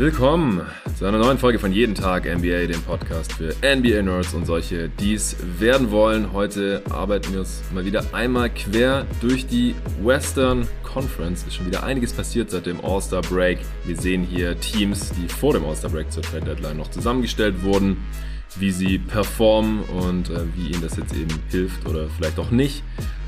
[0.00, 0.62] Willkommen
[0.98, 5.12] zu einer neuen Folge von Jeden Tag NBA, dem Podcast für NBA-Nerds und solche, die
[5.12, 6.32] es werden wollen.
[6.32, 11.44] Heute arbeiten wir uns mal wieder einmal quer durch die Western Conference.
[11.46, 13.58] Ist schon wieder einiges passiert seit dem All-Star Break.
[13.84, 17.98] Wir sehen hier Teams, die vor dem All-Star Break zur Trade Deadline noch zusammengestellt wurden,
[18.56, 22.82] wie sie performen und äh, wie ihnen das jetzt eben hilft oder vielleicht auch nicht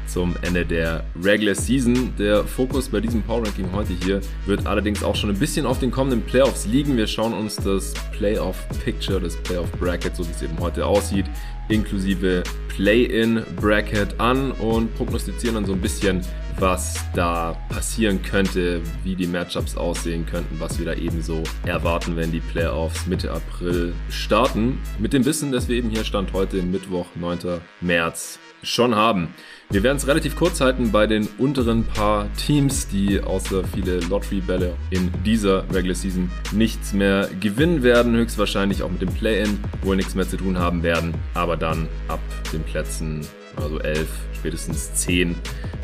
[0.07, 2.13] zum Ende der Regular Season.
[2.19, 5.79] Der Fokus bei diesem Power Ranking heute hier wird allerdings auch schon ein bisschen auf
[5.79, 6.97] den kommenden Playoffs liegen.
[6.97, 11.27] Wir schauen uns das Playoff Picture, das Playoff Bracket, so wie es eben heute aussieht,
[11.69, 16.23] inklusive Play-in Bracket an und prognostizieren dann so ein bisschen,
[16.59, 22.33] was da passieren könnte, wie die Matchups aussehen könnten, was wir da ebenso erwarten, wenn
[22.33, 24.79] die Playoffs Mitte April starten.
[24.99, 27.61] Mit dem Wissen, dass wir eben hier Stand heute, Mittwoch, 9.
[27.81, 29.35] März, schon haben.
[29.73, 34.75] Wir werden es relativ kurz halten bei den unteren paar Teams, die außer viele Lottery-Bälle
[34.91, 38.15] in dieser Regular Season nichts mehr gewinnen werden.
[38.15, 41.15] Höchstwahrscheinlich auch mit dem Play-In wohl nichts mehr zu tun haben werden.
[41.33, 42.21] Aber dann ab
[42.53, 43.23] den Plätzen,
[43.57, 45.37] also 11, spätestens 10,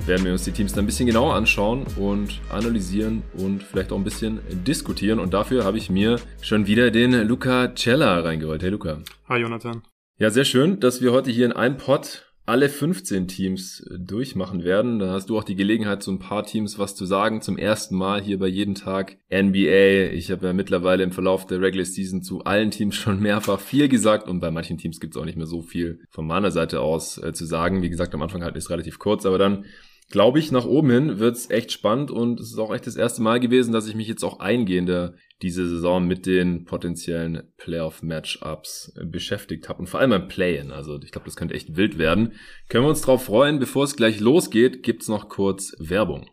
[0.04, 3.96] werden wir uns die Teams dann ein bisschen genauer anschauen und analysieren und vielleicht auch
[3.96, 5.18] ein bisschen diskutieren.
[5.18, 8.62] Und dafür habe ich mir schon wieder den Luca Cella reingeholt.
[8.62, 8.98] Hey Luca.
[9.30, 9.80] Hi Jonathan.
[10.18, 14.64] Ja, sehr schön, dass wir heute hier in einem Pod alle 15 Teams äh, durchmachen
[14.64, 14.98] werden.
[14.98, 17.42] Dann hast du auch die Gelegenheit, zu ein paar Teams was zu sagen.
[17.42, 20.14] Zum ersten Mal hier bei jeden Tag NBA.
[20.14, 23.88] Ich habe ja mittlerweile im Verlauf der Regular Season zu allen Teams schon mehrfach viel
[23.88, 26.80] gesagt und bei manchen Teams gibt es auch nicht mehr so viel von meiner Seite
[26.80, 27.82] aus äh, zu sagen.
[27.82, 29.66] Wie gesagt, am Anfang halt ist relativ kurz, aber dann
[30.10, 33.22] glaube ich, nach oben hin wird's echt spannend und es ist auch echt das erste
[33.22, 39.68] Mal gewesen, dass ich mich jetzt auch eingehender diese Saison mit den potenziellen Playoff-Matchups beschäftigt
[39.68, 40.72] habe und vor allem beim Play-In.
[40.72, 42.32] Also ich glaube, das könnte echt wild werden.
[42.68, 43.58] Können wir uns drauf freuen.
[43.58, 46.28] Bevor es gleich losgeht, gibt's noch kurz Werbung.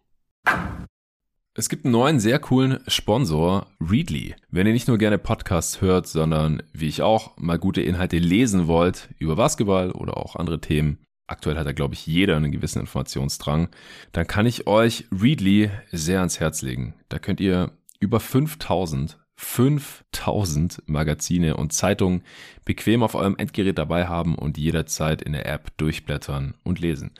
[1.57, 4.35] Es gibt einen neuen, sehr coolen Sponsor, Readly.
[4.49, 8.67] Wenn ihr nicht nur gerne Podcasts hört, sondern wie ich auch mal gute Inhalte lesen
[8.67, 12.79] wollt über Basketball oder auch andere Themen, aktuell hat da, glaube ich, jeder einen gewissen
[12.79, 13.69] Informationsdrang,
[14.11, 16.95] dann kann ich euch Readly sehr ans Herz legen.
[17.09, 22.23] Da könnt ihr über 5000 5000 Magazine und Zeitungen
[22.63, 27.11] bequem auf eurem Endgerät dabei haben und jederzeit in der App durchblättern und lesen.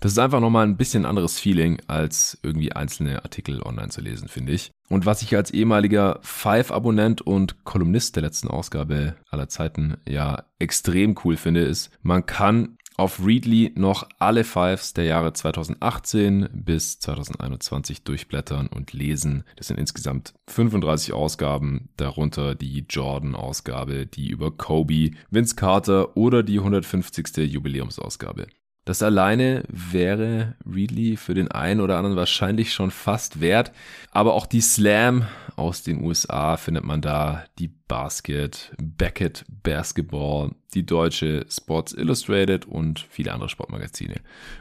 [0.00, 4.28] Das ist einfach nochmal ein bisschen anderes Feeling, als irgendwie einzelne Artikel online zu lesen,
[4.28, 4.72] finde ich.
[4.88, 11.16] Und was ich als ehemaliger Five-Abonnent und Kolumnist der letzten Ausgabe aller Zeiten ja extrem
[11.24, 18.04] cool finde, ist, man kann auf Readly noch alle Fives der Jahre 2018 bis 2021
[18.04, 19.44] durchblättern und lesen.
[19.56, 26.58] Das sind insgesamt 35 Ausgaben, darunter die Jordan-Ausgabe, die über Kobe, Vince Carter oder die
[26.58, 27.38] 150.
[27.38, 28.48] Jubiläumsausgabe.
[28.86, 33.72] Das alleine wäre Readly für den einen oder anderen wahrscheinlich schon fast wert.
[34.10, 35.26] Aber auch die Slam
[35.56, 43.06] aus den USA findet man da, die Basket, Beckett Basketball, die deutsche Sports Illustrated und
[43.10, 44.16] viele andere Sportmagazine.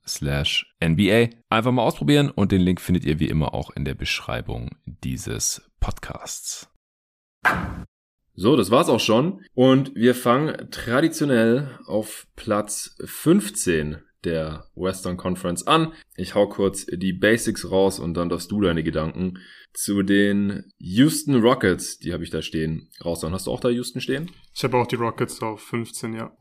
[0.06, 1.28] slash NBA.
[1.50, 5.68] Einfach mal ausprobieren und den Link findet ihr wie immer auch in der Beschreibung dieses
[5.80, 6.68] Podcasts.
[8.34, 9.44] So, das war's auch schon.
[9.54, 15.92] Und wir fangen traditionell auf Platz 15 der Western Conference an.
[16.16, 19.38] Ich hau kurz die Basics raus und dann darfst du deine Gedanken
[19.72, 23.32] zu den Houston Rockets, die habe ich da stehen, raushauen.
[23.32, 24.30] Hast du auch da Houston stehen?
[24.54, 26.32] Ich habe auch die Rockets auf 15, ja.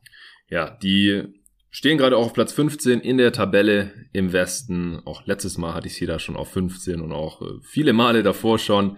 [0.49, 1.23] Ja, die
[1.69, 5.01] stehen gerade auch auf Platz 15 in der Tabelle im Westen.
[5.05, 8.23] Auch letztes Mal hatte ich sie da schon auf 15 und auch äh, viele Male
[8.23, 8.97] davor schon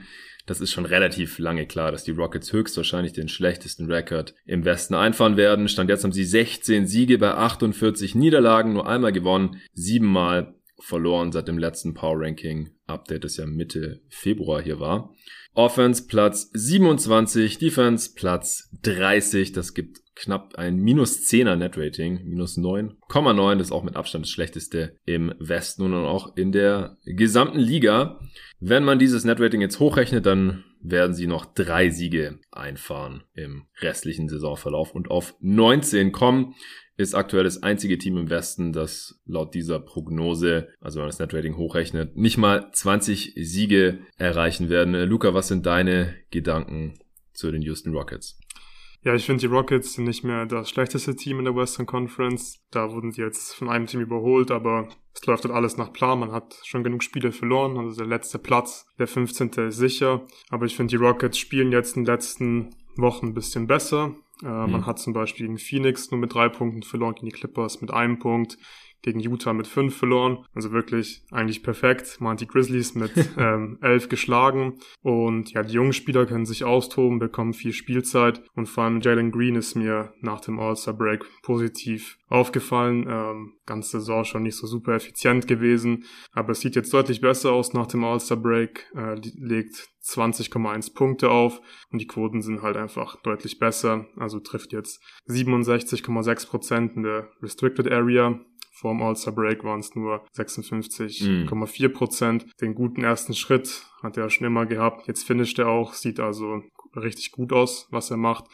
[0.49, 4.95] das ist schon relativ lange klar, dass die Rockets höchstwahrscheinlich den schlechtesten Rekord im Westen
[4.95, 5.67] einfahren werden.
[5.67, 11.47] Stand jetzt haben sie 16 Siege bei 48 Niederlagen, nur einmal gewonnen, siebenmal verloren seit
[11.47, 15.13] dem letzten Power Ranking Update, das ja Mitte Februar hier war.
[15.53, 19.51] Offense Platz 27, Defense Platz 30.
[19.51, 23.55] Das gibt knapp ein minus 10er Net Rating, minus 9,9.
[23.55, 28.19] Das ist auch mit Abstand das schlechteste im Westen und auch in der gesamten Liga.
[28.59, 33.65] Wenn man dieses Net Rating jetzt hochrechnet, dann werden sie noch drei Siege einfahren im
[33.81, 36.55] restlichen Saisonverlauf und auf 19 kommen
[36.99, 41.19] ist aktuell das einzige Team im Westen, das laut dieser Prognose, also wenn man das
[41.19, 44.93] Netrating hochrechnet, nicht mal 20 Siege erreichen werden.
[45.07, 46.99] Luca, was sind deine Gedanken
[47.31, 48.37] zu den Houston Rockets?
[49.01, 52.59] Ja, ich finde, die Rockets sind nicht mehr das schlechteste Team in der Western Conference.
[52.69, 56.19] Da wurden sie jetzt von einem Team überholt, aber es läuft halt alles nach Plan.
[56.19, 57.77] Man hat schon genug Spiele verloren.
[57.77, 59.51] Also der letzte Platz, der 15.
[59.69, 60.27] ist sicher.
[60.49, 64.15] Aber ich finde, die Rockets spielen jetzt in den letzten Wochen ein bisschen besser.
[64.43, 64.71] Äh, mhm.
[64.71, 67.91] Man hat zum Beispiel gegen Phoenix nur mit drei Punkten verloren, gegen die Clippers mit
[67.91, 68.57] einem Punkt,
[69.01, 70.45] gegen Utah mit fünf verloren.
[70.53, 72.17] Also wirklich eigentlich perfekt.
[72.19, 74.79] Man hat die Grizzlies mit ähm, elf geschlagen.
[75.01, 78.41] Und ja, die jungen Spieler können sich austoben, bekommen viel Spielzeit.
[78.55, 83.05] Und vor allem Jalen Green ist mir nach dem All-Star-Break positiv aufgefallen.
[83.09, 86.05] Ähm, ganze Saison schon nicht so super effizient gewesen.
[86.33, 88.91] Aber es sieht jetzt deutlich besser aus nach dem All-Star-Break.
[88.95, 91.61] Äh, legt 20,1 Punkte auf
[91.91, 94.07] und die Quoten sind halt einfach deutlich besser.
[94.17, 98.39] Also trifft jetzt 67,6 Prozent in der Restricted Area.
[98.71, 101.93] Vorm All-Star Break waren es nur 56,4 mhm.
[101.93, 102.45] Prozent.
[102.45, 102.49] Mm.
[102.61, 105.07] Den guten ersten Schritt hat er schon immer gehabt.
[105.07, 106.63] Jetzt finisht er auch, sieht also
[106.95, 108.45] richtig gut aus, was er macht.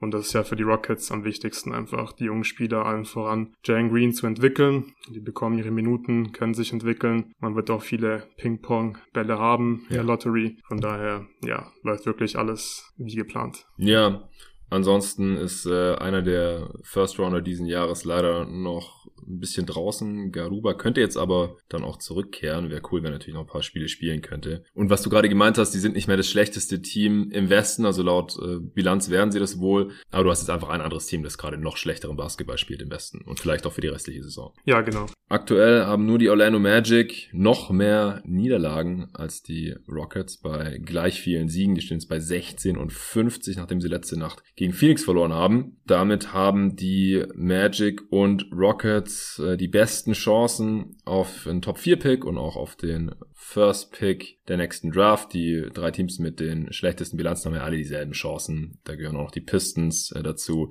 [0.00, 3.54] Und das ist ja für die Rockets am wichtigsten einfach, die jungen Spieler allen voran
[3.64, 4.94] Jalen Green zu entwickeln.
[5.08, 7.34] Die bekommen ihre Minuten, können sich entwickeln.
[7.40, 10.02] Man wird auch viele Ping-Pong-Bälle haben in ja.
[10.02, 10.58] der Lottery.
[10.66, 13.66] Von daher, ja, läuft wirklich alles wie geplant.
[13.76, 14.28] Ja,
[14.70, 20.32] Ansonsten ist äh, einer der First Rounder diesen Jahres leider noch ein bisschen draußen.
[20.32, 22.70] Garuba könnte jetzt aber dann auch zurückkehren.
[22.70, 24.64] Wäre cool, wenn er natürlich noch ein paar Spiele spielen könnte.
[24.74, 27.86] Und was du gerade gemeint hast, die sind nicht mehr das schlechteste Team im Westen.
[27.86, 29.92] Also laut äh, Bilanz werden sie das wohl.
[30.10, 32.90] Aber du hast jetzt einfach ein anderes Team, das gerade noch schlechteren Basketball spielt im
[32.90, 33.22] Westen.
[33.22, 34.52] Und vielleicht auch für die restliche Saison.
[34.64, 35.06] Ja, genau.
[35.28, 41.48] Aktuell haben nur die Orlando Magic noch mehr Niederlagen als die Rockets bei gleich vielen
[41.48, 41.74] Siegen.
[41.74, 45.78] Die stehen jetzt bei 16 und 50, nachdem sie letzte Nacht gegen Phoenix verloren haben.
[45.86, 49.03] Damit haben die Magic und Rockets
[49.38, 54.38] äh, die besten Chancen auf einen Top 4 Pick und auch auf den First Pick
[54.48, 55.32] der nächsten Draft.
[55.32, 58.78] Die drei Teams mit den schlechtesten Bilanzen haben ja alle dieselben Chancen.
[58.84, 60.70] Da gehören auch noch die Pistons äh, dazu.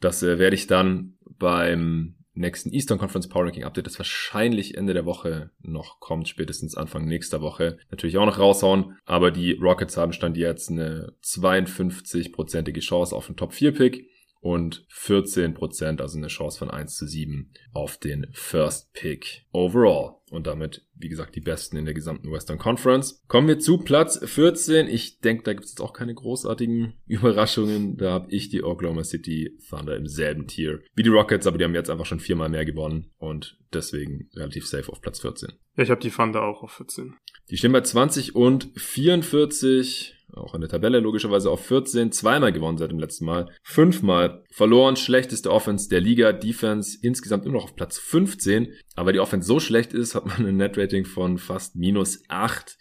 [0.00, 4.94] Das äh, werde ich dann beim nächsten Eastern Conference Power Ranking Update, das wahrscheinlich Ende
[4.94, 8.96] der Woche noch kommt, spätestens Anfang nächster Woche, natürlich auch noch raushauen.
[9.04, 14.08] Aber die Rockets haben stand jetzt eine 52-prozentige Chance auf den Top 4 Pick
[14.40, 20.14] und 14% also eine Chance von 1 zu 7 auf den First Pick overall.
[20.30, 23.22] Und damit, wie gesagt, die Besten in der gesamten Western Conference.
[23.28, 24.86] Kommen wir zu Platz 14.
[24.86, 27.96] Ich denke, da gibt es jetzt auch keine großartigen Überraschungen.
[27.96, 31.64] Da habe ich die Oklahoma City Thunder im selben Tier wie die Rockets, aber die
[31.64, 35.52] haben jetzt einfach schon viermal mehr gewonnen und deswegen relativ safe auf Platz 14.
[35.76, 37.14] Ja, ich habe die Thunder auch auf 14.
[37.50, 42.78] Die stehen bei 20 und 44 auch in der Tabelle logischerweise auf 14, zweimal gewonnen
[42.78, 47.76] seit dem letzten Mal, fünfmal verloren, schlechteste Offense der Liga, Defense insgesamt immer noch auf
[47.76, 52.22] Platz 15, aber die Offense so schlecht ist, hat man ein Net-Rating von fast minus
[52.28, 52.76] 8.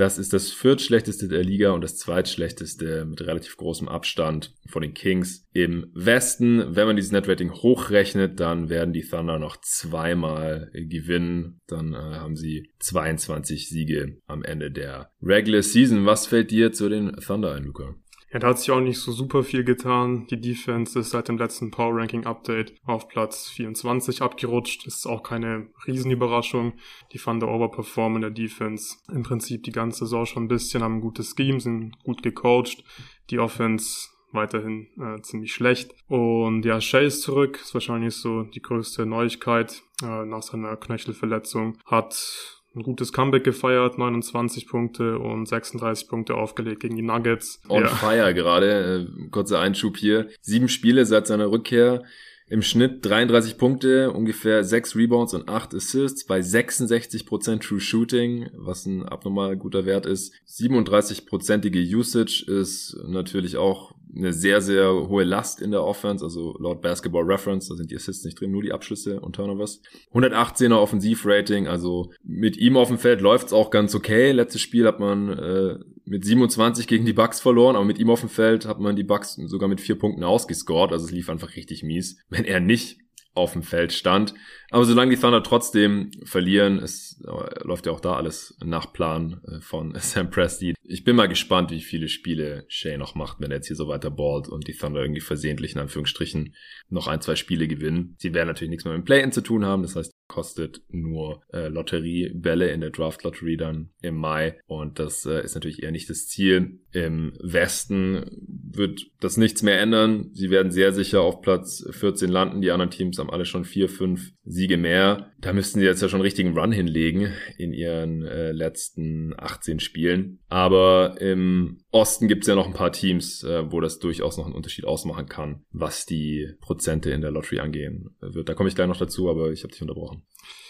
[0.00, 4.94] Das ist das viertschlechteste der Liga und das zweitschlechteste mit relativ großem Abstand von den
[4.94, 6.74] Kings im Westen.
[6.74, 11.60] Wenn man dieses Netrating hochrechnet, dann werden die Thunder noch zweimal gewinnen.
[11.66, 16.06] Dann äh, haben sie 22 Siege am Ende der Regular Season.
[16.06, 17.94] Was fällt dir zu den Thunder ein, Luca?
[18.32, 20.26] Ja, da hat sich auch nicht so super viel getan.
[20.28, 24.86] Die Defense ist seit dem letzten Power Ranking Update auf Platz 24 abgerutscht.
[24.86, 26.74] Ist auch keine Riesenüberraschung.
[27.12, 30.98] Die fanden overperformen in der Defense im Prinzip die ganze Saison schon ein bisschen, haben
[30.98, 32.84] ein gutes Scheme, sind gut gecoacht.
[33.30, 35.92] Die Offense weiterhin äh, ziemlich schlecht.
[36.06, 41.78] Und ja, Shay ist zurück, ist wahrscheinlich so die größte Neuigkeit äh, nach seiner Knöchelverletzung.
[41.84, 47.60] Hat ein gutes Comeback gefeiert, 29 Punkte und 36 Punkte aufgelegt gegen die Nuggets.
[47.68, 47.88] On ja.
[47.88, 50.28] fire gerade, äh, kurzer Einschub hier.
[50.40, 52.04] Sieben Spiele seit seiner Rückkehr.
[52.50, 58.86] Im Schnitt 33 Punkte, ungefähr 6 Rebounds und 8 Assists bei 66% True Shooting, was
[58.86, 60.34] ein abnormal guter Wert ist.
[60.48, 66.82] 37%ige Usage ist natürlich auch eine sehr, sehr hohe Last in der Offense, also laut
[66.82, 69.80] Basketball Reference, da sind die Assists nicht drin, nur die Abschlüsse und Turnovers.
[70.12, 74.32] 118er Offensivrating, also mit ihm auf dem Feld läuft's auch ganz okay.
[74.32, 75.78] Letztes Spiel hat man äh,
[76.10, 79.04] mit 27 gegen die Bucks verloren, aber mit ihm auf dem Feld hat man die
[79.04, 82.18] Bucks sogar mit vier Punkten ausgescored, also es lief einfach richtig mies.
[82.28, 82.98] Wenn er nicht
[83.32, 84.34] auf dem Feld stand.
[84.70, 89.40] Aber solange die Thunder trotzdem verlieren, es äh, läuft ja auch da alles nach Plan
[89.46, 90.74] äh, von Sam Presti.
[90.82, 93.86] Ich bin mal gespannt, wie viele Spiele Shay noch macht, wenn er jetzt hier so
[93.86, 96.56] weiter ballt und die Thunder irgendwie versehentlich in Anführungsstrichen
[96.88, 98.16] noch ein, zwei Spiele gewinnen.
[98.18, 99.82] Sie werden natürlich nichts mehr mit dem Play-In zu tun haben.
[99.82, 105.26] Das heißt, kostet nur äh, Lotteriebälle in der Draft Lottery dann im Mai und das
[105.26, 106.78] äh, ist natürlich eher nicht das Ziel.
[106.92, 108.24] Im Westen
[108.72, 110.30] wird das nichts mehr ändern.
[110.32, 112.60] Sie werden sehr sicher auf Platz 14 landen.
[112.60, 115.32] Die anderen Teams haben alle schon vier, fünf Siege mehr.
[115.40, 119.80] Da müssten sie jetzt ja schon einen richtigen Run hinlegen in ihren äh, letzten 18
[119.80, 120.39] Spielen.
[120.50, 124.46] Aber im Osten gibt es ja noch ein paar Teams, äh, wo das durchaus noch
[124.46, 128.48] einen Unterschied ausmachen kann, was die Prozente in der Lottery angehen wird.
[128.48, 130.24] Da komme ich gleich noch dazu, aber ich habe dich unterbrochen.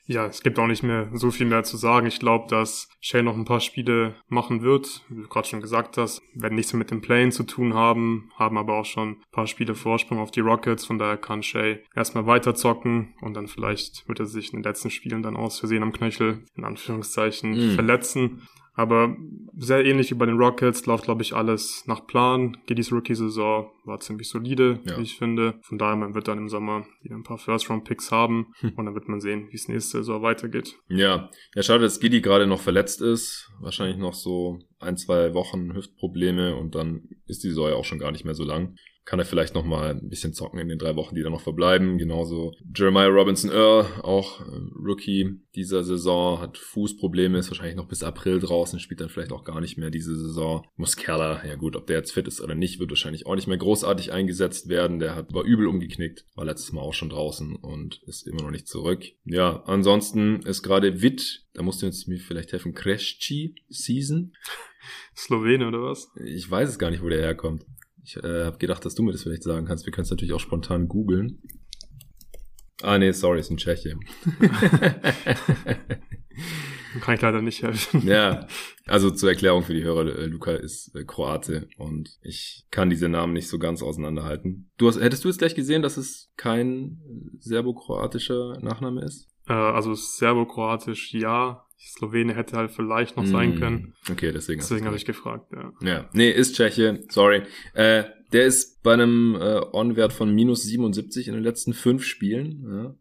[0.07, 2.07] Ja, es gibt auch nicht mehr so viel mehr zu sagen.
[2.07, 5.03] Ich glaube, dass Shea noch ein paar Spiele machen wird.
[5.09, 8.31] Wie du gerade schon gesagt hast, werden nichts mehr mit dem Playing zu tun haben,
[8.35, 10.85] haben aber auch schon ein paar Spiele Vorsprung auf die Rockets.
[10.85, 14.91] Von daher kann Shea erstmal weiterzocken und dann vielleicht wird er sich in den letzten
[14.91, 17.75] Spielen dann aus Versehen am Knöchel in Anführungszeichen mm.
[17.77, 18.43] verletzen.
[18.81, 19.15] Aber
[19.59, 22.57] sehr ähnlich wie bei den Rockets läuft, glaube ich, alles nach Plan.
[22.65, 24.97] Giddys Rookie-Saison war ziemlich solide, ja.
[24.97, 25.61] wie ich finde.
[25.61, 28.73] Von daher, man wird dann im Sommer wieder ein paar First-Round-Picks haben hm.
[28.77, 30.79] und dann wird man sehen, wie es nächste Saison weitergeht.
[30.89, 33.51] Ja, ja, schade, dass Giddy gerade noch verletzt ist.
[33.61, 37.99] Wahrscheinlich noch so ein, zwei Wochen Hüftprobleme und dann ist die Saison ja auch schon
[37.99, 38.77] gar nicht mehr so lang
[39.11, 41.40] kann er vielleicht noch mal ein bisschen zocken in den drei Wochen, die da noch
[41.40, 41.99] verbleiben.
[41.99, 44.45] Genauso Jeremiah Robinson Earl, auch äh,
[44.79, 49.43] Rookie dieser Saison, hat Fußprobleme, ist wahrscheinlich noch bis April draußen, spielt dann vielleicht auch
[49.43, 50.64] gar nicht mehr diese Saison.
[50.76, 53.59] Muscala, ja gut, ob der jetzt fit ist oder nicht, wird wahrscheinlich auch nicht mehr
[53.59, 55.00] großartig eingesetzt werden.
[55.00, 58.52] Der hat war übel umgeknickt, war letztes Mal auch schon draußen und ist immer noch
[58.52, 59.02] nicht zurück.
[59.25, 64.35] Ja, ansonsten ist gerade Witt, da musst du jetzt mir vielleicht helfen, Kresci Season.
[65.17, 66.12] Slowene oder was?
[66.25, 67.64] Ich weiß es gar nicht, wo der herkommt.
[68.02, 69.87] Ich äh, habe gedacht, dass du mir das vielleicht sagen kannst.
[69.87, 71.42] Wir können es natürlich auch spontan googeln.
[72.83, 73.97] Ah, nee, sorry, ist ein Tscheche.
[77.00, 78.07] Kann ich leider nicht helfen.
[78.07, 78.47] Ja,
[78.87, 83.09] also zur Erklärung für die Hörer, äh, Luca ist äh, Kroate und ich kann diese
[83.09, 84.71] Namen nicht so ganz auseinanderhalten.
[84.76, 87.00] Du hast, hättest du jetzt gleich gesehen, dass es kein
[87.38, 89.28] serbo-kroatischer Nachname ist?
[89.47, 93.95] Äh, also serbo-kroatisch ja, Slowene hätte halt vielleicht noch sein mm, können.
[94.11, 94.61] Okay, deswegen.
[94.61, 95.73] Deswegen habe ich gefragt, ja.
[95.83, 97.43] Ja, nee, ist Tscheche, sorry.
[97.75, 102.65] Äh, der ist bei einem äh, On-Wert von minus 77 in den letzten fünf Spielen.
[102.69, 102.95] Ja.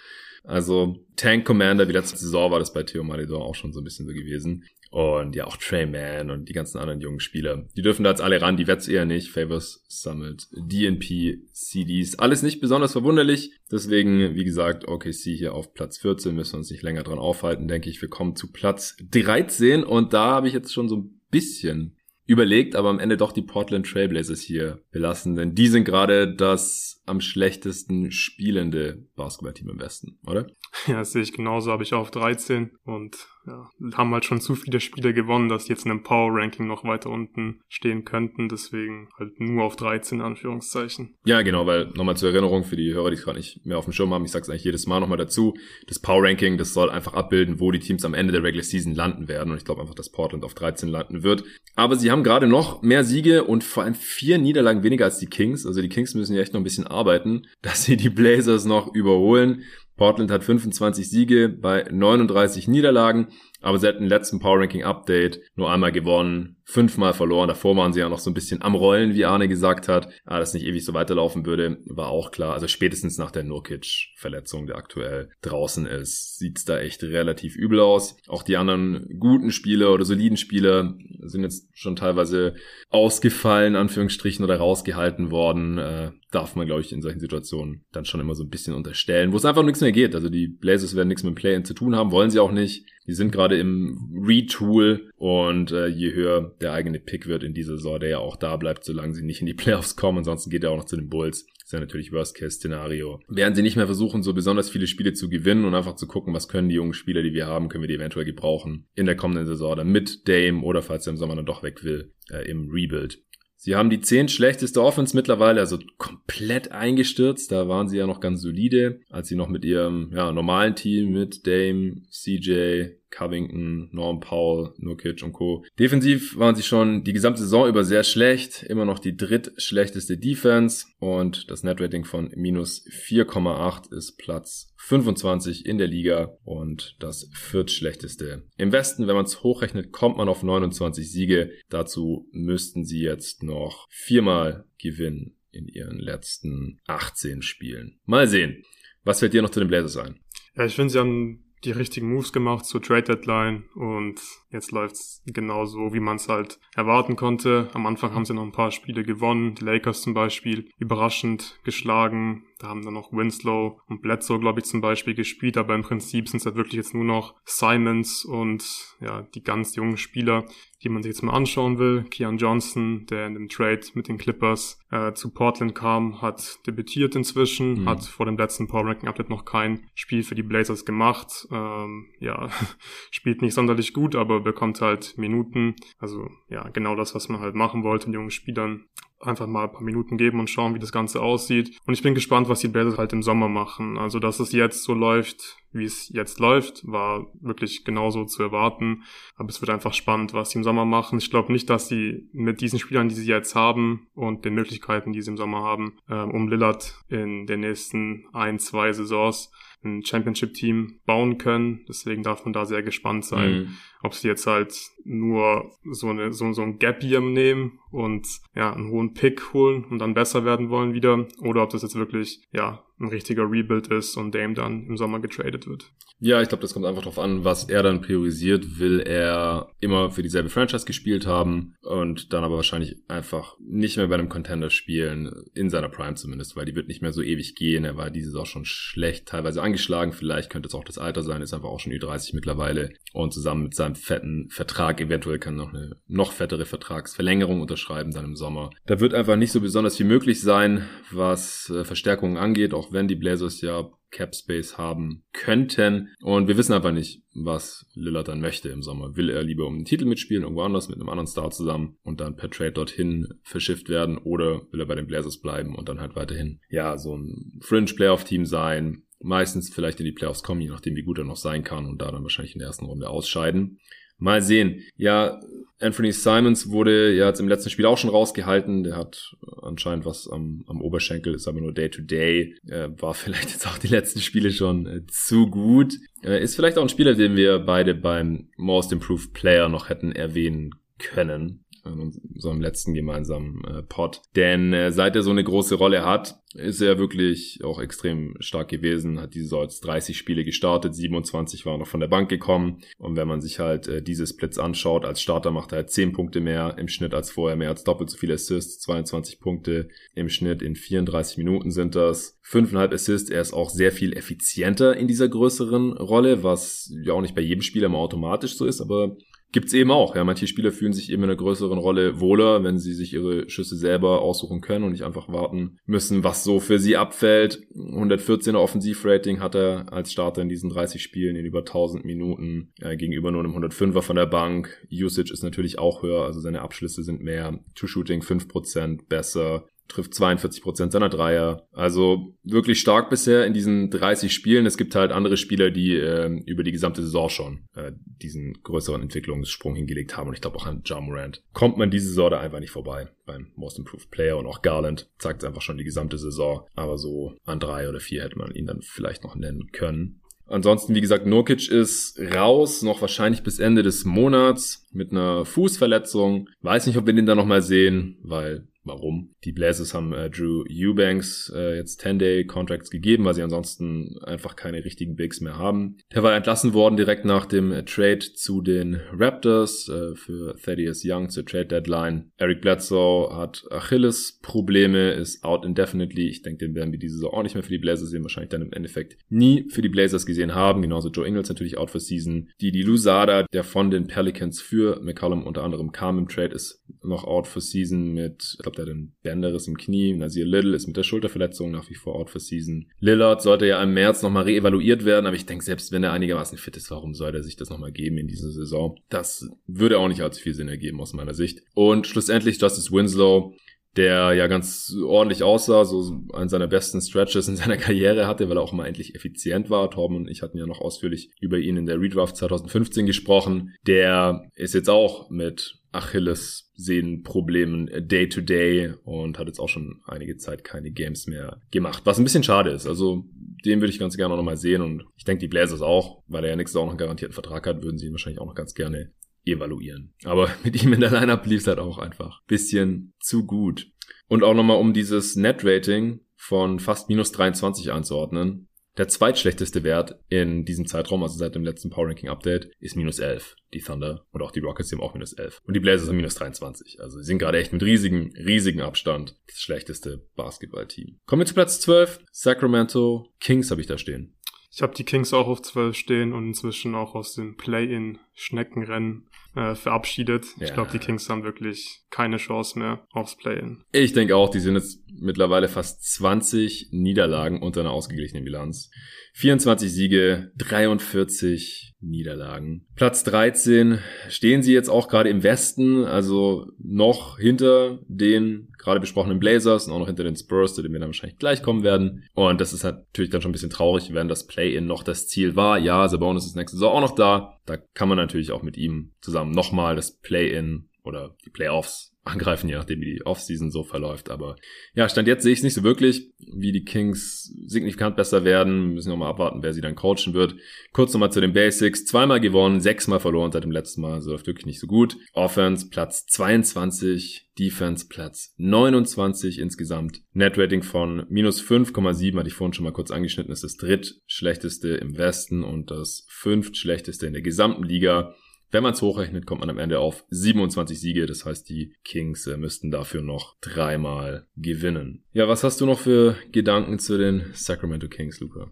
[0.44, 3.84] Also Tank Commander, wie letzte Saison war das bei Theo Malidor auch schon so ein
[3.84, 4.66] bisschen so gewesen.
[4.90, 7.68] Und ja, auch Trey Mann und die ganzen anderen jungen Spieler.
[7.78, 9.30] Die dürfen da jetzt alle ran, die Wets eher nicht.
[9.30, 12.18] Favors sammelt DNP, CDs.
[12.18, 13.52] Alles nicht besonders verwunderlich.
[13.72, 16.34] Deswegen, wie gesagt, OKC hier auf Platz 14.
[16.34, 18.02] Müssen wir uns nicht länger dran aufhalten, denke ich.
[18.02, 21.96] Wir kommen zu Platz 13 und da habe ich jetzt schon so ein bisschen
[22.30, 27.02] überlegt, aber am Ende doch die Portland Trailblazers hier belassen, denn die sind gerade das
[27.08, 30.46] am schlechtesten spielende Basketballteam im Westen, oder?
[30.86, 33.18] Ja, das sehe ich genauso, habe ich auf 13 und
[33.50, 36.84] ja, haben halt schon zu viele Spiele gewonnen, dass die jetzt in einem Power-Ranking noch
[36.84, 38.48] weiter unten stehen könnten.
[38.48, 41.16] Deswegen halt nur auf 13 Anführungszeichen.
[41.26, 43.86] Ja, genau, weil nochmal zur Erinnerung für die Hörer, die es gerade nicht mehr auf
[43.86, 45.56] dem Schirm haben, ich sage es eigentlich jedes Mal nochmal dazu,
[45.88, 49.28] das Power-Ranking, das soll einfach abbilden, wo die Teams am Ende der Regular Season landen
[49.28, 49.52] werden.
[49.52, 51.44] Und ich glaube einfach, dass Portland auf 13 landen wird.
[51.76, 55.28] Aber sie haben gerade noch mehr Siege und vor allem vier Niederlagen weniger als die
[55.28, 55.66] Kings.
[55.66, 58.94] Also die Kings müssen ja echt noch ein bisschen arbeiten, dass sie die Blazers noch
[58.94, 59.64] überholen.
[60.00, 63.28] Portland hat 25 Siege bei 39 Niederlagen,
[63.62, 67.48] aber seit dem letzten Power Ranking Update nur einmal gewonnen, fünfmal verloren.
[67.48, 70.08] Davor waren sie ja noch so ein bisschen am Rollen, wie Arne gesagt hat.
[70.24, 72.54] Ah, dass nicht ewig so weiterlaufen würde, war auch klar.
[72.54, 78.18] Also spätestens nach der Nurkic-Verletzung, der aktuell draußen ist, sieht's da echt relativ übel aus.
[78.28, 82.54] Auch die anderen guten Spieler oder soliden Spieler sind jetzt schon teilweise
[82.90, 85.80] ausgefallen, Anführungsstrichen, oder rausgehalten worden.
[85.80, 89.32] Äh, darf man, glaube ich, in solchen Situationen dann schon immer so ein bisschen unterstellen,
[89.32, 90.14] wo es einfach nichts mehr geht.
[90.14, 92.86] Also die Blazers werden nichts mit dem Play-In zu tun haben, wollen sie auch nicht.
[93.10, 97.78] Die sind gerade im Retool und äh, je höher der eigene Pick wird in dieser
[97.78, 100.20] Saison, der ja auch da bleibt, solange sie nicht in die Playoffs kommen.
[100.20, 101.48] Ansonsten geht er auch noch zu den Bulls.
[101.48, 103.20] Das ist ja natürlich Worst-Case-Szenario.
[103.28, 106.36] Werden sie nicht mehr versuchen, so besonders viele Spiele zu gewinnen und einfach zu gucken,
[106.36, 109.16] was können die jungen Spieler, die wir haben, können wir die eventuell gebrauchen in der
[109.16, 112.48] kommenden Saison dann mit Dame oder falls er im Sommer dann doch weg will, äh,
[112.48, 113.24] im Rebuild.
[113.62, 117.52] Sie haben die zehn schlechteste Offense mittlerweile, also komplett eingestürzt.
[117.52, 121.12] Da waren sie ja noch ganz solide, als sie noch mit ihrem ja, normalen Team
[121.12, 125.66] mit Dame, CJ, Covington, Norm Powell, Nurkic und Co.
[125.78, 130.86] Defensiv waren sie schon die gesamte Saison über sehr schlecht, immer noch die drittschlechteste Defense
[131.00, 138.44] und das Netrating von minus 4,8 ist Platz 25 in der Liga und das viertschlechteste.
[138.58, 141.52] Im Westen, wenn man es hochrechnet, kommt man auf 29 Siege.
[141.70, 148.00] Dazu müssten sie jetzt noch viermal gewinnen in ihren letzten 18 Spielen.
[148.06, 148.64] Mal sehen.
[149.04, 150.20] Was fällt dir noch zu den Blazers ein?
[150.56, 154.20] Ja, ich finde, sie haben die richtigen Moves gemacht zur Trade Deadline und
[154.52, 157.70] jetzt läuft's genauso, wie man es halt erwarten konnte.
[157.74, 162.46] Am Anfang haben sie noch ein paar Spiele gewonnen, die Lakers zum Beispiel überraschend geschlagen.
[162.60, 166.28] Da haben dann noch Winslow und Bledsoe, glaube ich, zum Beispiel gespielt, aber im Prinzip
[166.28, 170.46] sind es halt wirklich jetzt nur noch Simons und ja, die ganz jungen Spieler,
[170.84, 172.04] die man sich jetzt mal anschauen will.
[172.10, 177.16] Keon Johnson, der in dem Trade mit den Clippers äh, zu Portland kam, hat debütiert
[177.16, 177.90] inzwischen, mhm.
[177.90, 181.48] hat vor dem letzten Power Ranking Update noch kein Spiel für die Blazers gemacht.
[181.52, 182.50] Ähm, ja,
[183.12, 185.76] spielt nicht sonderlich gut, aber bekommt halt Minuten.
[185.98, 188.86] Also ja, genau das, was man halt machen wollte, den jungen Spielern
[189.22, 191.78] einfach mal ein paar Minuten geben und schauen, wie das Ganze aussieht.
[191.86, 193.98] Und ich bin gespannt, was die Blazers halt im Sommer machen.
[193.98, 199.04] Also, dass es jetzt so läuft, wie es jetzt läuft, war wirklich genauso zu erwarten.
[199.36, 201.20] Aber es wird einfach spannend, was sie im Sommer machen.
[201.20, 205.12] Ich glaube nicht, dass sie mit diesen Spielern, die sie jetzt haben und den Möglichkeiten,
[205.12, 209.52] die sie im Sommer haben, ähm, um Lillard in den nächsten ein, zwei Saisons
[209.84, 211.86] ein Championship-Team bauen können.
[211.88, 213.78] Deswegen darf man da sehr gespannt sein, mhm.
[214.04, 218.90] ob sie jetzt halt nur so, eine, so, so ein Gap-Year nehmen und ja, einen
[218.90, 222.84] hohen Pick holen und dann besser werden wollen wieder oder ob das jetzt wirklich ja
[223.00, 225.92] ein richtiger Rebuild ist und Dame dann im Sommer getradet wird.
[226.20, 228.80] Ja, ich glaube, das kommt einfach darauf an, was er dann priorisiert.
[228.80, 234.08] Will er immer für dieselbe Franchise gespielt haben und dann aber wahrscheinlich einfach nicht mehr
[234.08, 237.56] bei einem Contender spielen, in seiner Prime zumindest, weil die wird nicht mehr so ewig
[237.56, 237.86] gehen.
[237.86, 240.12] Er war dieses auch schon schlecht, teilweise angeschlagen.
[240.12, 242.90] Vielleicht könnte es auch das Alter sein, ist einfach auch schon Ü30 mittlerweile.
[243.14, 248.26] Und zusammen mit seinem fetten Vertrag, eventuell kann noch eine noch fettere Vertragsverlängerung unterschreiben dann
[248.26, 248.72] im Sommer.
[248.86, 253.08] Da wird einfach nicht so besonders viel möglich sein, was äh, Verstärkungen angeht, auch wenn
[253.08, 256.10] die Blazers ja Cap Space haben könnten.
[256.22, 259.16] Und wir wissen einfach nicht, was Lillard dann möchte im Sommer.
[259.16, 262.20] Will er lieber um den Titel mitspielen, irgendwo anders mit einem anderen Star zusammen und
[262.20, 266.00] dann per Trade dorthin verschifft werden oder will er bei den Blazers bleiben und dann
[266.00, 270.62] halt weiterhin, ja, so ein Fringe Playoff Team sein, meistens vielleicht in die Playoffs kommen,
[270.62, 272.86] je nachdem wie gut er noch sein kann und da dann wahrscheinlich in der ersten
[272.86, 273.80] Runde ausscheiden.
[274.20, 274.84] Mal sehen.
[274.98, 275.40] Ja,
[275.80, 278.84] Anthony Simons wurde ja jetzt im letzten Spiel auch schon rausgehalten.
[278.84, 282.56] Der hat anscheinend was am, am Oberschenkel, ist aber nur Day-to-Day.
[282.66, 283.02] -Day.
[283.02, 285.96] War vielleicht jetzt auch die letzten Spiele schon äh, zu gut.
[286.24, 290.12] Äh, ist vielleicht auch ein Spieler, den wir beide beim Most Improved Player noch hätten
[290.12, 292.00] erwähnen können in
[292.34, 294.22] unserem letzten gemeinsamen äh, Pod.
[294.36, 298.70] Denn äh, seit er so eine große Rolle hat, ist er wirklich auch extrem stark
[298.70, 303.16] gewesen, hat diese jetzt 30 Spiele gestartet, 27 waren noch von der Bank gekommen und
[303.16, 306.42] wenn man sich halt äh, diese Splits anschaut, als Starter macht er halt 10 Punkte
[306.42, 310.64] mehr im Schnitt als vorher, mehr als doppelt so viele Assists, 22 Punkte im Schnitt
[310.64, 315.30] in 34 Minuten sind das, 5,5 Assists, er ist auch sehr viel effizienter in dieser
[315.30, 319.18] größeren Rolle, was ja auch nicht bei jedem Spieler mal automatisch so ist, aber
[319.52, 320.16] gibt's eben auch.
[320.16, 323.50] Ja, manche Spieler fühlen sich eben in einer größeren Rolle wohler, wenn sie sich ihre
[323.50, 327.62] Schüsse selber aussuchen können und nicht einfach warten müssen, was so für sie abfällt.
[327.76, 332.96] 114er Offensivrating hat er als Starter in diesen 30 Spielen in über 1000 Minuten äh,
[332.96, 334.86] gegenüber nur einem 105er von der Bank.
[334.92, 337.60] Usage ist natürlich auch höher, also seine Abschlüsse sind mehr.
[337.76, 341.68] True Shooting 5% besser trifft 42 Prozent seiner Dreier.
[341.74, 344.66] Also wirklich stark bisher in diesen 30 Spielen.
[344.66, 349.02] Es gibt halt andere Spieler, die äh, über die gesamte Saison schon äh, diesen größeren
[349.02, 350.30] Entwicklungssprung hingelegt haben.
[350.30, 353.10] Und ich glaube auch an Ja Morant kommt man diese Saison da einfach nicht vorbei
[353.26, 356.68] beim Most Improved Player und auch Garland zeigt es einfach schon die gesamte Saison.
[356.76, 360.22] Aber so an drei oder vier hätte man ihn dann vielleicht noch nennen können.
[360.50, 366.50] Ansonsten, wie gesagt, Nurkic ist raus, noch wahrscheinlich bis Ende des Monats mit einer Fußverletzung.
[366.62, 369.34] Weiß nicht, ob wir den da nochmal sehen, weil warum.
[369.46, 374.84] Die Blazers haben äh, Drew Eubanks äh, jetzt 10-Day-Contracts gegeben, weil sie ansonsten einfach keine
[374.84, 375.98] richtigen Bigs mehr haben.
[376.14, 381.04] Der war entlassen worden direkt nach dem äh, Trade zu den Raptors äh, für Thaddeus
[381.06, 382.32] Young zur Trade-Deadline.
[382.38, 386.28] Eric Bledsoe hat Achilles-Probleme, ist out indefinitely.
[386.28, 388.50] Ich denke, den werden wir diese Saison auch nicht mehr für die Blazers sehen, wahrscheinlich
[388.50, 390.82] dann im Endeffekt nie für die Blazers gesehen haben.
[390.82, 392.50] Genauso Joe Ingles natürlich out for season.
[392.60, 396.84] Die, die Lusada, der von den Pelicans für McCollum unter anderem kam im Trade, ist
[397.04, 400.14] noch out for season mit, ich glaube, der hat einen Bänderriss im Knie.
[400.14, 402.88] Nasir Little ist mit der Schulterverletzung nach wie vor out for season.
[403.00, 406.58] Lillard sollte ja im März nochmal reevaluiert werden, aber ich denke, selbst wenn er einigermaßen
[406.58, 408.98] fit ist, warum soll er sich das nochmal geben in dieser Saison?
[409.10, 411.62] Das würde auch nicht allzu viel Sinn ergeben aus meiner Sicht.
[411.74, 413.54] Und schlussendlich Justice Winslow,
[413.98, 418.58] der ja ganz ordentlich aussah, so einen seiner besten Stretches in seiner Karriere hatte, weil
[418.58, 419.90] er auch mal endlich effizient war.
[419.90, 423.74] Torben und ich hatten ja noch ausführlich über ihn in der Redraft 2015 gesprochen.
[423.88, 429.70] Der ist jetzt auch mit Achilles Sehnenproblemen äh, day to day und hat jetzt auch
[429.70, 432.86] schon einige Zeit keine Games mehr gemacht, was ein bisschen schade ist.
[432.86, 433.26] Also
[433.66, 436.44] den würde ich ganz gerne auch nochmal sehen und ich denke die Blazers auch, weil
[436.44, 438.46] er ja nächstes Jahr auch noch einen garantierten Vertrag hat, würden sie ihn wahrscheinlich auch
[438.46, 439.12] noch ganz gerne
[439.46, 440.14] evaluieren.
[440.24, 443.92] Aber mit ihm in der Lineup lief es halt auch einfach bisschen zu gut.
[444.28, 448.68] Und auch nochmal um dieses Net-Rating von fast minus 23 einzuordnen.
[448.98, 453.20] Der zweitschlechteste Wert in diesem Zeitraum, also seit dem letzten Power Ranking Update, ist minus
[453.20, 453.56] 11.
[453.74, 455.62] Die Thunder und auch die Rockets haben auch minus 11.
[455.64, 457.00] Und die Blazers haben minus 23.
[457.00, 461.20] Also sie sind gerade echt mit riesigen, riesigen Abstand das schlechteste Basketballteam.
[461.26, 462.20] Kommen wir zu Platz 12.
[462.32, 464.36] Sacramento Kings habe ich da stehen.
[464.72, 469.29] Ich habe die Kings auch auf 12 stehen und inzwischen auch aus dem Play-in-Schneckenrennen
[469.60, 470.46] äh, verabschiedet.
[470.58, 470.68] Ja.
[470.68, 473.84] Ich glaube, die Kings haben wirklich keine Chance mehr aufs Play-in.
[473.92, 478.90] Ich denke auch, die sind jetzt mittlerweile fast 20 Niederlagen unter einer ausgeglichenen Bilanz.
[479.34, 482.88] 24 Siege, 43 Niederlagen.
[482.96, 489.40] Platz 13 stehen sie jetzt auch gerade im Westen, also noch hinter den gerade besprochenen
[489.40, 492.26] Blazers und auch noch hinter den Spurs, zu denen wir dann wahrscheinlich gleich kommen werden.
[492.34, 495.28] Und das ist halt natürlich dann schon ein bisschen traurig, wenn das Play-In noch das
[495.28, 495.78] Ziel war.
[495.78, 497.58] Ja, Sabonis ist nächste Saison auch noch da.
[497.66, 502.70] Da kann man natürlich auch mit ihm zusammen nochmal das Play-In oder die Playoffs angreifen,
[502.70, 504.30] je nachdem, wie die Offseason so verläuft.
[504.30, 504.56] Aber
[504.94, 508.94] ja, Stand jetzt sehe ich es nicht so wirklich, wie die Kings signifikant besser werden.
[508.94, 510.56] Müssen noch mal abwarten, wer sie dann coachen wird.
[510.94, 512.06] Kurz nochmal zu den Basics.
[512.06, 514.22] Zweimal gewonnen, sechsmal verloren seit dem letzten Mal.
[514.22, 515.18] So läuft wirklich nicht so gut.
[515.34, 520.22] Offense Platz 22, Defense Platz 29 insgesamt.
[520.34, 525.18] Netrating von minus 5,7, hatte ich vorhin schon mal kurz angeschnitten, ist das drittschlechteste im
[525.18, 528.36] Westen und das fünftschlechteste in der gesamten Liga.
[528.72, 531.26] Wenn man es hochrechnet, kommt man am Ende auf 27 Siege.
[531.26, 535.24] Das heißt, die Kings äh, müssten dafür noch dreimal gewinnen.
[535.34, 538.72] Ja, was hast du noch für Gedanken zu den Sacramento Kings, Luca?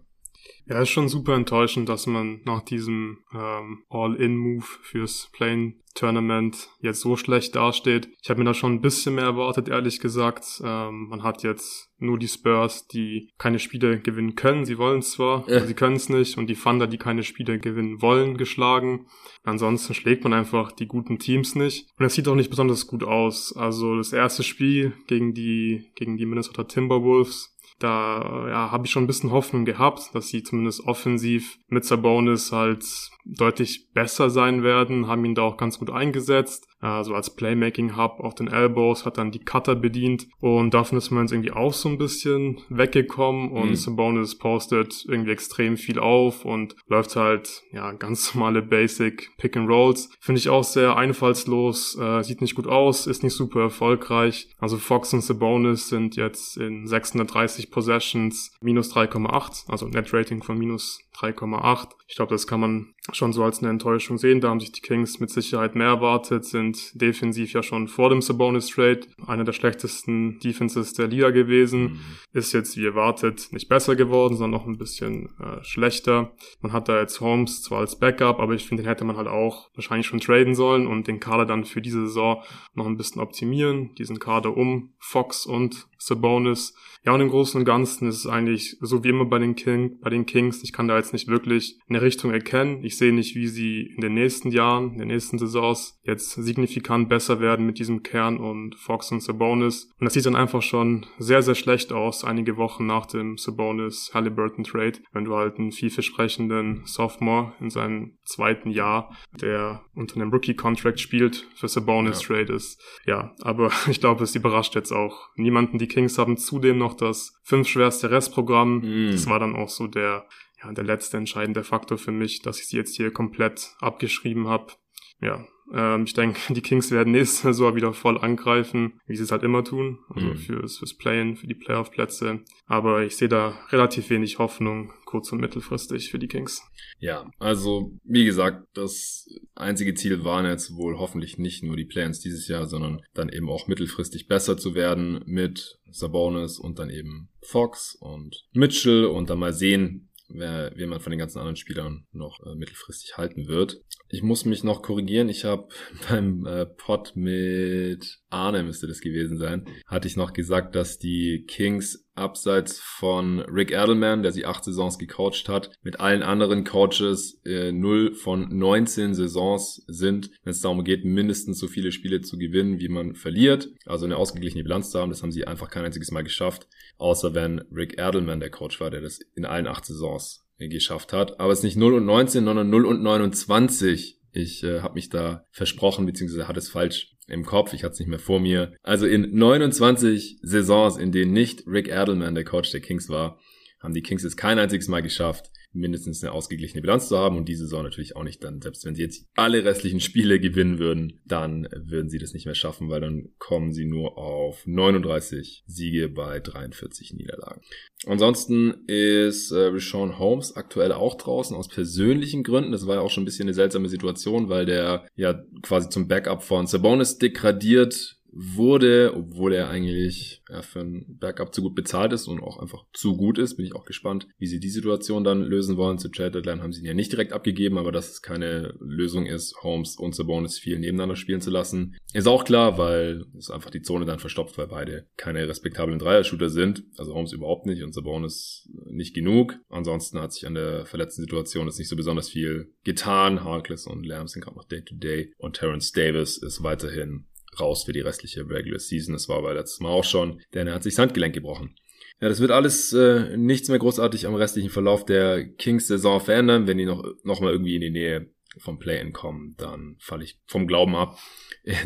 [0.68, 7.00] Ja, ist schon super enttäuschend, dass man nach diesem ähm, All-In-Move fürs Plane Tournament jetzt
[7.00, 8.08] so schlecht dasteht.
[8.22, 10.60] Ich habe mir da schon ein bisschen mehr erwartet, ehrlich gesagt.
[10.62, 14.64] Ähm, man hat jetzt nur die Spurs, die keine Spiele gewinnen können.
[14.64, 15.56] Sie wollen es zwar, ja.
[15.56, 16.38] aber sie können es nicht.
[16.38, 19.06] Und die Thunder, die keine Spiele gewinnen wollen, geschlagen.
[19.42, 21.88] Ansonsten schlägt man einfach die guten Teams nicht.
[21.98, 23.56] Und es sieht auch nicht besonders gut aus.
[23.56, 29.04] Also das erste Spiel gegen die, gegen die Minnesota Timberwolves da ja, habe ich schon
[29.04, 32.84] ein bisschen Hoffnung gehabt, dass sie zumindest offensiv mit Sabonis halt
[33.28, 38.34] deutlich besser sein werden, haben ihn da auch ganz gut eingesetzt also als Playmaking-Hub, auch
[38.34, 41.88] den Elbows, hat dann die Cutter bedient und davon ist man jetzt irgendwie auch so
[41.88, 43.76] ein bisschen weggekommen und mhm.
[43.76, 49.68] Sabonis postet irgendwie extrem viel auf und läuft halt, ja, ganz normale Basic Pick and
[49.68, 50.10] Rolls.
[50.20, 54.48] Finde ich auch sehr einfallslos, äh, sieht nicht gut aus, ist nicht super erfolgreich.
[54.58, 60.56] Also Fox und Sabonis sind jetzt in 630 Possessions minus 3,8, also Net Rating von
[60.56, 61.88] minus 3,8.
[62.06, 64.40] Ich glaube, das kann man schon so als eine Enttäuschung sehen.
[64.40, 68.22] Da haben sich die Kings mit Sicherheit mehr erwartet, sind defensiv ja schon vor dem
[68.22, 71.82] Sabonis Trade einer der schlechtesten Defenses der Liga gewesen.
[71.82, 72.00] Mhm.
[72.32, 76.32] Ist jetzt wie erwartet nicht besser geworden, sondern noch ein bisschen äh, schlechter.
[76.60, 79.28] Man hat da jetzt Holmes zwar als Backup, aber ich finde, den hätte man halt
[79.28, 82.42] auch wahrscheinlich schon traden sollen und den Kader dann für diese Saison
[82.74, 83.94] noch ein bisschen optimieren.
[83.96, 86.74] Diesen Kader um Fox und Sabonis.
[87.04, 89.98] Ja, und im Großen und Ganzen ist es eigentlich so wie immer bei den, King,
[90.00, 90.62] bei den Kings.
[90.62, 92.84] Ich kann da jetzt nicht wirklich eine Richtung erkennen.
[92.84, 97.08] Ich sehe nicht, wie sie in den nächsten Jahren, in den nächsten Saisons jetzt signifikant
[97.08, 99.90] besser werden mit diesem Kern und Fox und Sabonis.
[99.98, 104.10] Und das sieht dann einfach schon sehr, sehr schlecht aus, einige Wochen nach dem Sabonis
[104.12, 110.30] Halliburton Trade, wenn du halt einen vielversprechenden Sophomore in seinem zweiten Jahr, der unter einem
[110.30, 112.28] Rookie-Contract spielt, für Sabonis ja.
[112.28, 112.80] Trade ist.
[113.06, 115.78] Ja, aber ich glaube, es überrascht jetzt auch niemanden.
[115.78, 118.78] Die Kings haben zudem noch das fünf schwerste Restprogramm.
[118.78, 119.12] Mm.
[119.12, 120.26] Das war dann auch so der
[120.62, 124.72] ja, der letzte entscheidende Faktor für mich, dass ich sie jetzt hier komplett abgeschrieben habe.
[125.20, 129.32] Ja, ähm, ich denke, die Kings werden nächste Saison wieder voll angreifen, wie sie es
[129.32, 130.36] halt immer tun, also mhm.
[130.36, 132.40] fürs, fürs Play-In, für die Playoff-Plätze.
[132.66, 136.62] Aber ich sehe da relativ wenig Hoffnung, kurz- und mittelfristig für die Kings.
[136.98, 142.20] Ja, also wie gesagt, das einzige Ziel waren jetzt wohl hoffentlich nicht nur die Play-Ins
[142.20, 147.28] dieses Jahr, sondern dann eben auch mittelfristig besser zu werden mit Sabonis und dann eben
[147.42, 152.06] Fox und Mitchell und dann mal sehen, wer, wer man von den ganzen anderen Spielern
[152.12, 153.80] noch äh, mittelfristig halten wird.
[154.10, 155.28] Ich muss mich noch korrigieren.
[155.28, 155.68] Ich habe
[156.08, 161.44] beim äh, Pod mit Arne müsste das gewesen sein, hatte ich noch gesagt, dass die
[161.46, 167.40] Kings abseits von Rick Edelman, der sie acht Saisons gecoacht hat, mit allen anderen Coaches
[167.44, 172.36] äh, 0 von 19 Saisons sind, wenn es darum geht, mindestens so viele Spiele zu
[172.36, 173.68] gewinnen, wie man verliert.
[173.86, 176.66] Also eine ausgeglichene Bilanz zu haben, das haben sie einfach kein einziges Mal geschafft,
[176.98, 181.38] außer wenn Rick Edelman der Coach war, der das in allen acht Saisons geschafft hat.
[181.38, 184.18] Aber es ist nicht 0 und 19, sondern 0 und 29.
[184.32, 187.98] Ich äh, habe mich da versprochen, beziehungsweise hat es falsch im Kopf, ich hatte es
[188.00, 188.74] nicht mehr vor mir.
[188.82, 193.38] Also in 29 Saisons, in denen nicht Rick Adelman der Coach der Kings war,
[193.80, 197.48] haben die Kings es kein einziges Mal geschafft, mindestens eine ausgeglichene Bilanz zu haben und
[197.48, 201.20] diese Saison natürlich auch nicht dann, selbst wenn sie jetzt alle restlichen Spiele gewinnen würden,
[201.24, 206.08] dann würden sie das nicht mehr schaffen, weil dann kommen sie nur auf 39 Siege
[206.08, 207.62] bei 43 Niederlagen.
[208.06, 212.72] Ansonsten ist äh, Rashawn Holmes aktuell auch draußen aus persönlichen Gründen.
[212.72, 216.06] Das war ja auch schon ein bisschen eine seltsame Situation, weil der ja quasi zum
[216.06, 222.12] Backup von Sabonis degradiert wurde, obwohl er eigentlich ja, für ein Backup zu gut bezahlt
[222.12, 223.56] ist und auch einfach zu gut ist.
[223.56, 225.98] Bin ich auch gespannt, wie sie die Situation dann lösen wollen.
[225.98, 229.26] Zu Trade Deadline haben sie ihn ja nicht direkt abgegeben, aber dass es keine Lösung
[229.26, 233.70] ist, Holmes und Sabonis viel nebeneinander spielen zu lassen, ist auch klar, weil es einfach
[233.70, 236.84] die Zone dann verstopft, weil beide keine respektablen Dreier-Shooter sind.
[236.96, 239.58] Also Holmes überhaupt nicht und Sabonis nicht genug.
[239.68, 243.44] Ansonsten hat sich an der verletzten Situation jetzt nicht so besonders viel getan.
[243.44, 245.32] Harkless und Lamb sind gerade noch Day-to-Day -Day.
[245.38, 247.26] und Terrence Davis ist weiterhin
[247.60, 249.12] raus für die restliche Regular Season.
[249.12, 251.74] Das war aber letztes Mal auch schon, denn er hat sich das gebrochen.
[252.20, 256.66] Ja, das wird alles äh, nichts mehr großartig am restlichen Verlauf der Kings-Saison verändern.
[256.66, 260.40] Wenn die noch, noch mal irgendwie in die Nähe vom Play-In kommen, dann falle ich
[260.46, 261.18] vom Glauben ab.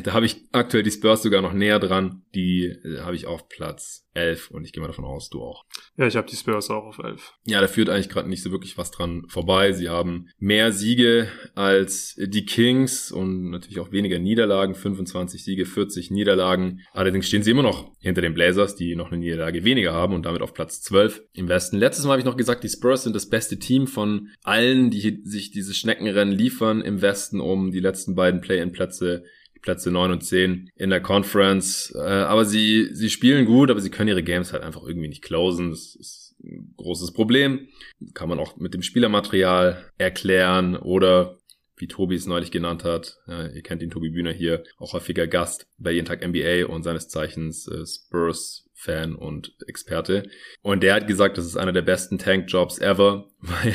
[0.04, 2.22] Da habe ich aktuell die Spurs sogar noch näher dran.
[2.34, 5.64] Die äh, habe ich auf Platz 11 und ich gehe mal davon aus, du auch.
[5.96, 7.32] Ja, ich habe die Spurs auch auf 11.
[7.46, 9.72] Ja, da führt eigentlich gerade nicht so wirklich was dran vorbei.
[9.72, 14.74] Sie haben mehr Siege als die Kings und natürlich auch weniger Niederlagen.
[14.74, 16.82] 25 Siege, 40 Niederlagen.
[16.92, 20.26] Allerdings stehen sie immer noch hinter den Blazers, die noch eine Niederlage weniger haben und
[20.26, 21.78] damit auf Platz 12 im Westen.
[21.78, 25.22] Letztes Mal habe ich noch gesagt, die Spurs sind das beste Team von allen, die
[25.24, 29.24] sich dieses Schneckenrennen liefern im Westen um die letzten beiden Play-in-Plätze
[29.62, 31.92] Plätze 9 und 10 in der Conference.
[31.96, 35.22] Äh, aber sie, sie spielen gut, aber sie können ihre Games halt einfach irgendwie nicht
[35.22, 35.70] closen.
[35.70, 37.68] Das ist ein großes Problem.
[38.14, 41.38] Kann man auch mit dem Spielermaterial erklären oder
[41.76, 43.18] wie Tobi es neulich genannt hat.
[43.26, 46.82] Ja, ihr kennt ihn, Tobi Bühner hier, auch häufiger Gast bei Jeden Tag NBA und
[46.82, 50.24] seines Zeichens äh, Spurs Fan und Experte.
[50.62, 53.74] Und der hat gesagt, das ist einer der besten Tank-Jobs ever, weil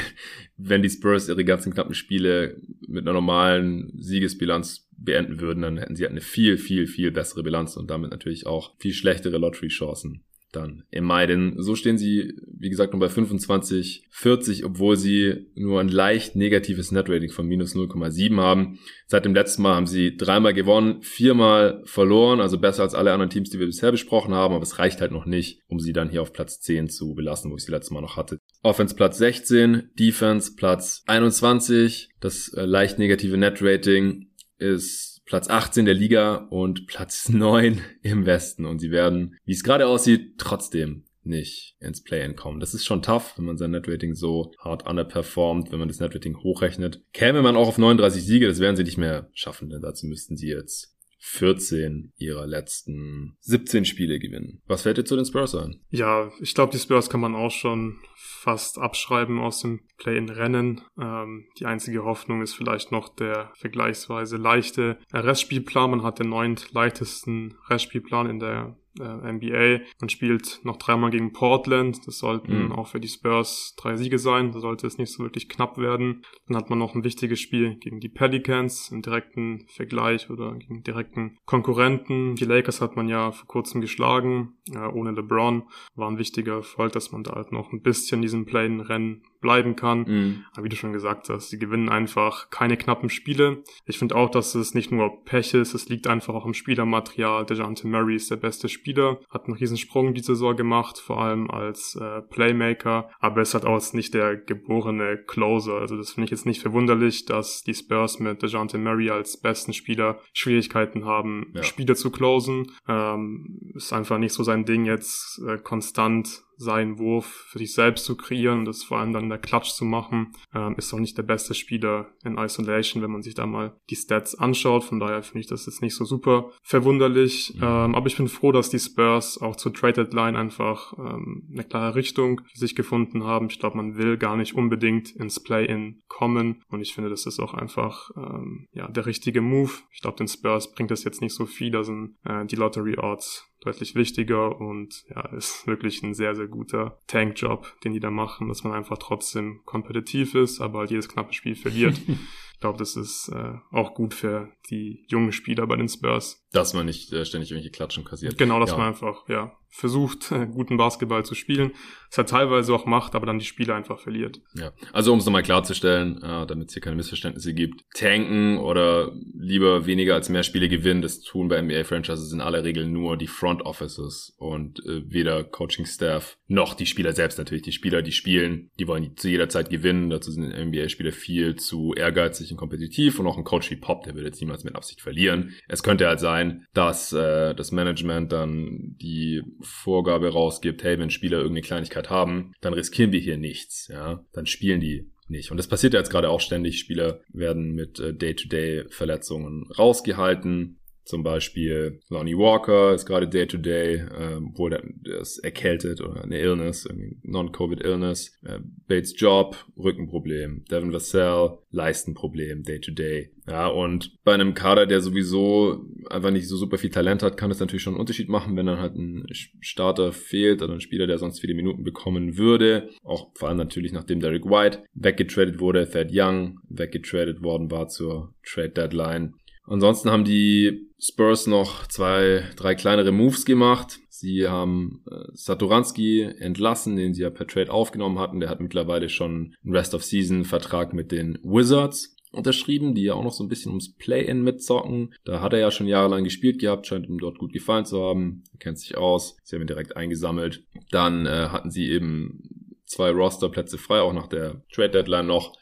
[0.58, 5.96] wenn die Spurs ihre ganzen knappen Spiele mit einer normalen Siegesbilanz beenden würden, dann hätten
[5.96, 10.24] sie halt eine viel, viel, viel bessere Bilanz und damit natürlich auch viel schlechtere Lottery-Chancen
[10.52, 11.28] dann im Mai.
[11.28, 16.36] Denn so stehen sie, wie gesagt, nur bei 25, 40, obwohl sie nur ein leicht
[16.36, 18.80] negatives Netrating von minus 0,7 haben.
[19.08, 23.30] Seit dem letzten Mal haben sie dreimal gewonnen, viermal verloren, also besser als alle anderen
[23.30, 26.10] Teams, die wir bisher besprochen haben, aber es reicht halt noch nicht, um sie dann
[26.10, 28.40] hier auf Platz 10 zu belassen, wo ich sie letztes Mal noch hatte.
[28.64, 34.28] Offense Platz 16, Defense Platz 21, das äh, leicht negative Netrating
[34.58, 38.66] ist Platz 18 der Liga und Platz 9 im Westen.
[38.66, 42.60] Und sie werden, wie es gerade aussieht, trotzdem nicht ins Play-In kommen.
[42.60, 46.38] Das ist schon tough, wenn man sein Netrating so hart underperformt, wenn man das Netrating
[46.38, 47.04] hochrechnet.
[47.14, 50.38] Käme man auch auf 39 Siege, das werden sie nicht mehr schaffen, denn dazu müssten
[50.38, 50.97] sie jetzt
[51.30, 54.62] 14 ihrer letzten 17 Spiele gewinnen.
[54.66, 55.82] Was fällt dir zu den Spurs ein?
[55.90, 60.82] Ja, ich glaube, die Spurs kann man auch schon fast abschreiben aus dem Play-in-Rennen.
[61.00, 65.92] Ähm, die einzige Hoffnung ist vielleicht noch der vergleichsweise leichte Restspielplan.
[65.92, 69.84] Man hat den neunt leichtesten Restspielplan in der äh, NBA.
[70.00, 72.06] Man spielt noch dreimal gegen Portland.
[72.08, 72.72] Das sollten mhm.
[72.72, 74.52] auch für die Spurs drei Siege sein.
[74.52, 76.24] Da sollte es nicht so wirklich knapp werden.
[76.48, 80.84] Dann hat man noch ein wichtiges Spiel gegen die Pelicans im direkten Vergleich oder gegen
[80.84, 82.36] direkten Konkurrenten.
[82.36, 85.64] Die Lakers hat man ja vor kurzem geschlagen, äh, ohne LeBron.
[85.96, 90.00] War ein wichtiger Erfolg, dass man da halt noch ein bisschen diesen Play-in-Rennen bleiben kann.
[90.00, 90.46] Mhm.
[90.54, 93.64] Aber wie du schon gesagt hast, sie gewinnen einfach keine knappen Spiele.
[93.86, 97.46] Ich finde auch, dass es nicht nur Pech ist, es liegt einfach auch im Spielermaterial.
[97.46, 101.96] DeJounte Murray ist der beste Spieler, hat einen Riesensprung diese Saison gemacht, vor allem als
[101.96, 105.76] äh, Playmaker, aber es hat auch nicht der geborene Closer.
[105.76, 109.74] Also das finde ich jetzt nicht verwunderlich, dass die Spurs mit DeJounte Murray als besten
[109.74, 111.64] Spieler Schwierigkeiten haben, ja.
[111.64, 112.72] Spiele zu closen.
[112.88, 118.06] Ähm, ist einfach nicht so sein Ding jetzt äh, konstant seinen Wurf für sich selbst
[118.06, 121.00] zu kreieren und das vor allem dann in der Klatsch zu machen, ähm, ist auch
[121.00, 124.84] nicht der beste Spieler in Isolation, wenn man sich da mal die Stats anschaut.
[124.84, 127.54] Von daher finde ich das jetzt nicht so super verwunderlich.
[127.56, 127.64] Mhm.
[127.64, 131.64] Ähm, aber ich bin froh, dass die Spurs auch zur Trade Deadline einfach ähm, eine
[131.64, 133.48] klare Richtung für sich gefunden haben.
[133.50, 137.40] Ich glaube, man will gar nicht unbedingt ins Play-In kommen und ich finde, das ist
[137.40, 139.72] auch einfach ähm, ja der richtige Move.
[139.92, 142.98] Ich glaube, den Spurs bringt das jetzt nicht so viel, da sind äh, die Lottery
[142.98, 148.12] Odds deutlich wichtiger und ja, ist wirklich ein sehr, sehr guter Tankjob, den die da
[148.12, 152.00] machen, dass man einfach trotzdem kompetitiv ist, aber halt jedes knappe Spiel verliert.
[152.58, 156.44] Ich glaube, das ist äh, auch gut für die jungen Spieler bei den Spurs.
[156.52, 158.38] Dass man nicht äh, ständig irgendwelche Klatschen kassiert.
[158.38, 158.78] Genau, dass ja.
[158.78, 161.72] man einfach, ja, versucht, guten Basketball zu spielen.
[162.10, 164.40] Es hat teilweise auch macht, aber dann die Spiele einfach verliert.
[164.54, 169.12] Ja, also um es nochmal klarzustellen, äh, damit es hier keine Missverständnisse gibt, tanken oder
[169.38, 173.28] lieber weniger als mehr Spiele gewinnen, das tun bei NBA-Franchises in aller Regel nur die
[173.28, 177.64] Front Offices und äh, weder Coaching-Staff noch die Spieler selbst natürlich.
[177.64, 180.10] Die Spieler, die spielen, die wollen zu jeder Zeit gewinnen.
[180.10, 184.16] Dazu sind NBA-Spieler viel zu ehrgeizig und kompetitiv und auch ein Coach wie Pop, der
[184.16, 185.54] will jetzt niemals mit Absicht verlieren.
[185.68, 186.37] Es könnte halt sein,
[186.74, 192.74] dass äh, das Management dann die Vorgabe rausgibt, hey, wenn Spieler irgendeine Kleinigkeit haben, dann
[192.74, 195.52] riskieren wir hier nichts, ja, dann spielen die nicht.
[195.52, 196.80] Und das passiert ja jetzt gerade auch ständig.
[196.80, 200.80] Spieler werden mit äh, Day-to-Day-Verletzungen rausgehalten.
[201.08, 206.38] Zum Beispiel Lonnie Walker ist gerade Day-to-Day, äh, wo der, der ist erkältet oder eine
[206.38, 206.88] Illness,
[207.24, 208.38] Non-Covid-Illness.
[208.44, 210.66] Äh, Bates Job, Rückenproblem.
[210.70, 213.32] Devin Vassell, Leistenproblem, Day-to-Day.
[213.48, 217.52] Ja, und bei einem Kader, der sowieso einfach nicht so super viel Talent hat, kann
[217.52, 221.08] es natürlich schon einen Unterschied machen, wenn dann halt ein Starter fehlt oder ein Spieler,
[221.08, 222.90] der sonst viele Minuten bekommen würde.
[223.06, 228.34] Auch vor allem natürlich, nachdem Derek White weggetradet wurde, Thad Young weggetradet worden war zur
[228.44, 229.34] Trade Deadline.
[229.68, 234.00] Ansonsten haben die Spurs noch zwei, drei kleinere Moves gemacht.
[234.10, 238.40] Sie haben äh, Satoranski entlassen, den sie ja per Trade aufgenommen hatten.
[238.40, 243.44] Der hat mittlerweile schon einen Rest-of-Season-Vertrag mit den Wizards unterschrieben, die ja auch noch so
[243.44, 245.14] ein bisschen ums Play-In mitzocken.
[245.26, 248.44] Da hat er ja schon jahrelang gespielt gehabt, scheint ihm dort gut gefallen zu haben.
[248.54, 249.38] Er kennt sich aus.
[249.44, 250.64] Sie haben ihn direkt eingesammelt.
[250.92, 255.58] Dann äh, hatten sie eben zwei Rosterplätze frei, auch nach der Trade-Deadline noch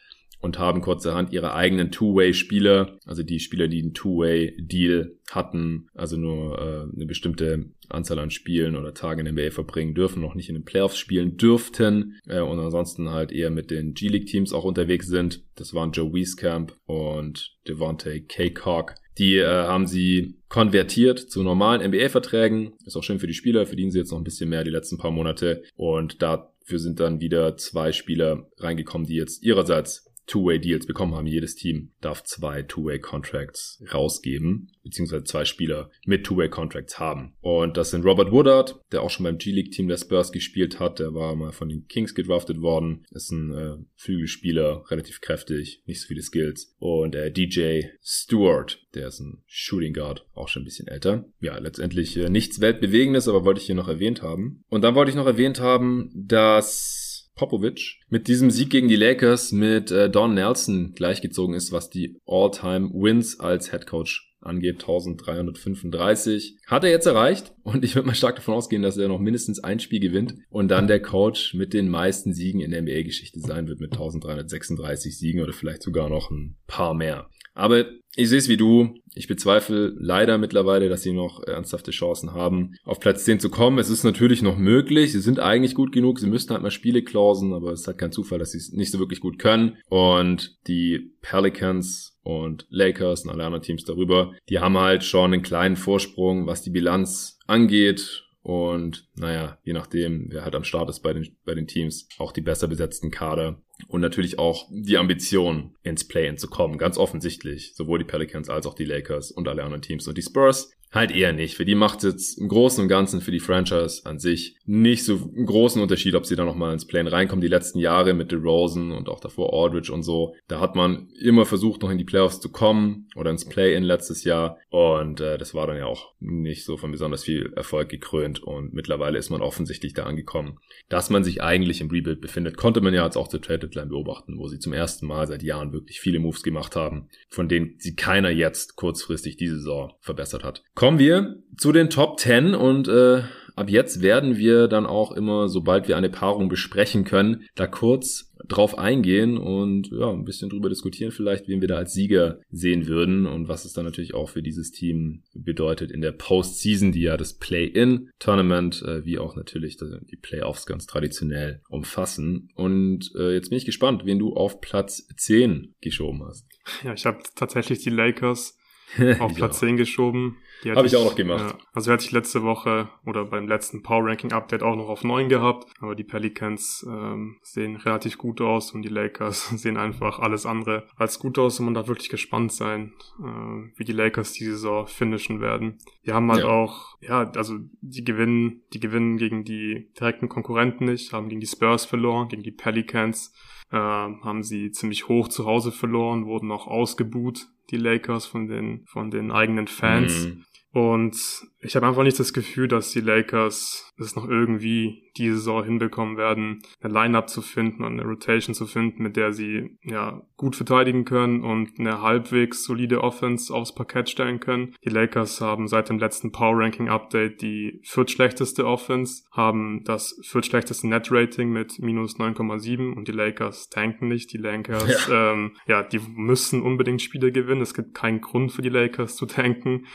[0.46, 6.60] und haben kurzerhand ihre eigenen Two-Way-Spieler, also die Spieler, die einen Two-Way-Deal hatten, also nur
[6.60, 10.48] äh, eine bestimmte Anzahl an Spielen oder Tagen in der NBA verbringen dürfen, noch nicht
[10.50, 15.08] in den Playoffs spielen dürften äh, und ansonsten halt eher mit den G-League-Teams auch unterwegs
[15.08, 15.44] sind.
[15.56, 18.94] Das waren Joe Wieskamp und Devontae Kaycock.
[19.18, 22.74] Die äh, haben sie konvertiert zu normalen NBA-Verträgen.
[22.86, 25.00] Ist auch schön für die Spieler, verdienen sie jetzt noch ein bisschen mehr die letzten
[25.00, 25.64] paar Monate.
[25.76, 31.28] Und dafür sind dann wieder zwei Spieler reingekommen, die jetzt ihrerseits Two-Way-Deals bekommen haben.
[31.28, 37.36] Jedes Team darf zwei Two-Way-Contracts rausgeben, beziehungsweise zwei Spieler mit Two-Way-Contracts haben.
[37.42, 41.00] Und das sind Robert Woodard, der auch schon beim G-League-Team der Spurs gespielt hat.
[41.00, 43.06] Der war mal von den Kings gedraftet worden.
[43.12, 46.76] Ist ein äh, Flügelspieler, relativ kräftig, nicht so viele Skills.
[46.80, 51.26] Und äh, DJ Stewart, der ist ein Shooting Guard, auch schon ein bisschen älter.
[51.40, 54.64] Ja, letztendlich äh, nichts Weltbewegendes, aber wollte ich hier noch erwähnt haben.
[54.70, 57.05] Und dann wollte ich noch erwähnt haben, dass
[57.36, 62.20] Popovic mit diesem Sieg gegen die Lakers mit äh, Don Nelson gleichgezogen ist, was die
[62.26, 66.58] All-Time Wins als Head Coach angeht, 1335.
[66.68, 69.64] Hat er jetzt erreicht und ich würde mal stark davon ausgehen, dass er noch mindestens
[69.64, 73.68] ein Spiel gewinnt und dann der Coach mit den meisten Siegen in der NBA-Geschichte sein
[73.68, 77.28] wird mit 1336 Siegen oder vielleicht sogar noch ein paar mehr.
[77.56, 78.96] Aber ich sehe es wie du.
[79.14, 83.80] Ich bezweifle leider mittlerweile, dass sie noch ernsthafte Chancen haben, auf Platz 10 zu kommen.
[83.80, 85.14] Es ist natürlich noch möglich.
[85.14, 86.20] Sie sind eigentlich gut genug.
[86.20, 88.72] Sie müssten halt mal Spiele klausen, aber es ist halt kein Zufall, dass sie es
[88.72, 89.78] nicht so wirklich gut können.
[89.90, 95.44] Und die Pelicans und Lakers und alle anderen Teams darüber, die haben halt schon einen
[95.44, 101.00] kleinen Vorsprung, was die Bilanz angeht und naja, je nachdem, wer halt am Start ist
[101.00, 105.74] bei den, bei den Teams, auch die besser besetzten Kader und natürlich auch die Ambition,
[105.82, 106.78] ins Play-In zu kommen.
[106.78, 107.74] Ganz offensichtlich.
[107.74, 110.08] Sowohl die Pelicans als auch die Lakers und alle anderen Teams.
[110.08, 111.58] Und die Spurs Halt eher nicht.
[111.58, 115.04] Für die macht es jetzt im Großen und Ganzen für die Franchise an sich nicht
[115.04, 117.42] so einen großen Unterschied, ob sie da nochmal ins Plan reinkommen.
[117.42, 121.46] Die letzten Jahre mit DeRozan und auch davor Aldridge und so, da hat man immer
[121.46, 124.58] versucht, noch in die Playoffs zu kommen oder ins Play-In letztes Jahr.
[124.70, 128.42] Und äh, das war dann ja auch nicht so von besonders viel Erfolg gekrönt.
[128.42, 130.60] Und mittlerweile ist man offensichtlich da angekommen.
[130.88, 133.90] Dass man sich eigentlich im Rebuild befindet, konnte man ja jetzt auch zur Trade Deadline
[133.90, 137.76] beobachten, wo sie zum ersten Mal seit Jahren wirklich viele Moves gemacht haben, von denen
[137.80, 140.64] sie keiner jetzt kurzfristig diese Saison verbessert hat.
[140.86, 143.24] Kommen wir zu den Top 10 und äh,
[143.56, 148.32] ab jetzt werden wir dann auch immer, sobald wir eine Paarung besprechen können, da kurz
[148.48, 152.86] drauf eingehen und ja, ein bisschen drüber diskutieren vielleicht, wen wir da als Sieger sehen
[152.86, 157.02] würden und was es dann natürlich auch für dieses Team bedeutet in der Postseason, die
[157.02, 162.50] ja das Play-In-Tournament äh, wie auch natürlich die Playoffs ganz traditionell umfassen.
[162.54, 166.46] Und äh, jetzt bin ich gespannt, wen du auf Platz 10 geschoben hast.
[166.84, 168.56] Ja, ich habe tatsächlich die Lakers
[169.20, 170.38] auf Platz 10 geschoben.
[170.74, 171.56] Habe ich auch noch gemacht.
[171.58, 175.04] Ja, also hätte ich letzte Woche oder beim letzten Power Ranking Update auch noch auf
[175.04, 175.72] 9 gehabt.
[175.80, 180.88] Aber die Pelicans ähm, sehen relativ gut aus und die Lakers sehen einfach alles andere
[180.96, 181.60] als gut aus.
[181.60, 185.78] Und man darf wirklich gespannt sein, äh, wie die Lakers die Saison finishen werden.
[186.06, 186.50] Die haben halt ja.
[186.50, 191.48] auch, ja, also die gewinnen, die gewinnen gegen die direkten Konkurrenten nicht, haben gegen die
[191.48, 193.34] Spurs verloren, gegen die Pelicans.
[193.72, 198.86] Äh, haben sie ziemlich hoch zu Hause verloren, wurden auch ausgebuht die Lakers von den,
[198.86, 200.28] von den eigenen Fans.
[200.28, 200.46] Mhm.
[200.76, 205.64] Und ich habe einfach nicht das Gefühl, dass die Lakers es noch irgendwie diese Saison
[205.64, 210.22] hinbekommen werden, eine Line-Up zu finden und eine Rotation zu finden, mit der sie ja
[210.36, 214.76] gut verteidigen können und eine halbwegs solide Offense aufs Parkett stellen können.
[214.84, 220.90] Die Lakers haben seit dem letzten Power Ranking Update die viertschlechteste Offense, haben das viertschlechteste
[220.90, 224.34] Net Rating mit minus 9,7 und die Lakers tanken nicht.
[224.34, 225.32] Die Lakers, ja.
[225.32, 227.62] Ähm, ja, die müssen unbedingt Spiele gewinnen.
[227.62, 229.86] Es gibt keinen Grund für die Lakers zu tanken.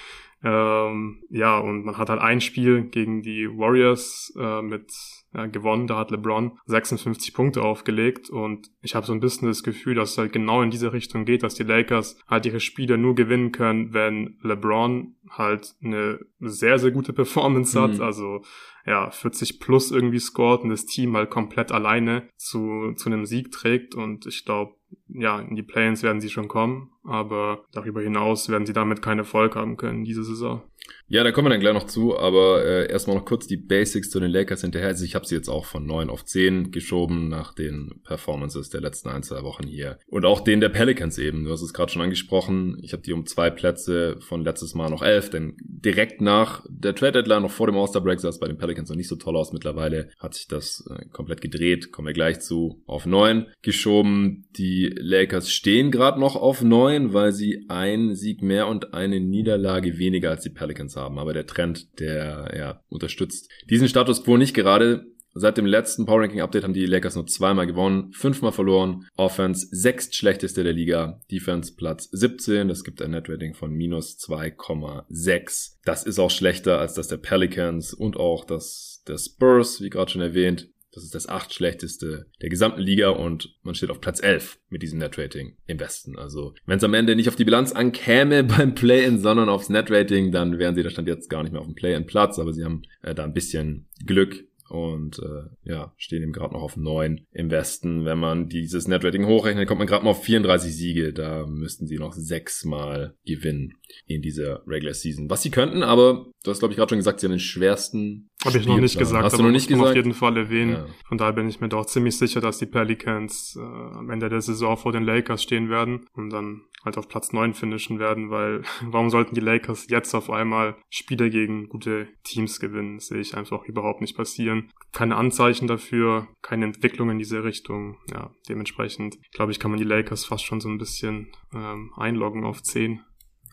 [0.43, 4.91] Ähm, ja, und man hat halt ein Spiel gegen die Warriors äh, mit
[5.34, 5.86] ja, gewonnen.
[5.86, 10.12] Da hat LeBron 56 Punkte aufgelegt und ich habe so ein bisschen das Gefühl, dass
[10.12, 13.53] es halt genau in diese Richtung geht, dass die Lakers halt ihre Spiele nur gewinnen
[13.53, 17.95] können, wenn LeBron halt eine sehr, sehr gute Performance hat.
[17.95, 18.03] Mhm.
[18.03, 18.43] Also
[18.87, 23.53] ja, 40 plus irgendwie scored und das Team halt komplett alleine zu, zu einem Sieg
[23.53, 24.74] trägt und ich glaube,
[25.09, 29.20] ja, in die Play-ins werden sie schon kommen, aber darüber hinaus werden sie damit keinen
[29.20, 30.62] Erfolg haben können diese Saison.
[31.09, 34.11] Ja, da kommen wir dann gleich noch zu, aber äh, erstmal noch kurz die Basics
[34.11, 34.89] zu den Lakers hinterher.
[34.89, 38.81] Also ich habe sie jetzt auch von 9 auf 10 geschoben nach den Performances der
[38.81, 39.99] letzten ein, zwei Wochen hier.
[40.07, 41.45] Und auch den der Pelicans eben.
[41.45, 42.78] Du hast es gerade schon angesprochen.
[42.83, 46.95] Ich habe die um zwei Plätze von letztes Mal noch 11, denn direkt nach der
[46.95, 49.16] Trade Deadline, noch vor dem All-Star Break, sah es bei den Pelicans noch nicht so
[49.16, 49.53] toll aus.
[49.53, 51.93] Mittlerweile hat sich das äh, komplett gedreht.
[51.93, 52.83] Kommen wir gleich zu.
[52.87, 54.47] Auf 9 geschoben.
[54.57, 59.99] Die Lakers stehen gerade noch auf 9, weil sie ein Sieg mehr und eine Niederlage
[59.99, 61.18] weniger als die Pelicans haben.
[61.18, 65.07] Aber der Trend, der ja unterstützt diesen Status quo nicht gerade.
[65.33, 69.07] Seit dem letzten Power Ranking Update haben die Lakers nur zweimal gewonnen, fünfmal verloren.
[69.16, 71.20] Offense sechst schlechteste der Liga.
[71.31, 72.68] Defense Platz 17.
[72.68, 75.76] Das gibt ein Net Rating von minus 2,6.
[75.85, 80.11] Das ist auch schlechter als das der Pelicans und auch das der Spurs, wie gerade
[80.11, 80.68] schon erwähnt.
[80.93, 84.83] Das ist das acht schlechteste der gesamten Liga und man steht auf Platz 11 mit
[84.83, 86.18] diesem Netrating im Westen.
[86.18, 90.33] Also wenn es am Ende nicht auf die Bilanz ankäme beim Play-In, sondern aufs Netrating,
[90.33, 92.83] dann wären sie da stand jetzt gar nicht mehr auf dem Play-In-Platz, aber sie haben
[93.03, 97.51] äh, da ein bisschen Glück und äh, ja, stehen eben gerade noch auf neun im
[97.51, 98.05] Westen.
[98.05, 101.12] Wenn man dieses Netrating hochrechnet, kommt man gerade mal auf 34 Siege.
[101.12, 103.75] Da müssten sie noch sechsmal gewinnen
[104.07, 105.29] in dieser Regular Season.
[105.29, 108.30] Was sie könnten, aber du hast glaube ich gerade schon gesagt, sie haben den schwersten.
[108.45, 109.91] Habe ich noch nicht gesagt, hast du noch nicht gesagt?
[109.91, 110.72] auf jeden Fall erwähnen.
[110.72, 110.86] Ja.
[111.07, 114.41] Von daher bin ich mir doch ziemlich sicher, dass die Pelicans äh, am Ende der
[114.41, 118.62] Saison vor den Lakers stehen werden und dann halt auf Platz 9 finishen werden, weil
[118.82, 122.97] warum sollten die Lakers jetzt auf einmal Spiele gegen gute Teams gewinnen?
[122.97, 124.70] Das sehe ich einfach überhaupt nicht passieren.
[124.93, 127.99] Keine Anzeichen dafür, keine Entwicklung in diese Richtung.
[128.11, 132.45] Ja, dementsprechend glaube ich, kann man die Lakers fast schon so ein bisschen ähm, einloggen
[132.45, 133.01] auf 10.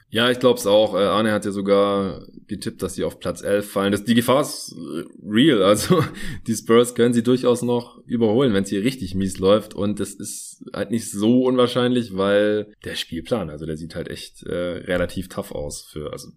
[0.10, 0.96] Ja, ich glaube es auch.
[0.96, 3.92] Äh, Arne hat ja sogar getippt, dass sie auf Platz 11 fallen.
[3.92, 5.62] Das, die Gefahr ist äh, real.
[5.62, 6.02] Also
[6.48, 9.74] die Spurs können sie durchaus noch überholen, wenn es hier richtig mies läuft.
[9.74, 14.44] Und das ist halt nicht so unwahrscheinlich, weil der Spielplan, also der sieht halt echt
[14.44, 15.82] äh, relativ tough aus.
[15.82, 16.30] Für, also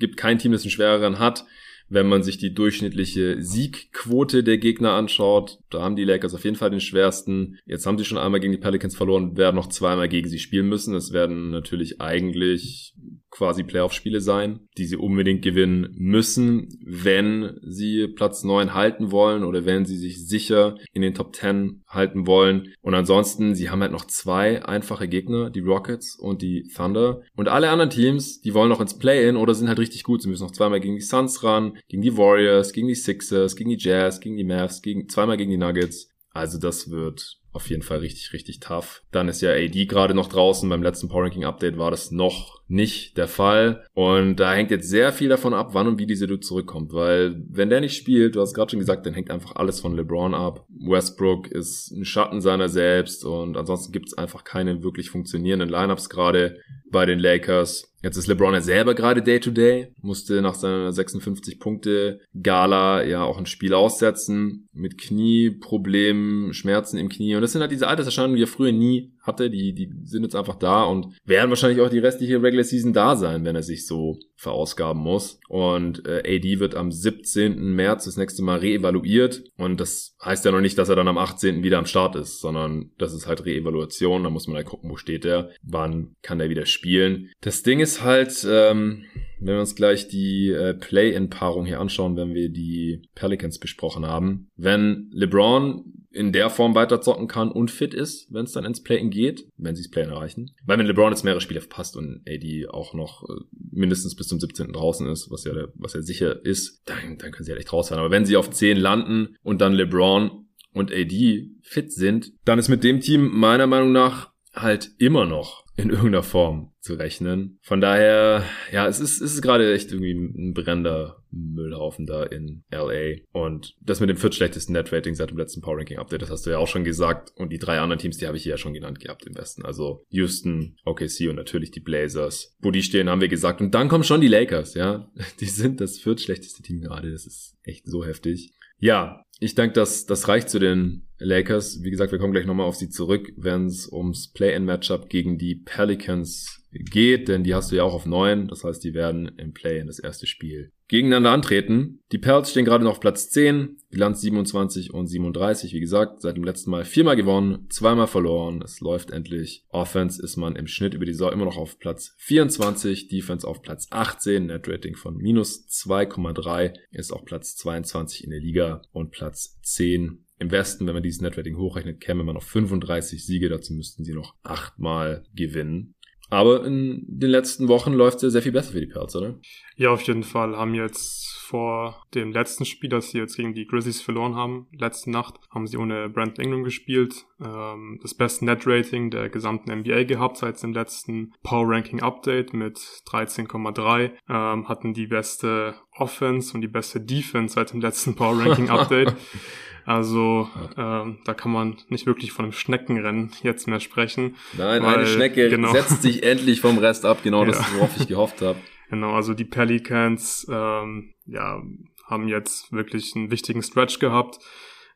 [0.00, 1.44] gibt kein Team, das einen schwereren hat
[1.90, 6.56] wenn man sich die durchschnittliche Siegquote der Gegner anschaut, da haben die Lakers auf jeden
[6.56, 7.58] Fall den schwersten.
[7.66, 10.68] Jetzt haben sie schon einmal gegen die Pelicans verloren, werden noch zweimal gegen sie spielen
[10.68, 10.94] müssen.
[10.94, 12.94] Es werden natürlich eigentlich
[13.30, 19.64] quasi Playoff-Spiele sein, die sie unbedingt gewinnen müssen, wenn sie Platz 9 halten wollen oder
[19.64, 22.74] wenn sie sich sicher in den Top 10 halten wollen.
[22.82, 27.22] Und ansonsten, sie haben halt noch zwei einfache Gegner, die Rockets und die Thunder.
[27.36, 30.22] Und alle anderen Teams, die wollen noch ins Play-In oder sind halt richtig gut.
[30.22, 33.70] Sie müssen noch zweimal gegen die Suns ran, gegen die Warriors, gegen die Sixers, gegen
[33.70, 36.10] die Jazz, gegen die Mavs, gegen, zweimal gegen die Nuggets.
[36.32, 39.02] Also das wird auf jeden Fall richtig, richtig tough.
[39.10, 40.68] Dann ist ja AD gerade noch draußen.
[40.68, 43.84] Beim letzten Power Ranking Update war das noch nicht der Fall.
[43.94, 46.92] Und da hängt jetzt sehr viel davon ab, wann und wie diese Dude zurückkommt.
[46.92, 49.94] Weil wenn der nicht spielt, du hast gerade schon gesagt, dann hängt einfach alles von
[49.94, 50.66] LeBron ab.
[50.68, 56.08] Westbrook ist ein Schatten seiner selbst und ansonsten gibt es einfach keine wirklich funktionierenden Lineups
[56.08, 56.60] gerade
[56.90, 57.92] bei den Lakers.
[58.02, 63.36] Jetzt ist LeBron ja selber gerade Day-to-Day, musste nach seiner 56 Punkte Gala ja auch
[63.36, 67.34] ein Spiel aussetzen mit Knieproblemen, Schmerzen im Knie.
[67.34, 69.50] Und das sind halt diese Alterserscheinungen, die er früher nie hatte.
[69.50, 73.16] Die, die sind jetzt einfach da und werden wahrscheinlich auch die restliche Regular Season da
[73.16, 75.40] sein, wenn er sich so verausgaben muss.
[75.48, 77.74] Und äh, AD wird am 17.
[77.74, 79.44] März das nächste Mal reevaluiert.
[79.56, 81.62] Und das heißt ja noch nicht, dass er dann am 18.
[81.62, 84.24] wieder am Start ist, sondern das ist halt Reevaluation.
[84.24, 87.30] Da muss man halt gucken, wo steht er, wann kann er wieder spielen.
[87.40, 89.04] Das Ding ist halt, ähm,
[89.40, 94.48] wenn wir uns gleich die äh, Play-in-Paarung hier anschauen, wenn wir die Pelicans besprochen haben,
[94.56, 98.82] wenn LeBron in der Form weiter zocken kann und fit ist, wenn es dann ins
[98.82, 100.50] Play-in geht, wenn sie das Play-in erreichen.
[100.64, 104.40] Weil wenn LeBron jetzt mehrere Spiele verpasst und AD auch noch äh, mindestens bis zum
[104.40, 104.72] 17.
[104.72, 107.88] draußen ist, was ja, was ja sicher ist, dann, dann können sie halt echt raus
[107.88, 107.98] sein.
[107.98, 112.68] Aber wenn sie auf 10 landen und dann LeBron und AD fit sind, dann ist
[112.68, 117.58] mit dem Team meiner Meinung nach halt immer noch in irgendeiner Form zu rechnen.
[117.62, 122.64] Von daher, ja, es ist, es ist gerade echt irgendwie ein brennender Müllhaufen da in
[122.70, 123.22] LA.
[123.32, 126.50] Und das mit dem viertschlechtesten Net-Rating seit dem letzten Power Ranking Update, das hast du
[126.50, 127.32] ja auch schon gesagt.
[127.36, 129.64] Und die drei anderen Teams, die habe ich hier ja schon genannt gehabt im Westen.
[129.64, 132.56] Also Houston, OKC und natürlich die Blazers.
[132.60, 133.60] Wo die stehen, haben wir gesagt.
[133.60, 135.10] Und dann kommen schon die Lakers, ja.
[135.40, 137.10] Die sind das viertschlechteste Team gerade.
[137.10, 138.52] Das ist echt so heftig.
[138.78, 141.82] Ja, ich denke, dass das reicht zu den Lakers.
[141.82, 145.54] Wie gesagt, wir kommen gleich nochmal auf sie zurück, wenn es ums Play-in-Matchup gegen die
[145.54, 148.48] Pelicans geht, denn die hast du ja auch auf neun.
[148.48, 152.00] Das heißt, die werden im Play in das erste Spiel gegeneinander antreten.
[152.10, 155.72] Die Pels stehen gerade noch auf Platz 10, Bilanz 27 und 37.
[155.72, 158.60] Wie gesagt, seit dem letzten Mal viermal gewonnen, zweimal verloren.
[158.60, 159.64] Es läuft endlich.
[159.68, 163.62] Offense ist man im Schnitt über die Saison immer noch auf Platz 24, Defense auf
[163.62, 169.12] Platz 18, Net Rating von minus 2,3, ist auch Platz 22 in der Liga und
[169.12, 173.48] Platz 10 im Westen, wenn man dieses Netrating hochrechnet, käme man auf 35 Siege.
[173.48, 175.94] Dazu müssten sie noch achtmal gewinnen.
[176.30, 179.38] Aber in den letzten Wochen läuft es sehr viel besser für die Pels, oder?
[179.74, 180.56] Ja, auf jeden Fall.
[180.56, 185.10] Haben jetzt vor dem letzten Spiel, das sie jetzt gegen die Grizzlies verloren haben, letzte
[185.10, 187.26] Nacht, haben sie ohne Brandon Ingram gespielt.
[187.44, 192.76] Ähm, das beste Net-Rating der gesamten NBA gehabt seit dem letzten Power Ranking Update mit
[192.76, 194.12] 13,3.
[194.28, 199.16] Ähm, hatten die beste Offense und die beste Defense seit dem letzten Power Ranking Update.
[199.90, 204.36] Also ähm, da kann man nicht wirklich von einem Schneckenrennen jetzt mehr sprechen.
[204.56, 205.72] Nein, weil, eine Schnecke genau.
[205.72, 207.46] setzt sich endlich vom Rest ab, genau ja.
[207.46, 208.56] das, worauf ich gehofft habe.
[208.88, 211.60] Genau, also die Pelicans ähm, ja,
[212.06, 214.38] haben jetzt wirklich einen wichtigen Stretch gehabt.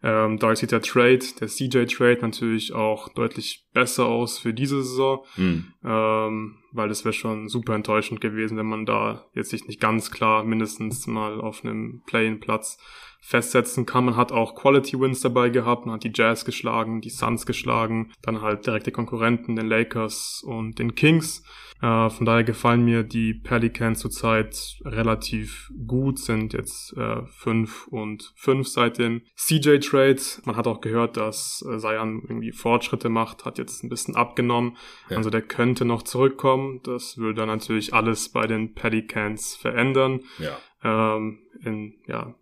[0.05, 5.25] Ähm, da sieht der Trade, der CJ-Trade natürlich auch deutlich besser aus für diese Saison,
[5.37, 5.73] mhm.
[5.85, 10.13] ähm, weil das wäre schon super enttäuschend gewesen, wenn man da jetzt sich nicht ganz
[10.13, 12.79] klar mindestens mal auf einem Play-in-Platz
[13.25, 14.05] festsetzen kann.
[14.05, 18.13] Man hat auch Quality Wins dabei gehabt, man hat die Jazz geschlagen, die Suns geschlagen,
[18.21, 21.43] dann halt direkte Konkurrenten, den Lakers und den Kings.
[21.81, 28.33] Äh, von daher gefallen mir die Pelicans zurzeit relativ gut, sind jetzt äh, 5 und
[28.37, 30.21] 5 seit dem CJ-Trade.
[30.45, 34.77] Man hat auch gehört, dass äh, Zion irgendwie Fortschritte macht, hat jetzt ein bisschen abgenommen.
[35.09, 35.17] Ja.
[35.17, 36.81] Also der könnte noch zurückkommen.
[36.85, 40.21] Das würde dann natürlich alles bei den Pelicans verändern.
[40.39, 40.59] Ja.
[40.83, 42.35] Ähm, in, ja,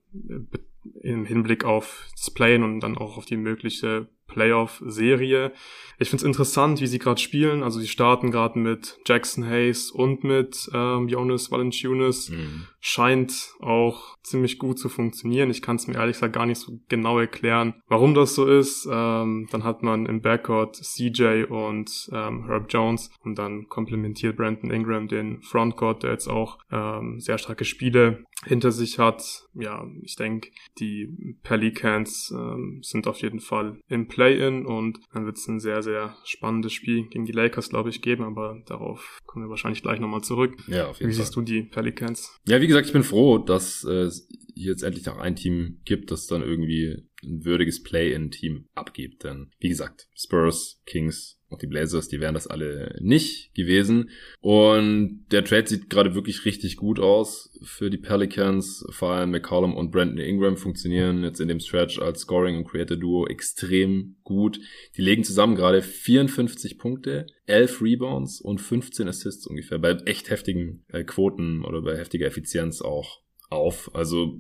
[1.03, 5.53] im Hinblick auf das Playen und dann auch auf die mögliche Playoff-Serie.
[5.99, 7.63] Ich finde es interessant, wie sie gerade spielen.
[7.63, 12.31] Also sie starten gerade mit Jackson Hayes und mit ähm, Jonas Valanciunas.
[12.31, 12.67] Mhm.
[12.81, 15.51] Scheint auch ziemlich gut zu funktionieren.
[15.51, 18.89] Ich kann es mir ehrlich gesagt gar nicht so genau erklären, warum das so ist.
[18.91, 24.71] Ähm, dann hat man im Backcourt CJ und ähm, Herb Jones und dann komplementiert Brandon
[24.71, 29.45] Ingram den Frontcourt, der jetzt auch ähm, sehr starke Spiele hinter sich hat.
[29.55, 31.09] Ja, ich denke, die
[31.43, 36.17] Pelicans ähm, sind auf jeden Fall im Play-in und dann wird es ein sehr, sehr
[36.25, 40.23] spannendes Spiel gegen die Lakers, glaube ich, geben, aber darauf kommen wir wahrscheinlich gleich nochmal
[40.23, 40.57] zurück.
[40.67, 41.25] Ja, auf jeden wie Fall.
[41.25, 42.37] siehst du die Pelicans?
[42.47, 45.81] Ja, wie gesagt, ich bin froh, dass äh, es hier jetzt endlich noch ein Team
[45.85, 49.25] gibt, das dann irgendwie ein würdiges Play-in-Team abgibt.
[49.25, 54.11] Denn, wie gesagt, Spurs, Kings, auch die Blazers, die wären das alle nicht gewesen.
[54.41, 58.85] Und der Trade sieht gerade wirklich richtig gut aus für die Pelicans.
[58.91, 62.97] Vor allem McCollum und Brandon Ingram funktionieren jetzt in dem Stretch als Scoring und Creator
[62.97, 64.59] Duo extrem gut.
[64.97, 70.85] Die legen zusammen gerade 54 Punkte, 11 Rebounds und 15 Assists ungefähr bei echt heftigen
[70.89, 73.22] äh, Quoten oder bei heftiger Effizienz auch
[73.53, 73.91] auf.
[73.95, 74.39] Also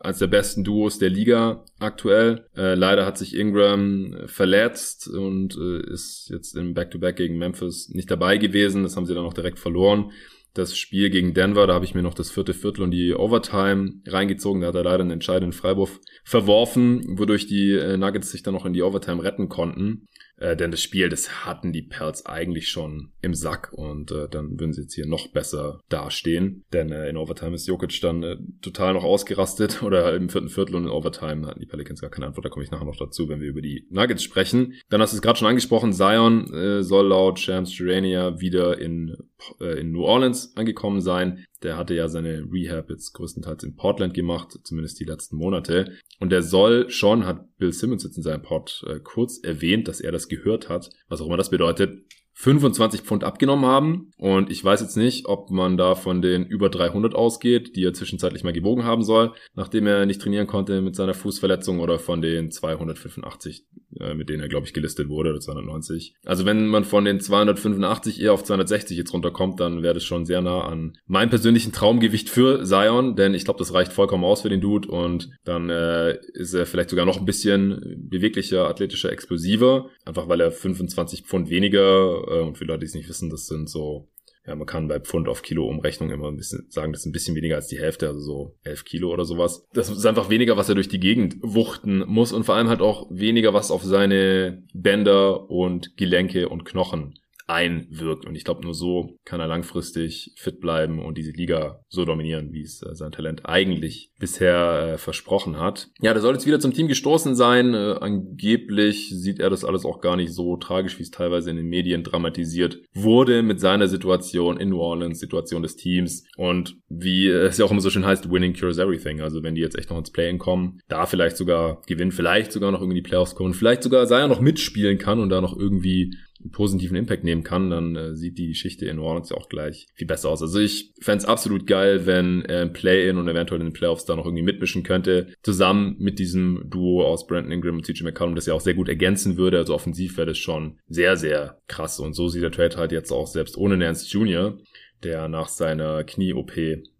[0.00, 2.46] als der besten Duos der Liga aktuell.
[2.56, 7.90] Äh, leider hat sich Ingram verletzt und äh, ist jetzt im Back-to-Back -Back gegen Memphis
[7.90, 8.82] nicht dabei gewesen.
[8.82, 10.10] Das haben sie dann auch direkt verloren.
[10.54, 14.00] Das Spiel gegen Denver, da habe ich mir noch das vierte Viertel und die Overtime
[14.06, 14.62] reingezogen.
[14.62, 18.66] Da hat er leider einen entscheidenden Freiwurf verworfen, wodurch die äh, Nuggets sich dann noch
[18.66, 20.08] in die Overtime retten konnten.
[20.40, 24.58] Äh, denn das Spiel, das hatten die Pels eigentlich schon im Sack und äh, dann
[24.58, 26.64] würden sie jetzt hier noch besser dastehen.
[26.72, 30.76] Denn äh, in Overtime ist Jokic dann äh, total noch ausgerastet oder im vierten Viertel
[30.76, 32.46] und in Overtime hatten die Pelicans gar keine Antwort.
[32.46, 34.74] Da komme ich nachher noch dazu, wenn wir über die Nuggets sprechen.
[34.88, 39.16] Dann hast du es gerade schon angesprochen, Zion äh, soll laut Shams Gerania wieder in,
[39.60, 41.44] äh, in New Orleans angekommen sein.
[41.62, 45.96] Der hatte ja seine Rehab jetzt größtenteils in Portland gemacht, zumindest die letzten Monate.
[46.18, 50.00] Und der soll schon, hat Bill Simmons jetzt in seinem Pod äh, kurz erwähnt, dass
[50.00, 51.98] er das gehört hat, was auch immer das bedeutet,
[52.34, 54.10] 25 Pfund abgenommen haben.
[54.16, 57.92] Und ich weiß jetzt nicht, ob man da von den über 300 ausgeht, die er
[57.92, 62.22] zwischenzeitlich mal gewogen haben soll, nachdem er nicht trainieren konnte mit seiner Fußverletzung oder von
[62.22, 63.66] den 285,
[63.98, 66.14] äh, mit denen er, glaube ich, gelistet wurde, oder 290.
[66.24, 70.24] Also wenn man von den 285 eher auf 260 jetzt runterkommt, dann wäre das schon
[70.24, 74.42] sehr nah an meinem persönlichen Traumgewicht für Zion, denn ich glaube, das reicht vollkommen aus
[74.42, 79.12] für den Dude und dann äh, ist er vielleicht sogar noch ein bisschen beweglicher, athletischer,
[79.12, 83.30] explosiver, einfach weil er 25 Pfund weniger äh, und für Leute, die es nicht wissen,
[83.30, 84.08] das sind so,
[84.46, 87.12] ja, man kann bei Pfund auf Kilo Umrechnung immer ein bisschen sagen, das ist ein
[87.12, 89.66] bisschen weniger als die Hälfte, also so 11 Kilo oder sowas.
[89.72, 92.80] Das ist einfach weniger, was er durch die Gegend wuchten muss und vor allem halt
[92.80, 97.19] auch weniger, was auf seine Bänder und Gelenke und Knochen
[97.50, 98.26] einwirkt.
[98.26, 102.52] Und ich glaube, nur so kann er langfristig fit bleiben und diese Liga so dominieren,
[102.52, 105.88] wie es äh, sein Talent eigentlich bisher äh, versprochen hat.
[106.00, 107.74] Ja, der soll jetzt wieder zum Team gestoßen sein.
[107.74, 111.56] Äh, angeblich sieht er das alles auch gar nicht so tragisch, wie es teilweise in
[111.56, 117.28] den Medien dramatisiert wurde mit seiner Situation in New Orleans, Situation des Teams und wie
[117.28, 119.20] es ja auch immer so schön heißt, winning cures everything.
[119.20, 122.70] Also wenn die jetzt echt noch ins Play-In kommen, da vielleicht sogar gewinnen, vielleicht sogar
[122.70, 125.56] noch irgendwie die Playoffs kommen, vielleicht sogar sei er noch mitspielen kann und da noch
[125.56, 129.36] irgendwie einen positiven Impact nehmen kann, dann äh, sieht die Geschichte in New Orleans ja
[129.36, 130.42] auch gleich viel besser aus.
[130.42, 134.16] Also ich fände absolut geil, wenn er im Play-In und eventuell in den Playoffs da
[134.16, 138.46] noch irgendwie mitmischen könnte, zusammen mit diesem Duo aus Brandon Ingram und CJ McCollum, das
[138.46, 139.58] ja auch sehr gut ergänzen würde.
[139.58, 142.00] Also offensiv wäre das schon sehr, sehr krass.
[142.00, 144.58] Und so sieht der Trade halt jetzt auch selbst ohne Nance Jr.,
[145.02, 146.52] der nach seiner Knie-OP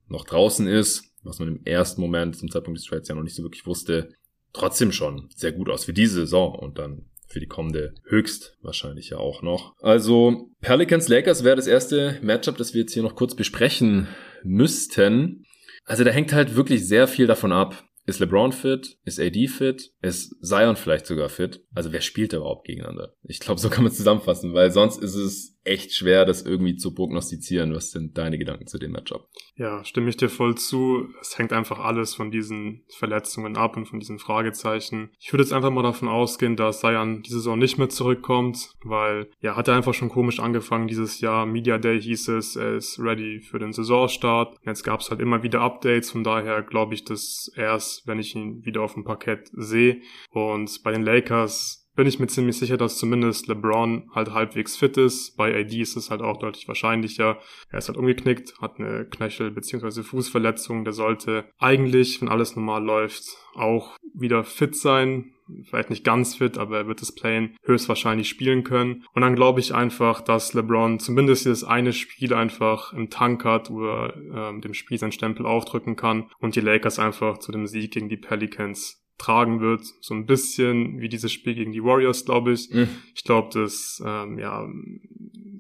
[0.09, 3.35] noch draußen ist, was man im ersten Moment zum Zeitpunkt des Trades ja noch nicht
[3.35, 4.11] so wirklich wusste,
[4.53, 9.11] trotzdem schon sehr gut aus für diese Saison und dann für die kommende höchst wahrscheinlich
[9.11, 9.75] ja auch noch.
[9.81, 14.09] Also Pelicans Lakers wäre das erste Matchup, das wir jetzt hier noch kurz besprechen
[14.43, 15.47] müssten.
[15.85, 17.85] Also da hängt halt wirklich sehr viel davon ab.
[18.07, 18.99] Ist LeBron fit?
[19.05, 19.93] Ist AD fit?
[20.03, 21.65] Ist Zion vielleicht sogar fit?
[21.73, 23.15] Also wer spielt da überhaupt gegeneinander?
[23.23, 26.95] Ich glaube, so kann man zusammenfassen, weil sonst ist es echt schwer, das irgendwie zu
[26.95, 27.75] prognostizieren.
[27.75, 29.29] Was sind deine Gedanken zu dem Matchup?
[29.57, 31.09] Ja, stimme ich dir voll zu.
[31.21, 35.11] Es hängt einfach alles von diesen Verletzungen ab und von diesen Fragezeichen.
[35.19, 39.31] Ich würde jetzt einfach mal davon ausgehen, dass Sayan diese Saison nicht mehr zurückkommt, weil
[39.41, 41.45] ja, hat er einfach schon komisch angefangen dieses Jahr.
[41.47, 44.57] Media Day hieß es, er ist ready für den Saisonstart.
[44.65, 48.35] Jetzt gab es halt immer wieder Updates, von daher glaube ich, dass erst, wenn ich
[48.35, 50.01] ihn wieder auf dem Parkett sehe.
[50.31, 54.97] Und bei den Lakers bin ich mir ziemlich sicher, dass zumindest LeBron halt halbwegs fit
[54.97, 55.37] ist.
[55.37, 57.39] Bei AD ist es halt auch deutlich wahrscheinlicher.
[57.71, 60.03] Er ist halt umgeknickt, hat eine Knöchel- bzw.
[60.03, 60.85] Fußverletzung.
[60.85, 63.25] Der sollte eigentlich, wenn alles normal läuft,
[63.55, 65.33] auch wieder fit sein.
[65.65, 69.05] Vielleicht nicht ganz fit, aber er wird das Play höchstwahrscheinlich spielen können.
[69.15, 73.69] Und dann glaube ich einfach, dass LeBron zumindest dieses eine Spiel einfach im Tank hat,
[73.71, 77.67] wo er ähm, dem Spiel seinen Stempel aufdrücken kann und die Lakers einfach zu dem
[77.67, 79.83] Sieg gegen die Pelicans tragen wird.
[80.01, 82.71] So ein bisschen wie dieses Spiel gegen die Warriors, glaube ich.
[82.71, 82.89] Mhm.
[83.15, 84.67] Ich glaube, das ähm, ja,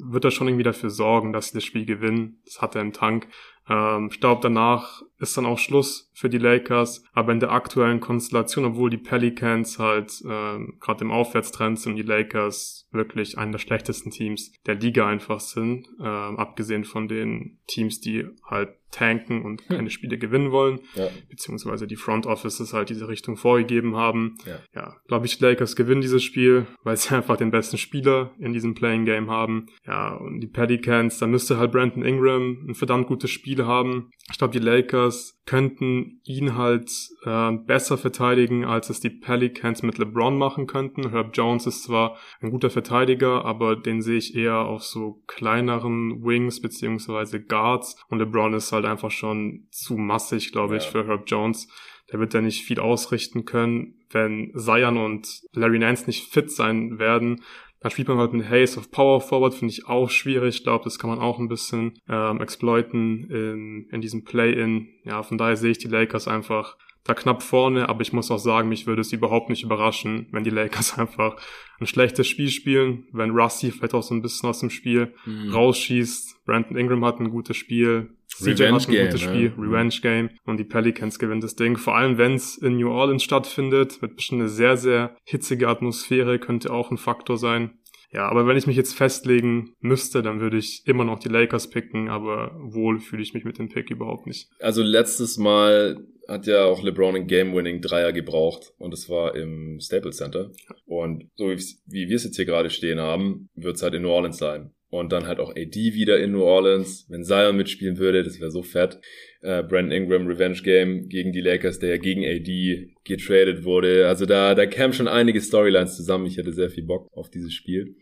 [0.03, 2.41] wird er schon irgendwie dafür sorgen, dass sie das Spiel gewinnen.
[2.45, 3.29] Das hat er im Tank.
[3.69, 7.05] Ähm, ich glaube, danach ist dann auch Schluss für die Lakers.
[7.13, 12.03] Aber in der aktuellen Konstellation, obwohl die Pelicans halt ähm, gerade im Aufwärtstrend sind, die
[12.03, 18.01] Lakers wirklich einer der schlechtesten Teams der Liga einfach sind, ähm, abgesehen von den Teams,
[18.01, 19.77] die halt tanken und hm.
[19.77, 21.09] keine Spiele gewinnen wollen, ja.
[21.29, 24.37] beziehungsweise die Front Offices halt diese Richtung vorgegeben haben.
[24.45, 28.35] Ja, ja glaube ich, die Lakers gewinnen dieses Spiel, weil sie einfach den besten Spieler
[28.39, 29.67] in diesem Playing Game haben.
[29.87, 34.11] Ja, und die Pelicans, da müsste halt Brandon Ingram ein verdammt gutes Spiel haben.
[34.31, 35.10] Ich glaube, die Lakers
[35.47, 36.91] könnten ihn halt
[37.25, 41.11] äh, besser verteidigen, als es die Pelicans mit LeBron machen könnten.
[41.11, 46.25] Herb Jones ist zwar ein guter Verteidiger, aber den sehe ich eher auf so kleineren
[46.25, 51.25] Wings beziehungsweise Guards und LeBron ist halt einfach schon zu massig, glaube ich, für Herb
[51.27, 51.69] Jones.
[52.13, 53.95] Der wird ja nicht viel ausrichten können.
[54.11, 57.43] Wenn Zion und Larry Nance nicht fit sein werden,
[57.81, 60.57] dann spielt man halt mit Haze of Power Forward, finde ich auch schwierig.
[60.57, 64.89] Ich glaube, das kann man auch ein bisschen ähm, exploiten in, in diesem Play-In.
[65.05, 68.39] Ja, von daher sehe ich die Lakers einfach da knapp vorne, aber ich muss auch
[68.39, 71.37] sagen, mich würde es überhaupt nicht überraschen, wenn die Lakers einfach
[71.81, 75.51] ein schlechtes Spiel spielen, wenn Rusty vielleicht auch so ein bisschen aus dem Spiel mhm.
[75.51, 76.45] rausschießt.
[76.45, 79.55] Brandon Ingram hat ein gutes Spiel, CJ hat ein gutes Spiel, ne?
[79.59, 81.77] Revenge Game und die Pelicans gewinnen das Ding.
[81.77, 86.39] Vor allem, wenn es in New Orleans stattfindet, wird bestimmt eine sehr, sehr hitzige Atmosphäre,
[86.39, 87.73] könnte auch ein Faktor sein.
[88.13, 91.71] Ja, aber wenn ich mich jetzt festlegen müsste, dann würde ich immer noch die Lakers
[91.71, 94.49] picken, aber wohl fühle ich mich mit dem Pick überhaupt nicht.
[94.59, 100.17] Also letztes Mal hat ja auch LeBron einen Game-Winning-Dreier gebraucht und es war im Staples
[100.17, 100.51] Center.
[100.87, 104.03] Und so wie, wie wir es jetzt hier gerade stehen haben, wird es halt in
[104.03, 104.73] New Orleans sein.
[104.91, 107.07] Und dann halt auch AD wieder in New Orleans.
[107.09, 108.99] Wenn Zion mitspielen würde, das wäre so fett.
[109.41, 114.09] Äh, Brandon Ingram Revenge Game gegen die Lakers, der ja gegen AD getradet wurde.
[114.09, 116.27] Also da, da kämen schon einige Storylines zusammen.
[116.27, 117.97] Ich hätte sehr viel Bock auf dieses Spiel.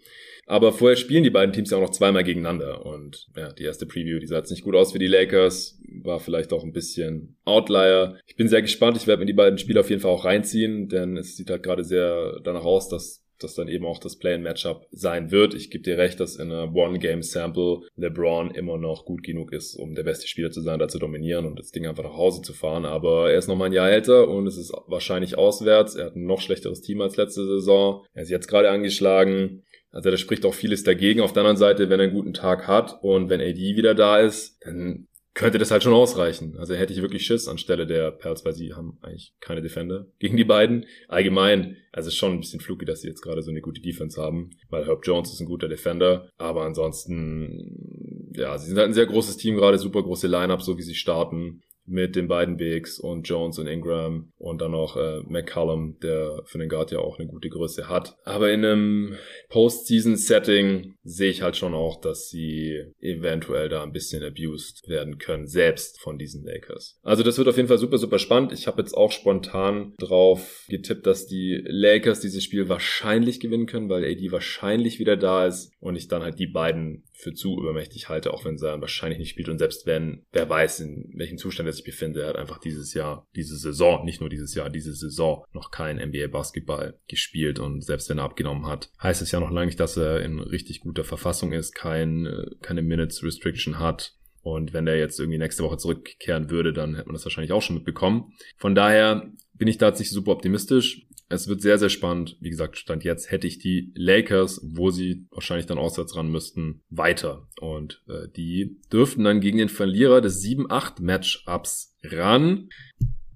[0.47, 2.86] Aber vorher spielen die beiden Teams ja auch noch zweimal gegeneinander.
[2.86, 5.78] Und ja, die erste Preview, die sah jetzt nicht gut aus für die Lakers.
[6.03, 8.18] War vielleicht auch ein bisschen Outlier.
[8.26, 8.97] Ich bin sehr gespannt.
[8.97, 11.62] Ich werde mir die beiden Spiele auf jeden Fall auch reinziehen, denn es sieht halt
[11.62, 15.55] gerade sehr danach aus, dass das dann eben auch das Play-in-Matchup sein wird.
[15.55, 19.95] Ich gebe dir recht, dass in einer One-Game-Sample LeBron immer noch gut genug ist, um
[19.95, 22.53] der beste Spieler zu sein, da zu dominieren und das Ding einfach nach Hause zu
[22.53, 22.84] fahren.
[22.84, 25.95] Aber er ist noch mal ein Jahr älter und es ist wahrscheinlich auswärts.
[25.95, 28.05] Er hat ein noch schlechteres Team als letzte Saison.
[28.14, 29.62] Er ist jetzt gerade angeschlagen.
[29.91, 31.20] Also da spricht auch vieles dagegen.
[31.20, 34.18] Auf der anderen Seite, wenn er einen guten Tag hat und wenn AD wieder da
[34.18, 35.09] ist, dann
[35.39, 36.57] könnte das halt schon ausreichen.
[36.59, 40.36] Also hätte ich wirklich Schiss anstelle der Perls, weil sie haben eigentlich keine Defender gegen
[40.36, 40.84] die beiden.
[41.07, 44.51] Allgemein, also schon ein bisschen fluky, dass sie jetzt gerade so eine gute Defense haben,
[44.68, 46.28] weil Herb Jones ist ein guter Defender.
[46.39, 50.76] Aber ansonsten, ja, sie sind halt ein sehr großes Team gerade, super große Lineup, so
[50.76, 55.20] wie sie starten mit den beiden Bigs und Jones und Ingram und dann noch äh,
[55.26, 58.16] McCallum, der für den Guard ja auch eine gute Größe hat.
[58.24, 59.16] Aber in einem
[59.49, 65.47] Postseason-Setting sehe ich halt schon auch, dass sie eventuell da ein bisschen abused werden können,
[65.47, 66.99] selbst von diesen Lakers.
[67.03, 68.53] Also das wird auf jeden Fall super, super spannend.
[68.53, 73.89] Ich habe jetzt auch spontan drauf getippt, dass die Lakers dieses Spiel wahrscheinlich gewinnen können,
[73.89, 78.09] weil AD wahrscheinlich wieder da ist und ich dann halt die beiden für zu übermächtig
[78.09, 81.68] halte, auch wenn Zion wahrscheinlich nicht spielt und selbst wenn, wer weiß, in welchem Zustand
[81.68, 84.95] er sich befindet, er hat einfach dieses Jahr, diese Saison, nicht nur dieses Jahr, diese
[84.95, 89.41] Saison noch kein NBA Basketball gespielt und selbst wenn er abgenommen hat, heißt es ja
[89.41, 92.28] noch lange nicht, dass er in richtig guter Verfassung ist, kein,
[92.62, 97.09] keine Minutes Restriction hat, und wenn der jetzt irgendwie nächste Woche zurückkehren würde, dann hätte
[97.09, 98.32] man das wahrscheinlich auch schon mitbekommen.
[98.57, 101.07] Von daher bin ich da nicht super optimistisch.
[101.28, 102.39] Es wird sehr, sehr spannend.
[102.41, 106.82] Wie gesagt, Stand jetzt hätte ich die Lakers, wo sie wahrscheinlich dann auswärts ran müssten,
[106.89, 107.47] weiter.
[107.61, 112.70] Und äh, die dürften dann gegen den Verlierer des 7-8-Matchups ran.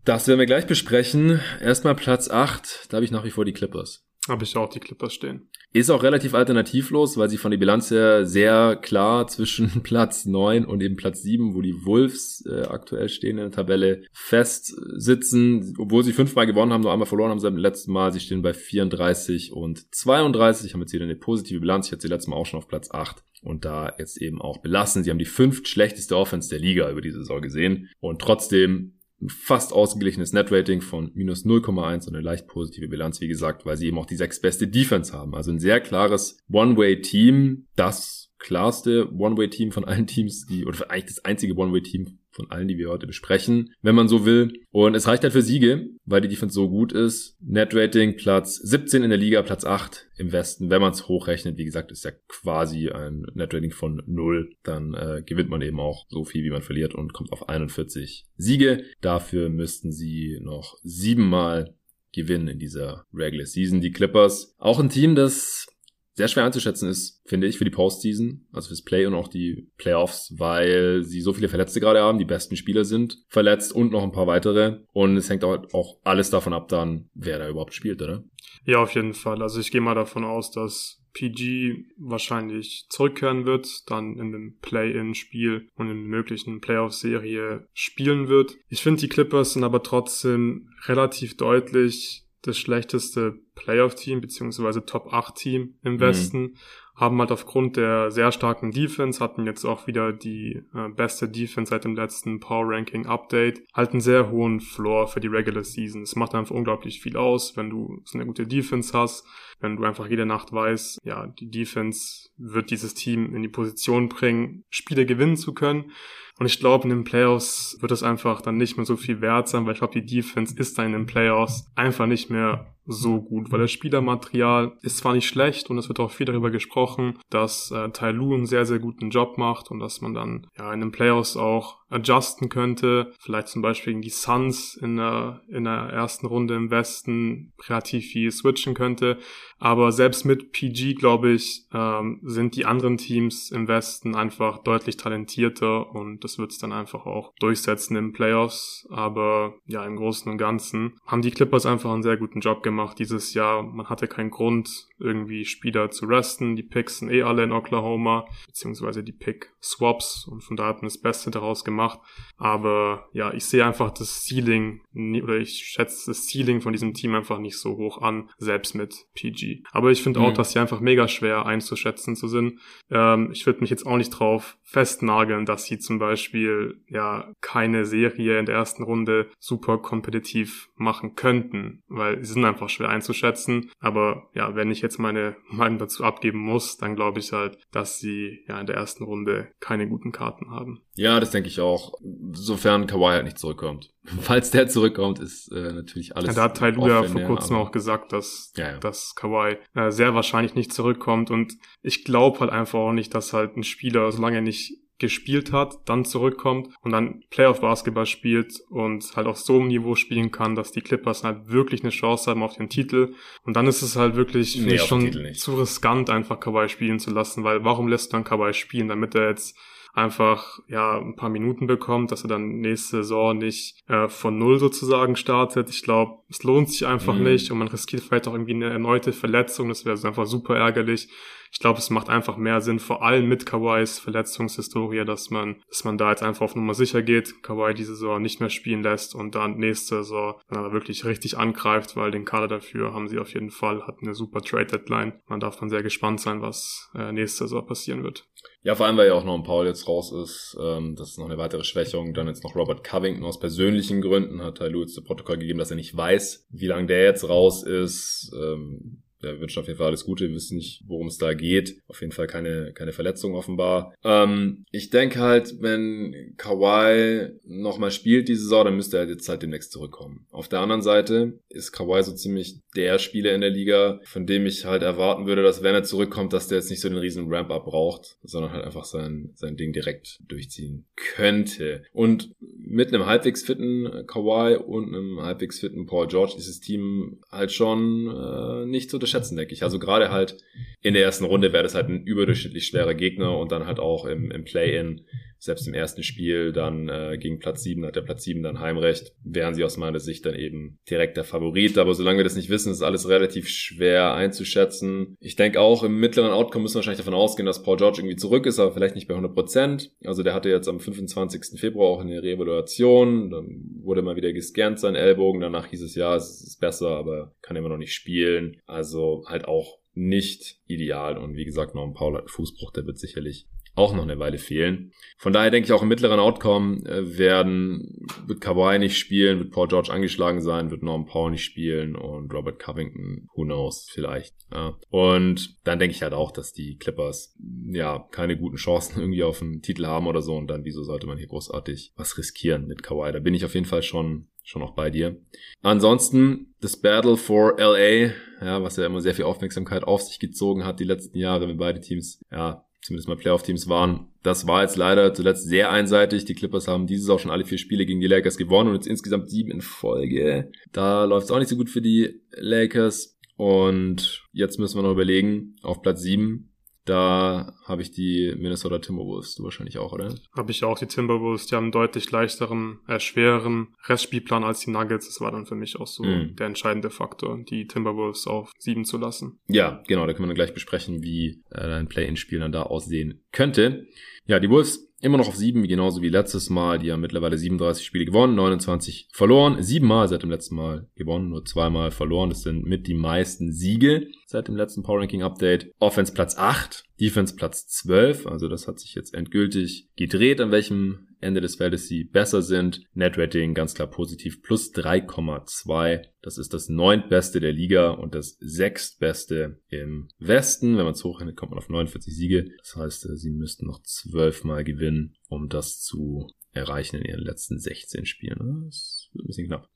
[0.05, 1.40] Das werden wir gleich besprechen.
[1.61, 4.05] Erstmal Platz 8, da habe ich nach wie vor die Clippers.
[4.28, 5.48] Habe ich auch die Clippers stehen.
[5.72, 10.64] Ist auch relativ alternativlos, weil sie von der Bilanz her sehr klar zwischen Platz 9
[10.64, 15.74] und eben Platz 7, wo die Wolves äh, aktuell stehen in der Tabelle, fest sitzen.
[15.78, 18.12] Obwohl sie fünfmal gewonnen haben, nur einmal verloren haben sie beim letzten Mal.
[18.12, 21.86] Sie stehen bei 34 und 32, haben jetzt wieder eine positive Bilanz.
[21.86, 24.59] Ich hatte sie letztes Mal auch schon auf Platz 8 und da jetzt eben auch
[24.59, 25.05] belassen.
[25.05, 29.28] Sie haben die fünft schlechteste Offense der Liga über die Saison gesehen und trotzdem ein
[29.28, 33.86] fast ausgeglichenes Net-Rating von minus 0,1 und eine leicht positive Bilanz, wie gesagt, weil sie
[33.86, 35.34] eben auch die sechs beste Defense haben.
[35.34, 41.24] Also ein sehr klares One-Way-Team, das klarste One-Way-Team von allen Teams, die, oder eigentlich das
[41.24, 44.53] einzige One-Way-Team von allen, die wir heute besprechen, wenn man so will.
[44.70, 47.36] Und es reicht halt für Siege, weil die Defense so gut ist.
[47.40, 50.70] Net-Rating Platz 17 in der Liga, Platz 8 im Westen.
[50.70, 54.51] Wenn man es hochrechnet, wie gesagt, ist ja quasi ein Net-Rating von 0.
[54.64, 58.26] Dann äh, gewinnt man eben auch so viel, wie man verliert und kommt auf 41
[58.36, 58.84] Siege.
[59.03, 61.76] Dafür müssten sie noch siebenmal
[62.12, 63.80] gewinnen in dieser Regular Season.
[63.80, 65.66] Die Clippers, auch ein Team, das
[66.14, 69.68] sehr schwer einzuschätzen ist, finde ich, für die Postseason, also fürs Play und auch die
[69.78, 74.02] Playoffs, weil sie so viele Verletzte gerade haben, die besten Spieler sind verletzt und noch
[74.02, 74.80] ein paar weitere.
[74.92, 78.24] Und es hängt auch alles davon ab dann, wer da überhaupt spielt, oder?
[78.64, 79.42] Ja, auf jeden Fall.
[79.42, 85.68] Also ich gehe mal davon aus, dass PG wahrscheinlich zurückkehren wird, dann in dem Play-in-Spiel
[85.74, 88.56] und in möglichen Playoff-Serie spielen wird.
[88.68, 96.01] Ich finde, die Clippers sind aber trotzdem relativ deutlich das schlechteste Playoff-Team beziehungsweise Top-8-Team im.
[96.01, 96.40] Westen.
[96.43, 96.55] Mhm
[96.95, 101.70] haben halt aufgrund der sehr starken Defense, hatten jetzt auch wieder die äh, beste Defense
[101.70, 106.03] seit dem letzten Power Ranking Update, halt einen sehr hohen Floor für die Regular Season.
[106.03, 109.26] Es macht einfach unglaublich viel aus, wenn du so eine gute Defense hast,
[109.61, 114.09] wenn du einfach jede Nacht weißt, ja, die Defense wird dieses Team in die Position
[114.09, 115.93] bringen, Spiele gewinnen zu können.
[116.38, 119.48] Und ich glaube, in den Playoffs wird es einfach dann nicht mehr so viel wert
[119.48, 123.20] sein, weil ich glaube, die Defense ist dann in den Playoffs einfach nicht mehr so
[123.20, 127.18] gut, weil das Spielermaterial ist zwar nicht schlecht und es wird auch viel darüber gesprochen,
[127.30, 130.72] dass äh, Tai Lu einen sehr, sehr guten Job macht und dass man dann ja
[130.72, 135.64] in den Playoffs auch adjusten könnte, vielleicht zum Beispiel gegen die Suns in der, in
[135.64, 139.18] der ersten Runde im Westen relativ viel switchen könnte,
[139.62, 144.97] aber selbst mit PG, glaube ich, ähm, sind die anderen Teams im Westen einfach deutlich
[144.97, 148.88] talentierter und das wird es dann einfach auch durchsetzen im Playoffs.
[148.90, 152.99] Aber ja, im Großen und Ganzen haben die Clippers einfach einen sehr guten Job gemacht
[152.99, 153.62] dieses Jahr.
[153.62, 156.57] Man hatte keinen Grund, irgendwie Spieler zu resten.
[156.57, 160.88] Die Picks sind eh alle in Oklahoma, beziehungsweise die Pick-Swaps und von daher hat man
[160.88, 162.00] das Beste daraus gemacht gemacht.
[162.36, 167.14] Aber ja, ich sehe einfach das Ceiling oder ich schätze das Ceiling von diesem Team
[167.14, 169.62] einfach nicht so hoch an, selbst mit PG.
[169.70, 170.26] Aber ich finde mhm.
[170.26, 172.58] auch, dass sie einfach mega schwer einzuschätzen zu sind.
[172.90, 177.84] Ähm, ich würde mich jetzt auch nicht drauf festnageln, dass sie zum Beispiel ja keine
[177.84, 183.70] Serie in der ersten Runde super kompetitiv machen könnten, weil sie sind einfach schwer einzuschätzen.
[183.78, 188.00] Aber ja, wenn ich jetzt meine Meinung dazu abgeben muss, dann glaube ich halt, dass
[188.00, 190.80] sie ja in der ersten Runde keine guten Karten haben.
[190.95, 191.95] Ja, das denke ich auch.
[192.32, 193.93] Sofern Kawhi halt nicht zurückkommt.
[194.20, 196.28] Falls der zurückkommt, ist äh, natürlich alles.
[196.28, 198.78] Ja, da hat Tai ja vor kurzem auch gesagt, dass, ja, ja.
[198.78, 201.30] dass Kawhi äh, sehr wahrscheinlich nicht zurückkommt.
[201.30, 205.51] Und ich glaube halt einfach auch nicht, dass halt ein Spieler, solange er nicht gespielt
[205.51, 210.55] hat, dann zurückkommt und dann Playoff-Basketball spielt und halt auf so einem Niveau spielen kann,
[210.55, 213.14] dass die Clippers halt wirklich eine Chance haben auf den Titel.
[213.43, 217.43] Und dann ist es halt wirklich nee, schon zu riskant, einfach Kawhi spielen zu lassen,
[217.43, 219.59] weil warum lässt du dann Kawhi spielen, damit er jetzt
[219.93, 224.59] einfach ja ein paar Minuten bekommt, dass er dann nächste Saison nicht äh, von null
[224.59, 225.68] sozusagen startet.
[225.68, 227.24] Ich glaube, es lohnt sich einfach mhm.
[227.24, 229.68] nicht und man riskiert vielleicht auch irgendwie eine erneute Verletzung.
[229.68, 231.09] Das wäre einfach super ärgerlich.
[231.53, 235.84] Ich glaube, es macht einfach mehr Sinn, vor allem mit Kawais Verletzungshistorie, dass man, dass
[235.84, 239.14] man da jetzt einfach auf Nummer sicher geht, Kawhi diese Saison nicht mehr spielen lässt
[239.14, 243.18] und dann nächste Saison dann aber wirklich richtig angreift, weil den Kader dafür haben sie
[243.18, 245.20] auf jeden Fall, hat eine super Trade Deadline.
[245.26, 248.24] Man darf dann sehr gespannt sein, was äh, nächste Saison passieren wird.
[248.62, 250.57] Ja, vor allem, weil ja auch noch ein Paul jetzt raus ist.
[250.61, 252.14] Ähm, das ist noch eine weitere Schwächung.
[252.14, 255.70] Dann jetzt noch Robert Covington aus persönlichen Gründen hat Ty Lewis das Protokoll gegeben, dass
[255.70, 258.32] er nicht weiß, wie lange der jetzt raus ist.
[258.40, 260.28] Ähm, wir wünschen auf jeden Fall alles Gute.
[260.28, 261.76] Wir wissen nicht, worum es da geht.
[261.86, 263.94] Auf jeden Fall keine, keine Verletzung offenbar.
[264.04, 269.42] Ähm, ich denke halt, wenn Kawhi nochmal spielt diese Saison, dann müsste er jetzt halt
[269.42, 270.26] demnächst zurückkommen.
[270.30, 274.46] Auf der anderen Seite ist Kawhi so ziemlich der Spieler in der Liga, von dem
[274.46, 277.32] ich halt erwarten würde, dass wenn er zurückkommt, dass der jetzt nicht so den riesen
[277.32, 281.84] Ramp-Up braucht, sondern halt einfach sein, sein Ding direkt durchziehen könnte.
[281.92, 287.20] Und mit einem halbwegs fitten Kawhi und einem halbwegs fitten Paul George ist das Team
[287.30, 289.62] halt schon äh, nicht so das unterschätzen, denke ich.
[289.62, 290.38] Also gerade halt
[290.82, 294.06] in der ersten Runde wäre das halt ein überdurchschnittlich schwerer Gegner und dann halt auch
[294.06, 295.02] im, im Play-In
[295.43, 299.12] selbst im ersten Spiel dann äh, gegen Platz 7 hat der Platz 7 dann Heimrecht,
[299.24, 301.78] wären sie aus meiner Sicht dann eben direkt der Favorit.
[301.78, 305.16] Aber solange wir das nicht wissen, ist alles relativ schwer einzuschätzen.
[305.18, 308.14] Ich denke auch, im mittleren Outcome müssen wir wahrscheinlich davon ausgehen, dass Paul George irgendwie
[308.14, 309.90] zurück ist, aber vielleicht nicht bei 100 Prozent.
[310.05, 311.59] Also der hatte jetzt am 25.
[311.59, 316.14] Februar auch eine Reevaluation, dann wurde mal wieder gescannt sein Ellbogen, danach hieß es ja,
[316.14, 318.61] es ist besser, aber kann immer noch nicht spielen.
[318.66, 321.18] Also halt auch nicht ideal.
[321.18, 324.18] Und wie gesagt, noch ein Paul hat einen Fußbruch, der wird sicherlich auch noch eine
[324.18, 324.92] Weile fehlen.
[325.16, 329.50] Von daher denke ich auch im mittleren Outcome äh, werden, wird Kawhi nicht spielen, wird
[329.50, 334.34] Paul George angeschlagen sein, wird Norman Paul nicht spielen und Robert Covington, who knows, vielleicht.
[334.52, 334.76] Ja.
[334.90, 337.34] Und dann denke ich halt auch, dass die Clippers
[337.66, 341.06] ja keine guten Chancen irgendwie auf einen Titel haben oder so und dann wieso sollte
[341.06, 343.10] man hier großartig was riskieren mit Kawhi?
[343.12, 345.20] Da bin ich auf jeden Fall schon schon auch bei dir.
[345.62, 350.64] Ansonsten das Battle for LA, ja, was ja immer sehr viel Aufmerksamkeit auf sich gezogen
[350.64, 354.08] hat die letzten Jahre, wenn beide Teams ja zumindest mal Playoff-Teams waren.
[354.22, 356.24] Das war jetzt leider zuletzt sehr einseitig.
[356.24, 358.86] Die Clippers haben dieses auch schon alle vier Spiele gegen die Lakers gewonnen und jetzt
[358.86, 360.50] insgesamt sieben in Folge.
[360.72, 363.18] Da läuft es auch nicht so gut für die Lakers.
[363.36, 366.51] Und jetzt müssen wir noch überlegen, auf Platz sieben
[366.84, 370.14] da habe ich die Minnesota Timberwolves, du wahrscheinlich auch, oder?
[370.36, 374.70] Habe ich auch die Timberwolves, die haben einen deutlich leichteren, äh, schwereren Restspielplan als die
[374.70, 375.06] Nuggets.
[375.06, 376.36] Das war dann für mich auch so mm.
[376.36, 379.38] der entscheidende Faktor, die Timberwolves auf sieben zu lassen.
[379.48, 383.22] Ja, genau, da können wir dann gleich besprechen, wie äh, ein Play-In-Spiel dann da aussehen
[383.30, 383.86] könnte.
[384.26, 386.78] Ja, die Wolves immer noch auf sieben, genauso wie letztes Mal.
[386.78, 389.60] Die haben mittlerweile 37 Spiele gewonnen, 29 verloren.
[389.60, 392.30] Siebenmal seit dem letzten Mal gewonnen, nur zweimal verloren.
[392.30, 395.72] Das sind mit die meisten Siege seit dem letzten Power Ranking Update.
[395.78, 398.26] Offense Platz 8, Defense Platz 12.
[398.26, 402.82] Also das hat sich jetzt endgültig gedreht, an welchem Ende des Feldes sie besser sind.
[402.94, 406.06] Net Rating ganz klar positiv plus 3,2.
[406.20, 410.76] Das ist das neuntbeste der Liga und das sechstbeste im Westen.
[410.76, 412.50] Wenn man es hochrechnet, kommt man auf 49 Siege.
[412.58, 417.58] Das heißt, äh, sie müssten noch zwölfmal gewinnen, um das zu erreichen in ihren letzten
[417.58, 418.64] 16 Spielen.
[418.66, 419.68] Das wird ein bisschen knapp.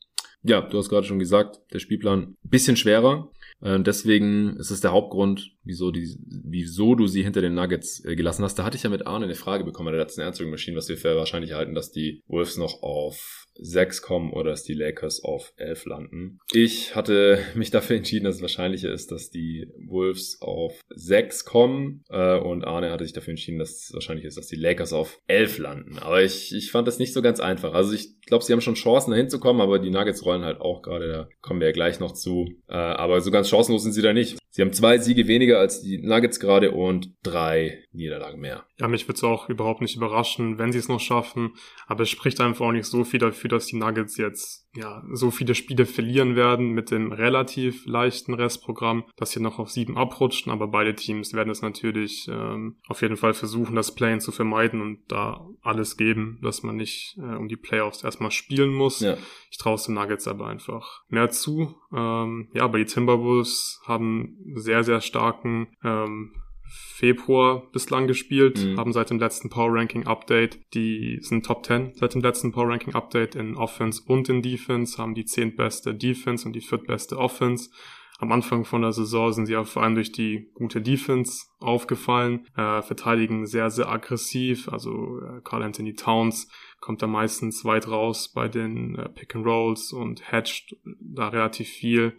[0.43, 3.33] Ja, du hast gerade schon gesagt, der Spielplan bisschen schwerer.
[3.61, 8.17] Äh, deswegen ist es der Hauptgrund, wieso, die, wieso du sie hinter den Nuggets äh,
[8.17, 8.59] gelassen hast.
[8.59, 10.97] Da hatte ich ja mit Arne eine Frage bekommen bei der letzten Answering was wir
[10.97, 15.53] für wahrscheinlich halten, dass die Wolves noch auf 6 kommen oder dass die Lakers auf
[15.57, 16.39] 11 landen.
[16.53, 22.05] Ich hatte mich dafür entschieden, dass es wahrscheinlicher ist, dass die Wolves auf 6 kommen
[22.09, 25.21] äh, und Arne hatte sich dafür entschieden, dass es wahrscheinlich ist, dass die Lakers auf
[25.27, 25.99] 11 landen.
[25.99, 27.75] Aber ich, ich fand das nicht so ganz einfach.
[27.75, 30.61] Also ich glaube, sie haben schon Chancen dahin zu kommen, aber die Nuggets rollen halt
[30.61, 32.47] auch gerade, da kommen wir ja gleich noch zu.
[32.69, 34.39] Äh, aber so ganz chancenlos sind sie da nicht.
[34.51, 38.65] Sie haben zwei Siege weniger als die Nuggets gerade und drei Niederlagen mehr.
[38.79, 41.55] Ja, mich würde es auch überhaupt nicht überraschen, wenn sie es noch schaffen.
[41.87, 45.31] Aber es spricht einfach auch nicht so viel dafür, dass die Nuggets jetzt ja so
[45.31, 50.53] viele Spiele verlieren werden mit dem relativ leichten Restprogramm, dass sie noch auf sieben abrutschen.
[50.53, 54.83] Aber beide Teams werden es natürlich ähm, auf jeden Fall versuchen, das Play-in zu vermeiden
[54.83, 59.01] und da alles geben, dass man nicht äh, um die Playoffs erstmal spielen muss.
[59.01, 59.17] Ja.
[59.51, 61.75] Ich traue es den Nuggets aber einfach mehr zu.
[61.95, 66.35] Ähm, ja, aber die Timberwolves haben sehr, sehr starken ähm,
[66.69, 68.79] Februar bislang gespielt, mhm.
[68.79, 72.69] haben seit dem letzten Power Ranking Update, die sind Top 10 seit dem letzten Power
[72.69, 77.71] Ranking Update in Offense und in Defense, haben die zehntbeste Defense und die viertbeste Offense.
[78.19, 82.47] Am Anfang von der Saison sind sie auch vor allem durch die gute Defense aufgefallen,
[82.57, 86.49] äh, verteidigen sehr, sehr aggressiv, also äh, Carl Anthony Towns
[86.87, 91.69] kommt da meistens weit raus bei den äh, Pick and Rolls und hatcht da relativ
[91.69, 92.13] viel.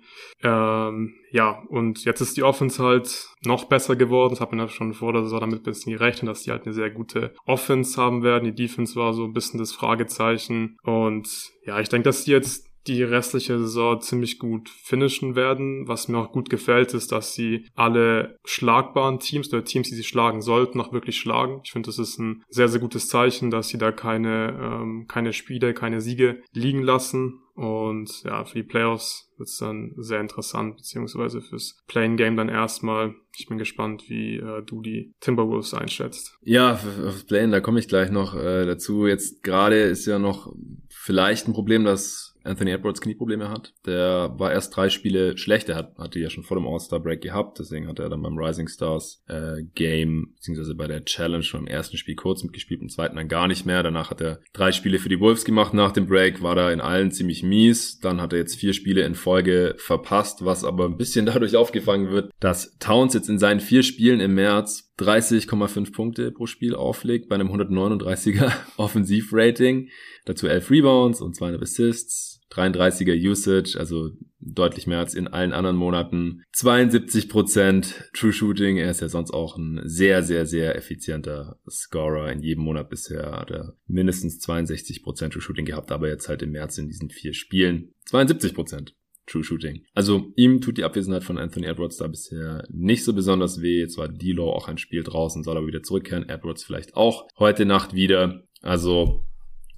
[0.44, 4.32] Ähm, ja, und jetzt ist die Offense halt noch besser geworden.
[4.34, 6.66] Das hat man ja schon vor der Saison damit ein bisschen gerechnet, dass die halt
[6.66, 8.44] eine sehr gute Offense haben werden.
[8.44, 10.78] Die Defense war so ein bisschen das Fragezeichen.
[10.84, 15.88] Und ja, ich denke, dass die jetzt die restliche Saison ziemlich gut finishen werden.
[15.88, 20.04] Was mir auch gut gefällt, ist, dass sie alle schlagbaren Teams oder Teams, die sie
[20.04, 21.62] schlagen sollten, auch wirklich schlagen.
[21.64, 25.34] Ich finde, das ist ein sehr, sehr gutes Zeichen, dass sie da keine, ähm, keine
[25.34, 27.42] Spiele, keine Siege liegen lassen.
[27.58, 32.50] Und ja, für die Playoffs wird es dann sehr interessant, beziehungsweise fürs Playing Game dann
[32.50, 33.16] erstmal.
[33.36, 36.38] Ich bin gespannt, wie äh, du die Timberwolves einschätzt.
[36.44, 39.08] Ja, aufs Playing, da komme ich gleich noch äh, dazu.
[39.08, 40.54] Jetzt gerade ist ja noch
[40.90, 43.74] vielleicht ein Problem, dass Anthony Edwards Knieprobleme hat.
[43.86, 45.70] Der war erst drei Spiele schlecht.
[45.70, 47.60] Er hat, hatte ja schon vor dem All-Star-Break gehabt.
[47.60, 51.68] Deswegen hat er dann beim Rising Stars äh, Game, beziehungsweise bei der Challenge schon im
[51.68, 53.84] ersten Spiel kurz mitgespielt, im zweiten dann gar nicht mehr.
[53.84, 55.74] Danach hat er drei Spiele für die Wolves gemacht.
[55.74, 58.00] Nach dem Break war er in allen ziemlich mies.
[58.00, 62.12] Dann hat er jetzt vier Spiele in Folge verpasst, was aber ein bisschen dadurch aufgefangen
[62.12, 67.30] wird, dass Towns jetzt in seinen vier Spielen im März 30,5 Punkte pro Spiel auflegt
[67.30, 69.90] bei einem 139er Offensivrating.
[70.26, 75.76] Dazu 11 Rebounds und 200 Assists 33er Usage, also deutlich mehr als in allen anderen
[75.76, 76.44] Monaten.
[76.56, 78.78] 72% True Shooting.
[78.78, 82.32] Er ist ja sonst auch ein sehr, sehr, sehr effizienter Scorer.
[82.32, 86.52] In jedem Monat bisher hat er mindestens 62% True Shooting gehabt, aber jetzt halt im
[86.52, 88.94] März in diesen vier Spielen 72%.
[89.28, 89.84] True Shooting.
[89.94, 93.82] Also ihm tut die Abwesenheit von Anthony Edwards da bisher nicht so besonders weh.
[93.82, 96.30] Jetzt war D'Lo auch ein Spiel draußen, soll aber wieder zurückkehren.
[96.30, 98.44] Edwards vielleicht auch heute Nacht wieder.
[98.62, 99.26] Also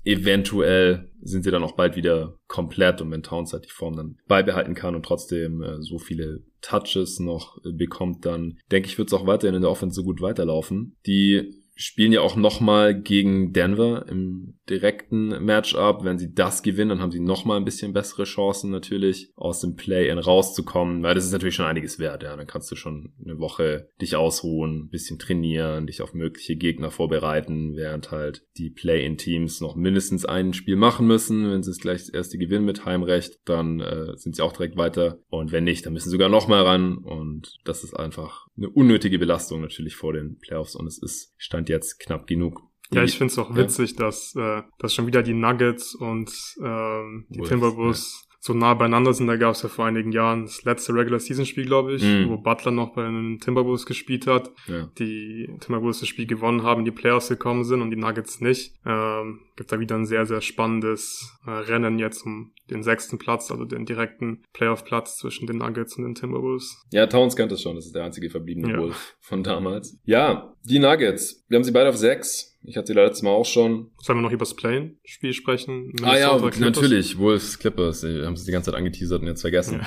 [0.04, 4.18] eventuell sind sie dann auch bald wieder komplett und wenn Towns halt die Form dann
[4.28, 9.10] beibehalten kann und trotzdem äh, so viele Touches noch äh, bekommt, dann denke ich, wird
[9.10, 10.96] es auch weiterhin in der Offense so gut weiterlaufen.
[11.06, 16.04] Die spielen ja auch nochmal gegen Denver im direkten Matchup.
[16.04, 19.76] Wenn sie das gewinnen, dann haben sie nochmal ein bisschen bessere Chancen natürlich, aus dem
[19.76, 22.24] Play-In rauszukommen, weil das ist natürlich schon einiges wert.
[22.24, 26.58] Ja, dann kannst du schon eine Woche dich ausruhen, ein bisschen trainieren, dich auf mögliche
[26.58, 31.50] Gegner vorbereiten, während halt die Play-In-Teams noch mindestens ein Spiel machen müssen.
[31.50, 34.76] Wenn sie es gleich das erste gewinnen mit Heimrecht, dann äh, sind sie auch direkt
[34.76, 35.20] weiter.
[35.30, 36.98] Und wenn nicht, dann müssen sie sogar nochmal ran.
[36.98, 40.76] Und das ist einfach eine unnötige Belastung natürlich vor den Playoffs.
[40.76, 42.62] Und es ist Stand jetzt knapp genug.
[42.92, 44.06] Ja, ich finde es auch witzig, ja.
[44.06, 48.29] dass, äh, dass schon wieder die Nuggets und ähm, die Wolves, Timberwolves.
[48.40, 49.28] So nah beieinander sind.
[49.28, 52.30] Da gab es ja vor einigen Jahren das letzte Regular Season Spiel, glaube ich, mm.
[52.30, 54.52] wo Butler noch bei den Timberwolves gespielt hat.
[54.68, 54.90] Ja.
[54.98, 58.74] Die Timberwolves das Spiel gewonnen haben, die Playoffs gekommen sind und die Nuggets nicht.
[58.86, 63.52] Ähm, gibt da wieder ein sehr, sehr spannendes äh, Rennen jetzt um den sechsten Platz,
[63.52, 66.82] also den direkten Playoff-Platz zwischen den Nuggets und den Timberwolves.
[66.92, 68.80] Ja, Towns kennt das schon, das ist der einzige verbliebene ja.
[68.80, 69.98] Wolf von damals.
[70.06, 71.44] Ja, die Nuggets.
[71.50, 72.49] Wir haben sie beide auf sechs.
[72.62, 73.92] Ich hatte sie letztes Mal auch schon.
[74.00, 75.94] Sollen wir noch über das Play-Spiel sprechen?
[76.04, 77.18] Ah ja, natürlich.
[77.18, 78.02] Wolves Clippers.
[78.02, 79.82] Die haben sie die ganze Zeit angeteasert und jetzt vergessen.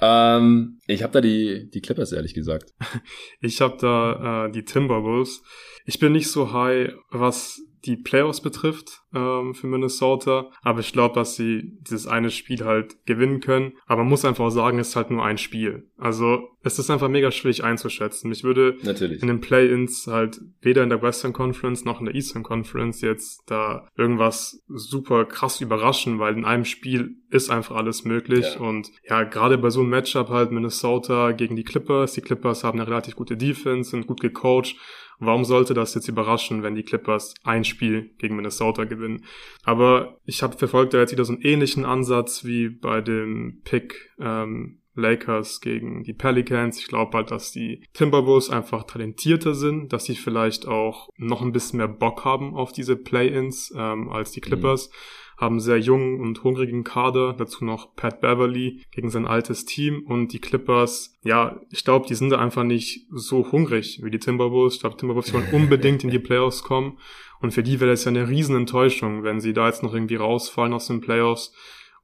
[0.00, 0.38] Ja.
[0.38, 2.72] Ähm, ich habe da die, die Clippers, ehrlich gesagt.
[3.40, 5.42] ich habe da äh, die Timberwolves.
[5.84, 10.50] Ich bin nicht so high, was die Playoffs betrifft ähm, für Minnesota.
[10.62, 13.74] Aber ich glaube, dass sie dieses eine Spiel halt gewinnen können.
[13.86, 15.88] Aber man muss einfach sagen, es ist halt nur ein Spiel.
[15.96, 18.32] Also es ist einfach mega schwierig einzuschätzen.
[18.32, 19.20] Ich würde Natürlich.
[19.20, 23.42] in den Play-ins halt weder in der Western Conference noch in der Eastern Conference jetzt
[23.46, 28.46] da irgendwas super krass überraschen, weil in einem Spiel ist einfach alles möglich.
[28.54, 28.60] Ja.
[28.60, 32.14] Und ja, gerade bei so einem Matchup halt Minnesota gegen die Clippers.
[32.14, 34.76] Die Clippers haben eine relativ gute Defense, sind gut gecoacht.
[35.18, 39.24] Warum sollte das jetzt überraschen, wenn die Clippers ein Spiel gegen Minnesota gewinnen?
[39.62, 44.12] Aber ich habe verfolgt da jetzt wieder so einen ähnlichen Ansatz wie bei dem Pick
[44.18, 46.78] ähm, Lakers gegen die Pelicans.
[46.78, 51.52] Ich glaube halt, dass die Timberwolves einfach talentierter sind, dass sie vielleicht auch noch ein
[51.52, 54.88] bisschen mehr Bock haben auf diese Play-ins ähm, als die Clippers.
[54.88, 54.94] Mhm.
[55.36, 60.32] Haben sehr jungen und hungrigen Kader, dazu noch Pat Beverly gegen sein altes Team und
[60.32, 64.74] die Clippers, ja, ich glaube, die sind da einfach nicht so hungrig wie die Timberwolves.
[64.74, 66.98] Ich glaube, Timberwolves wollen unbedingt in die Playoffs kommen
[67.40, 70.16] und für die wäre das ja eine riesen Enttäuschung, wenn sie da jetzt noch irgendwie
[70.16, 71.52] rausfallen aus den Playoffs.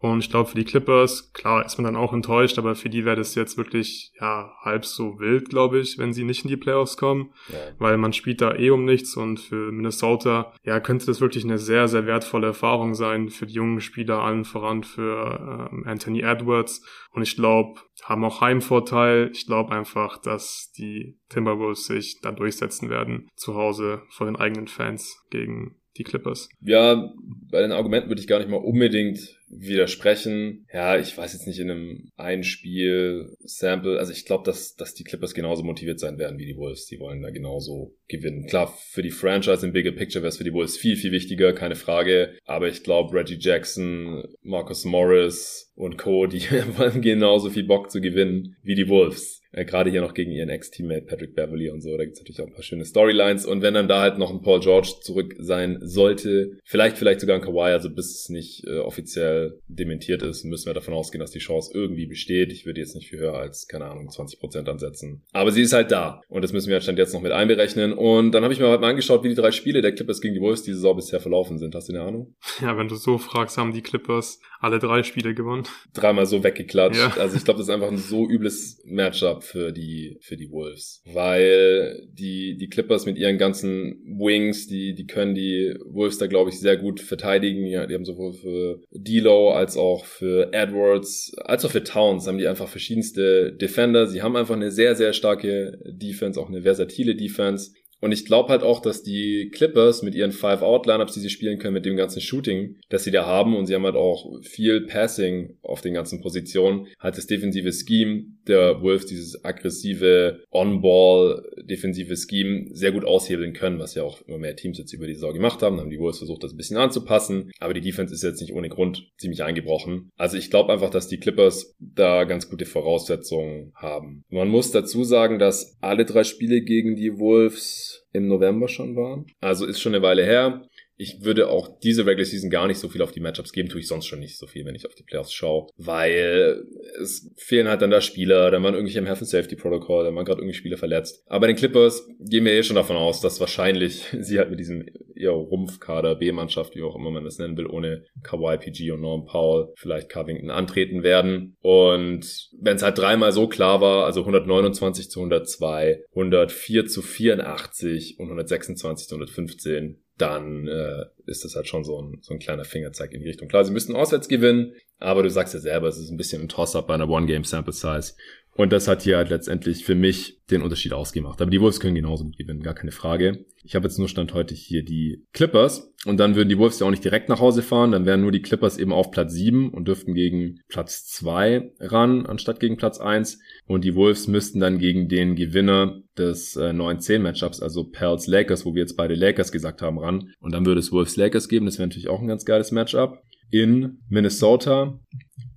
[0.01, 3.05] Und ich glaube, für die Clippers, klar, ist man dann auch enttäuscht, aber für die
[3.05, 6.57] wäre das jetzt wirklich, ja, halb so wild, glaube ich, wenn sie nicht in die
[6.57, 7.59] Playoffs kommen, ja.
[7.79, 11.59] weil man spielt da eh um nichts und für Minnesota, ja, könnte das wirklich eine
[11.59, 16.83] sehr, sehr wertvolle Erfahrung sein für die jungen Spieler, allen voran für ähm, Anthony Edwards.
[17.13, 19.31] Und ich glaube, haben auch Heimvorteil.
[19.35, 24.69] Ich glaube einfach, dass die Timberwolves sich da durchsetzen werden, zu Hause vor den eigenen
[24.69, 26.49] Fans gegen die Clippers.
[26.61, 27.13] Ja,
[27.51, 30.67] bei den Argumenten würde ich gar nicht mal unbedingt widersprechen.
[30.73, 33.99] Ja, ich weiß jetzt nicht in einem Einspiel-Sample.
[33.99, 36.87] Also ich glaube, dass, dass die Clippers genauso motiviert sein werden wie die Wolves.
[36.87, 38.47] Die wollen da genauso gewinnen.
[38.47, 41.53] Klar, für die Franchise im Bigger Picture wäre es für die Wolves viel, viel wichtiger,
[41.53, 42.39] keine Frage.
[42.45, 46.43] Aber ich glaube, Reggie Jackson, Marcus Morris und Co., die
[46.77, 49.40] wollen genauso viel Bock zu gewinnen wie die Wolves.
[49.53, 51.97] Äh, Gerade hier noch gegen ihren Ex-Teammate Patrick Beverly und so.
[51.97, 53.47] Da gibt's natürlich auch ein paar schöne Storylines.
[53.47, 57.37] Und wenn dann da halt noch ein Paul George zurück sein sollte, vielleicht, vielleicht sogar
[57.37, 61.31] ein Kawhi, also bis es nicht äh, offiziell dementiert ist, müssen wir davon ausgehen, dass
[61.31, 62.53] die Chance irgendwie besteht.
[62.53, 65.23] Ich würde jetzt nicht viel höher als, keine Ahnung, 20% ansetzen.
[65.33, 66.21] Aber sie ist halt da.
[66.29, 67.93] Und das müssen wir stand jetzt noch mit einberechnen.
[67.93, 70.35] Und dann habe ich mir halt mal angeschaut, wie die drei Spiele der Clippers gegen
[70.35, 71.75] die Wolves diese Saison bisher verlaufen sind.
[71.75, 72.35] Hast du eine Ahnung?
[72.61, 75.65] Ja, wenn du so fragst, haben die Clippers alle drei Spiele gewonnen.
[75.95, 77.01] Dreimal so weggeklatscht.
[77.01, 77.21] Ja.
[77.21, 81.03] Also ich glaube, das ist einfach ein so übles Matchup für die, für die Wolves.
[81.13, 86.51] Weil die, die Clippers mit ihren ganzen Wings, die, die können die Wolves da, glaube
[86.51, 87.67] ich, sehr gut verteidigen.
[87.67, 92.39] Ja, die haben sowohl für D'Lo als auch für Edwards, als auch für Towns haben
[92.39, 94.07] die einfach verschiedenste Defender.
[94.07, 97.73] Sie haben einfach eine sehr, sehr starke Defense, auch eine versatile Defense.
[98.01, 101.75] Und ich glaube halt auch, dass die Clippers mit ihren Five-Out-Lineups, die sie spielen können,
[101.75, 105.57] mit dem ganzen Shooting, das sie da haben, und sie haben halt auch viel Passing
[105.63, 112.69] auf den ganzen Positionen, halt das defensive Scheme der Wolves, dieses aggressive On-Ball defensive Scheme
[112.73, 115.63] sehr gut aushebeln können, was ja auch immer mehr Teams jetzt über die Saison gemacht
[115.63, 115.77] haben.
[115.77, 118.53] Dann haben die Wolves versucht, das ein bisschen anzupassen, aber die Defense ist jetzt nicht
[118.53, 120.11] ohne Grund ziemlich eingebrochen.
[120.17, 124.25] Also ich glaube einfach, dass die Clippers da ganz gute Voraussetzungen haben.
[124.31, 129.27] Man muss dazu sagen, dass alle drei Spiele gegen die Wolves im November schon waren.
[129.41, 130.63] Also ist schon eine Weile her
[131.01, 133.81] ich würde auch diese Regular Season gar nicht so viel auf die Matchups geben, tue
[133.81, 136.63] ich sonst schon nicht so viel, wenn ich auf die Playoffs schaue, weil
[137.01, 140.15] es fehlen halt dann da Spieler, dann waren irgendwelche im Health and Safety Protocol, dann
[140.15, 141.25] waren gerade irgendwie Spieler verletzt.
[141.27, 144.85] Aber den Clippers gehen wir eh schon davon aus, dass wahrscheinlich sie halt mit diesem
[145.17, 149.25] eher Rumpfkader, B-Mannschaft, wie auch immer man das nennen will, ohne Kawhi, PG und Norm
[149.25, 151.57] Powell, vielleicht Covington antreten werden.
[151.63, 158.19] Und wenn es halt dreimal so klar war, also 129 zu 102, 104 zu 84
[158.19, 162.65] und 126 zu 115, dann äh, ist das halt schon so ein, so ein kleiner
[162.65, 163.49] Fingerzeig in die Richtung.
[163.49, 166.49] Klar, sie müssten auswärts gewinnen, aber du sagst ja selber, es ist ein bisschen ein
[166.49, 168.15] Toss-up bei einer One-Game-Sample-Size.
[168.61, 171.41] Und das hat hier halt letztendlich für mich den Unterschied ausgemacht.
[171.41, 173.47] Aber die Wolves können genauso gut gewinnen, gar keine Frage.
[173.65, 176.87] Ich habe jetzt nur Stand heute hier die Clippers und dann würden die Wolves ja
[176.87, 179.71] auch nicht direkt nach Hause fahren, dann wären nur die Clippers eben auf Platz 7
[179.71, 183.39] und dürften gegen Platz 2 ran, anstatt gegen Platz 1.
[183.65, 188.75] Und die Wolves müssten dann gegen den Gewinner des äh, 9-10-Matchups, also Pels Lakers, wo
[188.75, 190.35] wir jetzt beide Lakers gesagt haben, ran.
[190.39, 193.23] Und dann würde es Wolves Lakers geben, das wäre natürlich auch ein ganz geiles Matchup.
[193.51, 195.01] In Minnesota.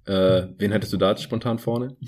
[0.05, 1.97] Äh, wen hättest du da spontan vorne?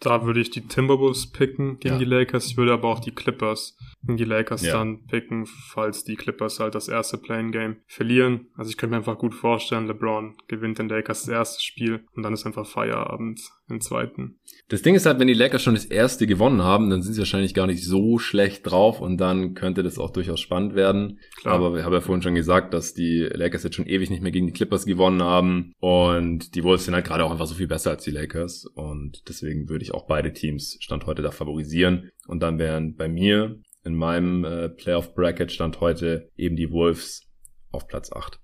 [0.00, 1.98] Da würde ich die Timberwolves picken gegen ja.
[1.98, 2.46] die Lakers.
[2.46, 4.74] Ich würde aber auch die Clippers gegen die Lakers ja.
[4.74, 8.48] dann picken, falls die Clippers halt das erste Playing Game verlieren.
[8.56, 12.22] Also ich könnte mir einfach gut vorstellen, LeBron gewinnt den Lakers das erste Spiel und
[12.22, 14.38] dann ist einfach Feierabend im zweiten.
[14.68, 17.20] Das Ding ist halt, wenn die Lakers schon das erste gewonnen haben, dann sind sie
[17.20, 21.18] wahrscheinlich gar nicht so schlecht drauf und dann könnte das auch durchaus spannend werden.
[21.36, 21.54] Klar.
[21.54, 24.32] Aber wir haben ja vorhin schon gesagt, dass die Lakers jetzt schon ewig nicht mehr
[24.32, 27.68] gegen die Clippers gewonnen haben und die Wolves sind halt gerade auch einfach so viel
[27.68, 32.10] besser als die Lakers und deswegen würde ich auch beide Teams Stand heute da favorisieren
[32.26, 37.28] und dann wären bei mir in meinem äh, Playoff Bracket stand heute eben die Wolves
[37.70, 38.40] auf Platz 8.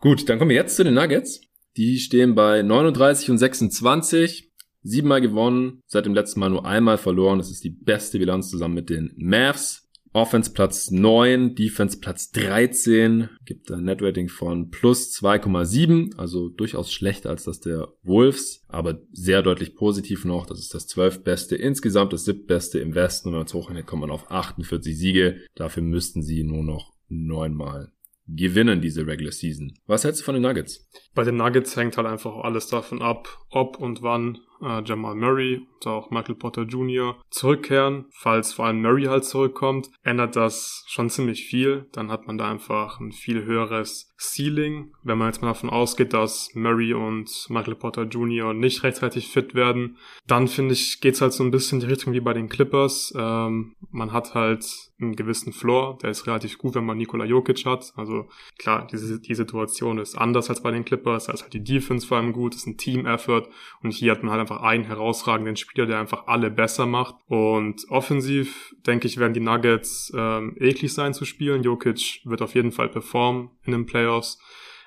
[0.00, 1.40] Gut, dann kommen wir jetzt zu den Nuggets.
[1.76, 4.50] Die stehen bei 39 und 26.
[4.82, 7.38] Siebenmal gewonnen, seit dem letzten Mal nur einmal verloren.
[7.38, 9.87] Das ist die beste Bilanz zusammen mit den Mavs.
[10.12, 17.30] Offense Platz 9, Defense Platz 13, gibt ein Netrating von plus 2,7, also durchaus schlechter
[17.30, 20.46] als das der Wolves, aber sehr deutlich positiv noch.
[20.46, 21.24] Das ist das 12.
[21.24, 22.46] Beste insgesamt, das 7.
[22.46, 25.40] Beste im Westen und als Hochrechnet kommt man auf 48 Siege.
[25.54, 27.92] Dafür müssten sie nur noch neunmal
[28.28, 29.72] gewinnen diese Regular Season.
[29.86, 30.86] Was hältst du von den Nuggets?
[31.14, 35.66] Bei den Nuggets hängt halt einfach alles davon ab, ob und wann äh, Jamal Murray
[35.78, 37.16] und auch Michael Potter Jr.
[37.30, 38.06] zurückkehren.
[38.10, 41.86] Falls vor allem Murray halt zurückkommt, ändert das schon ziemlich viel.
[41.92, 44.92] Dann hat man da einfach ein viel höheres Ceiling.
[45.04, 48.52] Wenn man jetzt mal davon ausgeht, dass Murray und Michael Potter Jr.
[48.52, 49.96] nicht rechtzeitig fit werden,
[50.26, 53.14] dann finde ich, geht's halt so ein bisschen in die Richtung wie bei den Clippers.
[53.16, 54.66] Ähm, man hat halt
[55.00, 57.92] einen gewissen Floor, der ist relativ gut, wenn man Nikola Jokic hat.
[57.94, 58.28] Also
[58.58, 61.26] klar, diese, die Situation ist anders als bei den Clippers.
[61.26, 63.48] Da ist halt die Defense vor allem gut, ist ein Team-Effort
[63.82, 67.16] und hier hat man halt einfach einen herausragenden Spieler, der einfach alle besser macht.
[67.26, 71.62] Und offensiv, denke ich, werden die Nuggets ähm, eklig sein zu spielen.
[71.62, 74.38] Jokic wird auf jeden Fall performen in den Playoffs.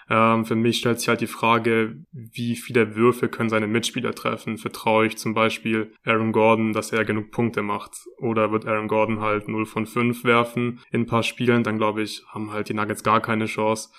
[0.10, 4.58] Ähm, für mich stellt sich halt die Frage, wie viele Würfe können seine Mitspieler treffen?
[4.58, 7.92] Vertraue ich zum Beispiel Aaron Gordon, dass er genug Punkte macht?
[8.18, 11.64] Oder wird Aaron Gordon halt 0 von 5 werfen in ein paar Spielen?
[11.64, 13.90] Dann glaube ich, haben halt die Nuggets gar keine Chance.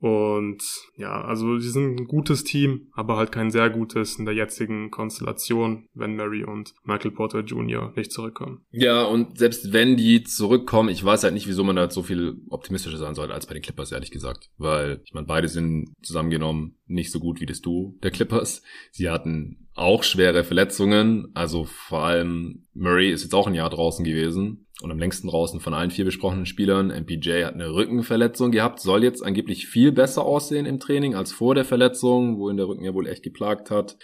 [0.00, 0.62] Und
[0.96, 4.90] ja, also sie sind ein gutes Team, aber halt kein sehr gutes in der jetzigen
[4.90, 7.92] Konstellation, wenn Mary und Michael Porter Jr.
[7.96, 8.64] nicht zurückkommen.
[8.70, 12.40] Ja, und selbst wenn die zurückkommen, ich weiß halt nicht, wieso man da so viel
[12.48, 14.50] optimistischer sein sollte als bei den Clippers, ehrlich gesagt.
[14.56, 18.62] Weil, ich meine, beide sind zusammengenommen nicht so gut wie das Duo der Clippers.
[18.92, 24.04] Sie hatten auch schwere Verletzungen, also vor allem Murray ist jetzt auch ein Jahr draußen
[24.04, 26.88] gewesen und am längsten draußen von allen vier besprochenen Spielern.
[26.88, 31.54] MPJ hat eine Rückenverletzung gehabt, soll jetzt angeblich viel besser aussehen im Training als vor
[31.54, 33.96] der Verletzung, wo ihn der Rücken ja wohl echt geplagt hat.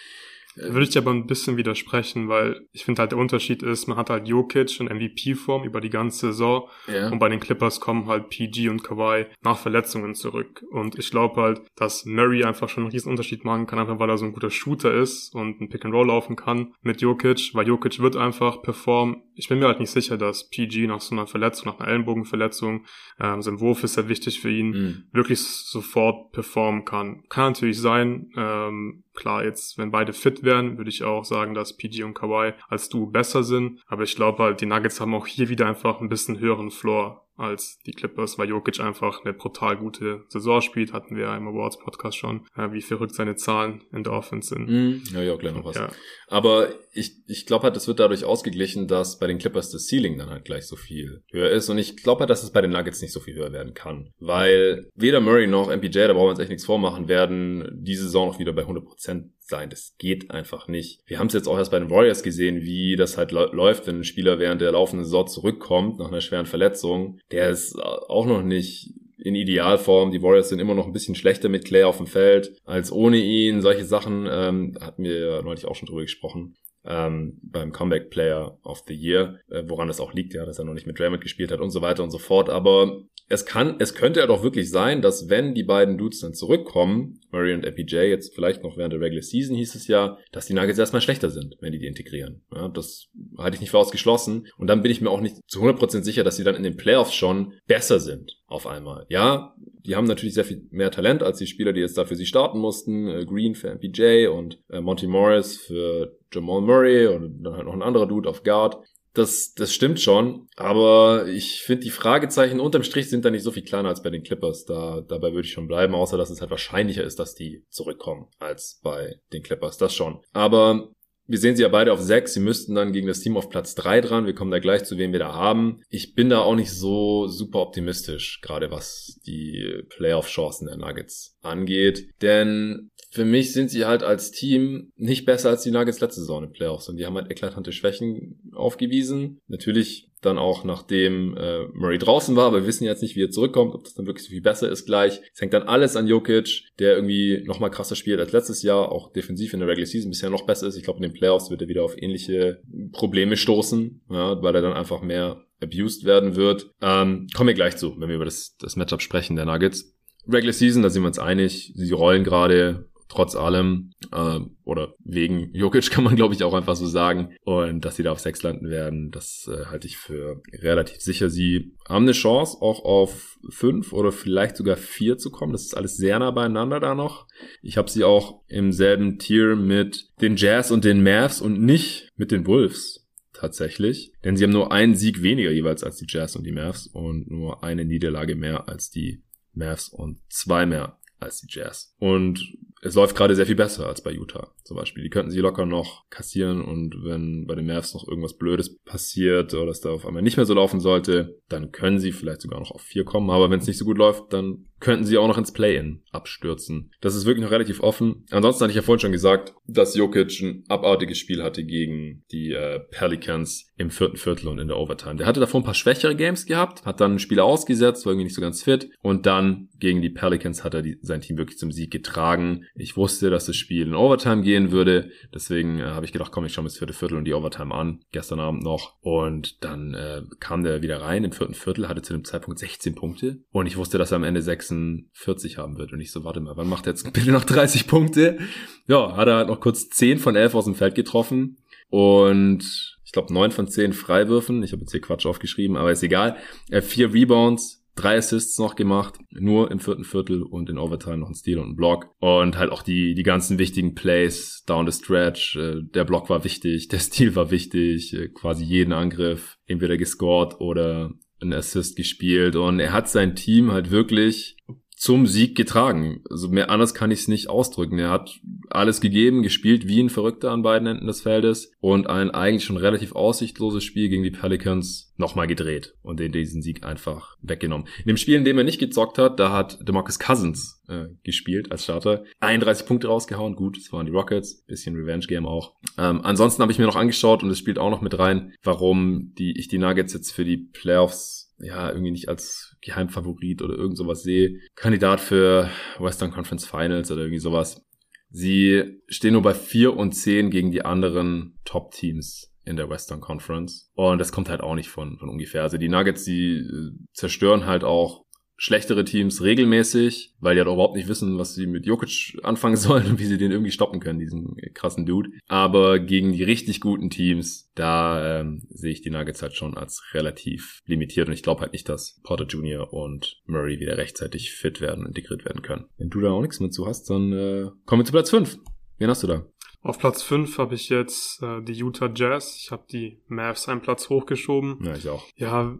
[0.57, 3.97] Würde ich dir aber ein bisschen widersprechen, weil ich finde halt der Unterschied ist, man
[3.97, 7.11] hat halt Jokic in MVP-Form über die ganze Saison ja.
[7.11, 10.65] und bei den Clippers kommen halt PG und Kawhi nach Verletzungen zurück.
[10.71, 14.11] Und ich glaube halt, dass Murray einfach schon einen riesen Unterschied machen kann, einfach weil
[14.11, 18.01] er so ein guter Shooter ist und ein Pick-and-Roll laufen kann mit Jokic, weil Jokic
[18.01, 19.23] wird einfach performen.
[19.35, 22.85] Ich bin mir halt nicht sicher, dass PG nach so einer Verletzung, nach einer Ellenbogenverletzung,
[23.21, 25.05] ähm, sein Wurf ist sehr wichtig für ihn, mhm.
[25.13, 27.25] wirklich sofort performen kann.
[27.29, 31.77] Kann natürlich sein, ähm, Klar, jetzt, wenn beide fit wären, würde ich auch sagen, dass
[31.77, 33.81] PG und Kawhi als du besser sind.
[33.87, 37.25] Aber ich glaube halt, die Nuggets haben auch hier wieder einfach ein bisschen höheren Floor
[37.37, 41.49] als die Clippers, weil Jokic einfach eine brutal gute Saison spielt, hatten wir ja im
[41.49, 44.69] Awards Podcast schon, äh, wie verrückt seine Zahlen in der Offense sind.
[44.69, 45.77] Mm, ja, ja, gleich noch was.
[45.77, 45.91] Ja.
[46.29, 50.17] Aber ich, ich glaube halt, es wird dadurch ausgeglichen, dass bei den Clippers das Ceiling
[50.17, 52.71] dann halt gleich so viel höher ist und ich glaube halt, dass es bei den
[52.71, 56.31] Nuggets nicht so viel höher werden kann, weil weder Murray noch MPJ, da brauchen wir
[56.31, 59.71] uns echt nichts vormachen, werden diese Saison noch wieder bei 100% sein.
[59.71, 61.01] Das geht einfach nicht.
[61.07, 64.01] Wir haben es jetzt auch erst bei den Warriors gesehen, wie das halt läuft, wenn
[64.01, 67.19] ein Spieler während der laufenden Saison zurückkommt nach einer schweren Verletzung.
[67.31, 70.11] Der ist auch noch nicht in Idealform.
[70.11, 73.19] Die Warriors sind immer noch ein bisschen schlechter mit Clay auf dem Feld als ohne
[73.19, 73.63] ihn.
[73.63, 76.57] Solche Sachen ähm, hatten wir ja neulich auch schon drüber gesprochen.
[76.87, 80.67] Ähm, beim Comeback Player of the Year, äh, woran das auch liegt, ja, dass er
[80.67, 82.51] noch nicht mit Draymond gespielt hat und so weiter und so fort.
[82.51, 86.35] Aber es kann, es könnte ja doch wirklich sein, dass wenn die beiden Dudes dann
[86.35, 90.47] zurückkommen, Murray und MPJ, jetzt vielleicht noch während der Regular Season hieß es ja, dass
[90.47, 92.43] die Nuggets erstmal schlechter sind, wenn die die integrieren.
[92.55, 94.47] Ja, das halte ich nicht für ausgeschlossen.
[94.59, 96.77] Und dann bin ich mir auch nicht zu 100% sicher, dass sie dann in den
[96.77, 99.07] Playoffs schon besser sind auf einmal.
[99.09, 99.55] Ja,
[99.87, 102.59] die haben natürlich sehr viel mehr Talent als die Spieler, die jetzt dafür sie starten
[102.59, 103.09] mussten.
[103.09, 107.75] Äh, Green für MPJ und äh, Monty Morris für Jamal Murray und dann halt noch
[107.75, 108.77] ein anderer Dude auf Guard.
[109.15, 113.53] Das, das stimmt schon, aber ich finde, die Fragezeichen unterm Strich sind da nicht so
[113.53, 114.65] viel kleiner als bei den Clippers.
[114.65, 118.27] Da, dabei würde ich schon bleiben, außer dass es halt wahrscheinlicher ist, dass die zurückkommen
[118.41, 119.79] als bei den Clippers.
[119.79, 120.21] Das schon.
[120.33, 120.91] Aber
[121.27, 122.35] wir sehen sie ja beide auf sechs.
[122.35, 124.27] Sie müssten dann gegen das Team auf Platz drei dran.
[124.27, 125.81] Wir kommen da gleich zu, wem wir da haben.
[125.89, 132.09] Ich bin da auch nicht so super optimistisch, gerade was die Playoff-Chancen der Nuggets angeht.
[132.21, 136.43] Denn für mich sind sie halt als Team nicht besser als die Nuggets letzte Saison
[136.43, 139.41] in Playoffs und die haben halt eklatante Schwächen aufgewiesen.
[139.47, 143.31] Natürlich dann auch nachdem äh, Murray draußen war, aber wir wissen jetzt nicht, wie er
[143.31, 145.21] zurückkommt, ob das dann wirklich so viel besser ist gleich.
[145.33, 148.91] Es hängt dann alles an Jokic, der irgendwie noch mal krasser spielt als letztes Jahr,
[148.91, 150.77] auch defensiv in der Regular Season bisher noch besser ist.
[150.77, 154.63] Ich glaube, in den Playoffs wird er wieder auf ähnliche Probleme stoßen, ja, weil er
[154.63, 156.69] dann einfach mehr abused werden wird.
[156.83, 159.95] Ähm, kommen wir gleich zu, wenn wir über das, das Matchup sprechen der Nuggets.
[160.27, 161.73] Regular Season, da sind wir uns einig.
[161.77, 166.77] Sie rollen gerade trotz allem äh, oder wegen Jokic kann man glaube ich auch einfach
[166.77, 170.43] so sagen und dass sie da auf sechs landen werden, das äh, halte ich für
[170.53, 171.31] relativ sicher.
[171.31, 175.53] Sie haben eine Chance auch auf fünf oder vielleicht sogar vier zu kommen.
[175.53, 177.27] Das ist alles sehr nah beieinander da noch.
[177.63, 182.11] Ich habe sie auch im selben Tier mit den Jazz und den Mavs und nicht
[182.17, 184.13] mit den Wolves tatsächlich.
[184.25, 187.31] Denn sie haben nur einen Sieg weniger jeweils als die Jazz und die Mavs und
[187.31, 189.23] nur eine Niederlage mehr als die
[189.53, 191.95] Mavs und zwei mehr als die Jazz.
[191.99, 195.03] Und es läuft gerade sehr viel besser als bei Utah zum Beispiel.
[195.03, 199.55] Die könnten sie locker noch kassieren und wenn bei den Mavs noch irgendwas Blödes passiert
[199.55, 202.61] oder es da auf einmal nicht mehr so laufen sollte, dann können sie vielleicht sogar
[202.61, 203.31] noch auf vier kommen.
[203.31, 206.93] Aber wenn es nicht so gut läuft, dann könnten sie auch noch ins Play-In abstürzen.
[207.01, 208.25] Das ist wirklich noch relativ offen.
[208.31, 212.53] Ansonsten hatte ich ja vorhin schon gesagt, dass Jokic ein abartiges Spiel hatte gegen die
[212.53, 215.17] äh, Pelicans im vierten Viertel und in der Overtime.
[215.17, 218.37] Der hatte davor ein paar schwächere Games gehabt, hat dann Spiele ausgesetzt, war irgendwie nicht
[218.37, 221.73] so ganz fit und dann gegen die Pelicans hat er die, sein Team wirklich zum
[221.73, 222.67] Sieg getragen.
[222.75, 226.45] Ich wusste, dass das Spiel in Overtime gehen würde, deswegen äh, habe ich gedacht, komm,
[226.45, 229.95] ich schaue mir das vierte Viertel und die Overtime an, gestern Abend noch und dann
[229.95, 233.67] äh, kam der wieder rein im vierten Viertel, hatte zu dem Zeitpunkt 16 Punkte und
[233.67, 236.69] ich wusste, dass er am Ende 46 haben wird und ich so, warte mal, wann
[236.69, 238.39] macht er jetzt bitte noch 30 Punkte?
[238.87, 241.59] Ja, hat er halt noch kurz 10 von 11 aus dem Feld getroffen
[241.91, 244.63] und glaube, neun von zehn Freiwürfen.
[244.63, 246.37] Ich habe jetzt hier Quatsch aufgeschrieben, aber ist egal.
[246.69, 251.19] Er hat vier Rebounds, drei Assists noch gemacht, nur im vierten Viertel und in Overtime
[251.19, 252.11] noch ein Steal und ein Block.
[252.19, 255.57] Und halt auch die, die ganzen wichtigen Plays down the stretch.
[255.57, 260.61] Äh, der Block war wichtig, der Steal war wichtig, äh, quasi jeden Angriff entweder gescored
[260.61, 261.13] oder
[261.45, 262.57] ein Assist gespielt.
[262.57, 264.57] Und er hat sein Team halt wirklich
[265.05, 266.23] zum Sieg getragen.
[266.31, 267.99] Also mehr anders kann ich es nicht ausdrücken.
[267.99, 268.41] Er hat
[268.71, 272.79] alles gegeben, gespielt wie ein Verrückter an beiden Enden des Feldes und ein eigentlich schon
[272.79, 277.87] relativ aussichtloses Spiel gegen die Pelicans nochmal gedreht und den diesen Sieg einfach weggenommen.
[277.99, 281.71] In dem Spiel, in dem er nicht gezockt hat, da hat DeMarcus Cousins äh, gespielt
[281.71, 282.25] als Starter.
[282.41, 285.75] 31 Punkte rausgehauen, gut, das waren die Rockets, bisschen Revenge Game auch.
[285.99, 289.35] Ähm, ansonsten habe ich mir noch angeschaut und es spielt auch noch mit rein, warum
[289.37, 293.97] die ich die Nuggets jetzt für die Playoffs ja, irgendwie nicht als Geheimfavorit oder irgend
[293.97, 294.59] sowas sehe.
[294.75, 297.85] Kandidat für Western Conference Finals oder irgendwie sowas.
[298.31, 303.91] Sie stehen nur bei 4 und 10 gegen die anderen Top-Teams in der Western Conference.
[303.95, 305.63] Und das kommt halt auch nicht von, von ungefähr.
[305.63, 308.24] Also die Nuggets, die äh, zerstören halt auch
[308.65, 313.07] schlechtere Teams regelmäßig, weil die halt überhaupt nicht wissen, was sie mit Jokic anfangen sollen
[313.09, 315.29] und wie sie den irgendwie stoppen können, diesen krassen Dude.
[315.49, 320.03] Aber gegen die richtig guten Teams, da ähm, sehe ich die Nuggets halt schon als
[320.15, 322.91] relativ limitiert und ich glaube halt nicht, dass Porter Jr.
[322.91, 325.85] und Murray wieder rechtzeitig fit werden und integriert werden können.
[325.99, 328.59] Wenn du da auch nichts mehr zu hast, dann äh, kommen wir zu Platz 5.
[328.97, 329.45] Wen hast du da?
[329.85, 332.59] Auf Platz 5 habe ich jetzt äh, die Utah Jazz.
[332.59, 334.79] Ich habe die Mavs einen Platz hochgeschoben.
[334.83, 335.27] Ja, ich auch.
[335.37, 335.77] Ja,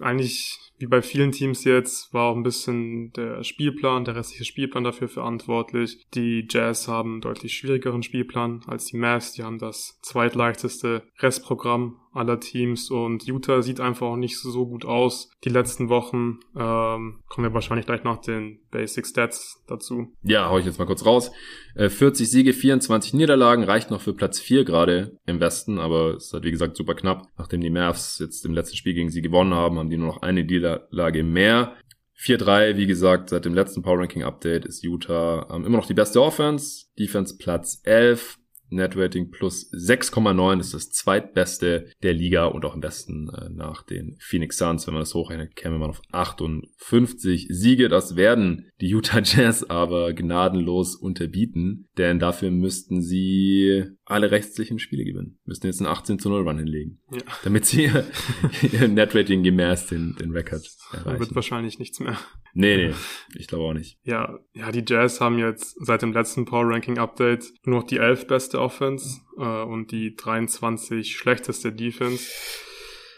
[0.00, 4.84] eigentlich wie bei vielen Teams jetzt war auch ein bisschen der Spielplan, der restliche Spielplan
[4.84, 6.06] dafür verantwortlich.
[6.14, 9.32] Die Jazz haben einen deutlich schwierigeren Spielplan als die Mavs.
[9.32, 14.84] Die haben das zweitleichteste Restprogramm aller Teams und Utah sieht einfach auch nicht so gut
[14.84, 15.30] aus.
[15.44, 20.12] Die letzten Wochen ähm, kommen wir wahrscheinlich gleich nach den Basic Stats dazu.
[20.22, 21.30] Ja, hau ich jetzt mal kurz raus.
[21.76, 26.26] 40 äh, Siege, 24 Niederlagen, reicht noch für Platz 4 gerade im Westen, aber es
[26.26, 27.28] ist halt wie gesagt super knapp.
[27.36, 30.22] Nachdem die Mavs jetzt im letzten Spiel gegen sie gewonnen haben, haben die nur noch
[30.22, 31.76] eine Niederlage mehr.
[32.18, 35.94] 4-3, wie gesagt, seit dem letzten Power Ranking Update ist Utah ähm, immer noch die
[35.94, 36.86] beste Offense.
[36.98, 38.38] Defense Platz 11.
[38.68, 44.16] Netrating plus 6,9 ist das zweitbeste der Liga und auch im besten äh, nach den
[44.20, 44.86] Phoenix Suns.
[44.86, 47.88] Wenn man das hochrechnet, käme man auf 58 Siege.
[47.88, 55.04] Das werden die Utah Jazz aber gnadenlos unterbieten, denn dafür müssten sie alle rechtlichen Spiele
[55.04, 55.38] gewinnen.
[55.44, 57.22] Müssten jetzt einen 18 zu 0 Run hinlegen, ja.
[57.44, 57.84] damit sie
[58.72, 60.66] ihr Netrating gemäß den, den Record
[60.96, 61.20] erreichen.
[61.20, 62.18] Wird wahrscheinlich nichts mehr.
[62.54, 62.94] Nee, nee,
[63.38, 63.98] ich glaube auch nicht.
[64.02, 67.98] Ja, ja, die Jazz haben jetzt seit dem letzten Power Ranking Update nur noch die
[67.98, 72.24] 11 beste Offense äh, und die 23 schlechteste Defense.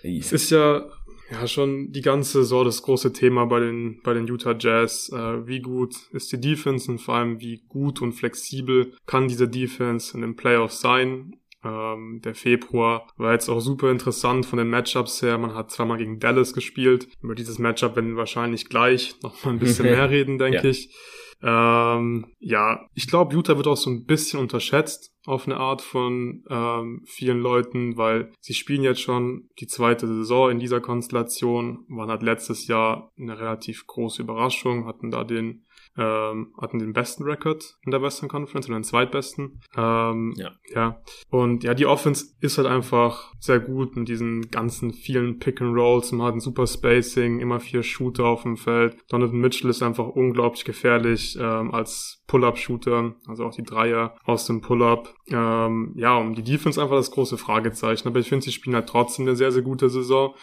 [0.03, 0.89] Es ist ja
[1.31, 5.11] ja schon die ganze Saison das große Thema bei den bei den Utah Jazz.
[5.13, 9.49] Äh, wie gut ist die Defense und vor allem wie gut und flexibel kann diese
[9.49, 11.37] Defense in den Playoffs sein?
[11.69, 15.39] Ähm, der Februar war jetzt auch super interessant von den Matchups her.
[15.39, 17.09] Man hat zweimal gegen Dallas gespielt.
[17.23, 20.65] Über dieses Matchup werden wir wahrscheinlich gleich noch mal ein bisschen mehr reden, denke ja.
[20.65, 20.95] ich.
[21.41, 26.43] Ähm, ja, ich glaube, Utah wird auch so ein bisschen unterschätzt auf eine Art von
[26.51, 32.11] ähm, vielen Leuten, weil sie spielen jetzt schon die zweite Saison in dieser Konstellation, waren
[32.11, 35.65] halt letztes Jahr eine relativ große Überraschung, hatten da den
[35.99, 39.61] ähm, hatten den besten Record in der Western Conference oder den zweitbesten.
[39.77, 40.53] Ähm, ja.
[40.73, 41.03] ja.
[41.29, 45.77] Und ja, die Offense ist halt einfach sehr gut mit diesen ganzen vielen Pick and
[45.77, 46.13] Rolls.
[46.13, 48.97] Man hat ein super Spacing, immer vier Shooter auf dem Feld.
[49.11, 54.61] Donovan Mitchell ist einfach unglaublich gefährlich ähm, als Pull-Up-Shooter, also auch die Dreier aus dem
[54.61, 55.15] Pull-Up.
[55.29, 58.07] Ähm, ja, um die Defense einfach das große Fragezeichen.
[58.07, 60.35] Aber ich finde, sie spielen halt trotzdem eine sehr, sehr gute Saison.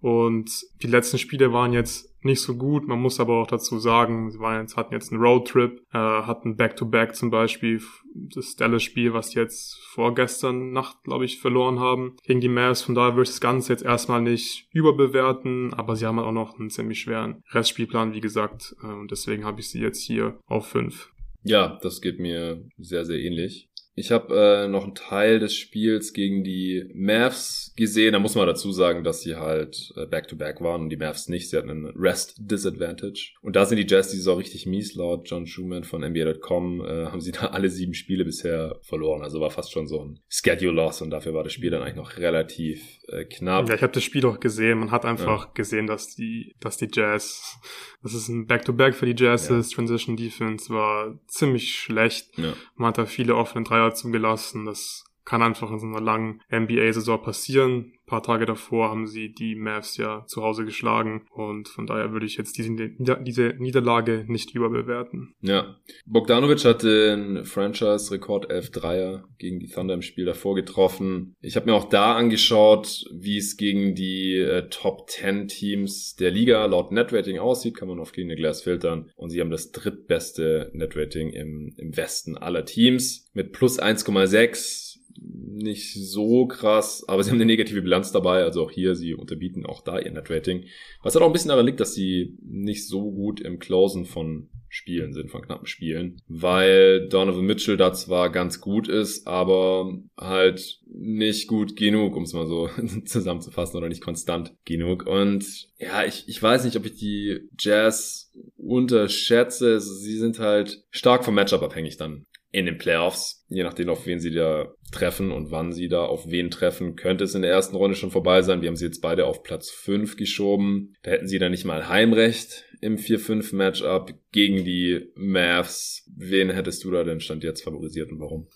[0.00, 0.50] Und
[0.82, 2.86] die letzten Spiele waren jetzt nicht so gut.
[2.86, 6.56] Man muss aber auch dazu sagen, sie waren jetzt, hatten jetzt einen Roadtrip, äh, hatten
[6.56, 7.80] Back-to-Back -back zum Beispiel
[8.14, 12.82] das Dallas-Spiel, was die jetzt vorgestern Nacht, glaube ich, verloren haben gegen die Mavs.
[12.82, 16.32] Von daher würde ich das Ganze jetzt erstmal nicht überbewerten, aber sie haben halt auch
[16.32, 18.74] noch einen ziemlich schweren Restspielplan, wie gesagt.
[18.82, 21.10] Äh, und deswegen habe ich sie jetzt hier auf fünf.
[21.42, 23.68] Ja, das geht mir sehr, sehr ähnlich.
[23.96, 28.12] Ich habe äh, noch einen Teil des Spiels gegen die Mavs gesehen.
[28.12, 31.28] Da muss man dazu sagen, dass sie halt äh, Back-to-Back -back waren und die Mavs
[31.28, 31.48] nicht.
[31.48, 33.34] Sie hatten einen Rest-Disadvantage.
[33.40, 34.94] Und da sind die Jazz dieses auch richtig mies.
[34.94, 39.22] Laut John Schumann von NBA.com äh, haben sie da alle sieben Spiele bisher verloren.
[39.22, 42.16] Also war fast schon so ein Schedule-Loss und dafür war das Spiel dann eigentlich noch
[42.16, 43.68] relativ äh, knapp.
[43.68, 44.80] Ja, ich habe das Spiel auch gesehen.
[44.80, 45.50] Man hat einfach ja.
[45.54, 47.60] gesehen, dass die, dass die Jazz,
[48.02, 49.58] dass es ein Back-to-Back -back für die Jazz ja.
[49.58, 49.70] ist.
[49.70, 52.36] Transition Defense war ziemlich schlecht.
[52.38, 52.54] Ja.
[52.74, 54.64] Man hat da viele offene Dreier Dreier zugelassen.
[54.66, 57.92] Das kann einfach in so einer langen NBA-Saison passieren.
[58.04, 62.12] Ein paar Tage davor haben sie die Mavs ja zu Hause geschlagen und von daher
[62.12, 65.34] würde ich jetzt diese, diese Niederlage nicht überbewerten.
[65.40, 65.76] Ja.
[66.04, 71.34] Bogdanovic hatte einen Franchise-Rekord 11 Dreier gegen die Thunder im Spiel davor getroffen.
[71.40, 76.30] Ich habe mir auch da angeschaut, wie es gegen die äh, Top 10 Teams der
[76.30, 77.76] Liga laut Netrating aussieht.
[77.76, 79.10] Kann man auf gegen Glass filtern.
[79.16, 84.93] Und sie haben das drittbeste Netrating im, im Westen aller Teams mit plus 1,6
[85.26, 89.66] nicht so krass, aber sie haben eine negative Bilanz dabei, also auch hier, sie unterbieten
[89.66, 90.64] auch da ihr Netrating.
[91.02, 94.48] Was halt auch ein bisschen daran liegt, dass sie nicht so gut im Closen von
[94.68, 100.80] Spielen sind, von knappen Spielen, weil Donovan Mitchell da zwar ganz gut ist, aber halt
[100.86, 102.68] nicht gut genug, um es mal so
[103.04, 105.06] zusammenzufassen, oder nicht konstant genug.
[105.06, 109.80] Und ja, ich, ich weiß nicht, ob ich die Jazz unterschätze.
[109.80, 114.20] Sie sind halt stark vom Matchup abhängig dann in den Playoffs, je nachdem, auf wen
[114.20, 117.74] sie da treffen und wann sie da auf wen treffen, könnte es in der ersten
[117.74, 118.62] Runde schon vorbei sein.
[118.62, 120.94] Wir haben sie jetzt beide auf Platz 5 geschoben.
[121.02, 126.08] Da hätten sie dann nicht mal Heimrecht im 4-5-Matchup gegen die Mavs.
[126.16, 128.46] Wen hättest du da denn Stand jetzt favorisiert und warum?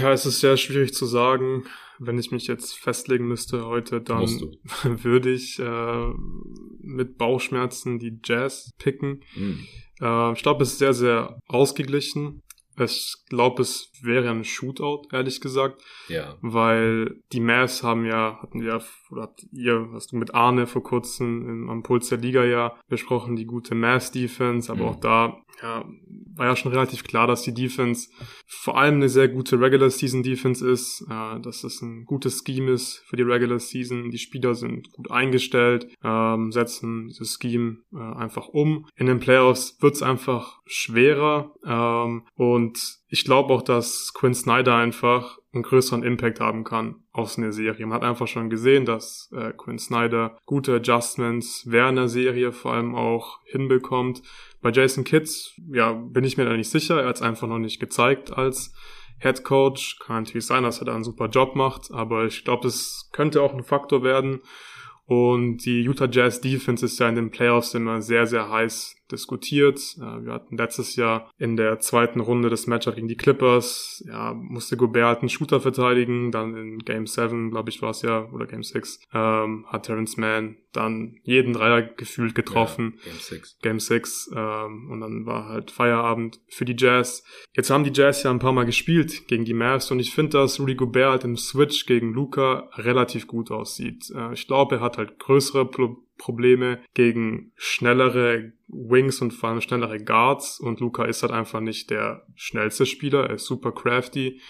[0.00, 1.62] Ja, es ist sehr schwierig zu sagen.
[2.00, 4.26] Wenn ich mich jetzt festlegen müsste heute, dann
[4.82, 6.12] würde ich äh,
[6.80, 9.22] mit Bauchschmerzen die Jazz picken.
[9.36, 9.64] Mhm.
[10.00, 12.42] Äh, ich glaube, es ist sehr, sehr ausgeglichen.
[12.78, 15.82] Ich glaube, es wäre ein Shootout, ehrlich gesagt.
[16.08, 16.36] Ja.
[16.40, 20.82] Weil die Mavs haben ja, hatten wir, oder habt ihr, hast du mit Arne vor
[20.82, 24.88] kurzem im, am Puls der Liga ja besprochen, die gute Mavs Defense, aber mhm.
[24.88, 25.84] auch da ja,
[26.36, 28.10] war ja schon relativ klar, dass die Defense
[28.46, 32.72] vor allem eine sehr gute Regular Season Defense ist, äh, dass es ein gutes Scheme
[32.72, 34.10] ist für die Regular Season.
[34.10, 38.86] Die Spieler sind gut eingestellt, ähm, setzen dieses Scheme äh, einfach um.
[38.94, 44.74] In den Playoffs wird es einfach schwerer ähm, und ich glaube auch, dass Quinn Snyder
[44.74, 47.86] einfach einen größeren Impact haben kann auf so eine Serie.
[47.86, 52.72] Man hat einfach schon gesehen, dass äh, Quinn Snyder gute Adjustments während der Serie vor
[52.72, 54.22] allem auch hinbekommt.
[54.64, 56.98] Bei Jason Kitts, ja, bin ich mir da nicht sicher.
[56.98, 58.72] Er hat es einfach noch nicht gezeigt als
[59.18, 59.98] Head Coach.
[59.98, 63.42] Kann natürlich sein, dass er da einen super Job macht, aber ich glaube, das könnte
[63.42, 64.40] auch ein Faktor werden.
[65.04, 69.78] Und die Utah Jazz Defense ist ja in den Playoffs immer sehr, sehr heiß diskutiert.
[69.96, 74.76] Wir hatten letztes Jahr in der zweiten Runde des Matchup gegen die Clippers, ja, musste
[74.76, 78.62] Gobert einen Shooter verteidigen, dann in Game 7, glaube ich, war es ja, oder Game
[78.62, 82.94] 6, ähm, hat Terrence Mann dann jeden Dreier gefühlt getroffen.
[83.04, 83.58] Ja, Game 6.
[83.62, 87.24] Game 6, ähm, und dann war halt Feierabend für die Jazz.
[87.52, 90.38] Jetzt haben die Jazz ja ein paar Mal gespielt gegen die Mavs und ich finde,
[90.38, 94.10] dass Rudy Gobert halt im Switch gegen Luca relativ gut aussieht.
[94.14, 99.60] Äh, ich glaube, er hat halt größere Pro Probleme gegen schnellere Wings und vor allem
[99.60, 100.60] schnellere Guards.
[100.60, 104.40] Und Luca ist halt einfach nicht der schnellste Spieler, er ist super crafty,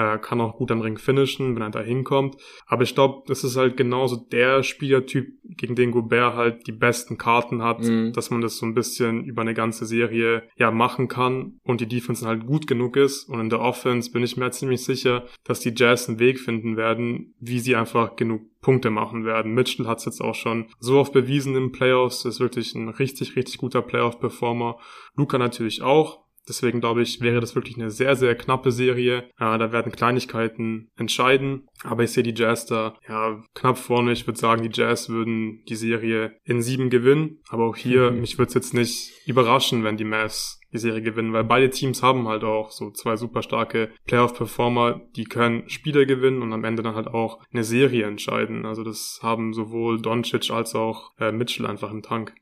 [0.00, 2.36] äh, kann auch gut am Ring finishen, wenn er da hinkommt.
[2.66, 7.18] Aber ich glaube, das ist halt genauso der Spielertyp, gegen den Gobert halt die besten
[7.18, 8.12] Karten hat, mhm.
[8.14, 11.86] dass man das so ein bisschen über eine ganze Serie ja machen kann und die
[11.86, 13.24] Defense halt gut genug ist.
[13.24, 16.78] Und in der Offense bin ich mir ziemlich sicher, dass die Jazz einen Weg finden
[16.78, 19.52] werden, wie sie einfach genug Punkte machen werden.
[19.52, 23.36] Mitchell hat es jetzt auch schon so oft bewiesen im Playoffs, ist wirklich ein richtig,
[23.36, 24.78] richtig guter Playoff-Performer.
[25.16, 26.29] Luca natürlich auch.
[26.50, 29.30] Deswegen glaube ich, wäre das wirklich eine sehr, sehr knappe Serie.
[29.38, 31.68] Ja, da werden Kleinigkeiten entscheiden.
[31.84, 34.10] Aber ich sehe die Jazz da ja knapp vorne.
[34.10, 37.38] Ich würde sagen, die Jazz würden die Serie in sieben gewinnen.
[37.48, 38.20] Aber auch hier, mhm.
[38.20, 42.02] mich würde es jetzt nicht überraschen, wenn die Mavs die Serie gewinnen, weil beide Teams
[42.02, 46.82] haben halt auch so zwei super starke Playoff-Performer, die können Spiele gewinnen und am Ende
[46.82, 48.66] dann halt auch eine Serie entscheiden.
[48.66, 52.34] Also das haben sowohl Doncic als auch äh, Mitchell einfach im Tank.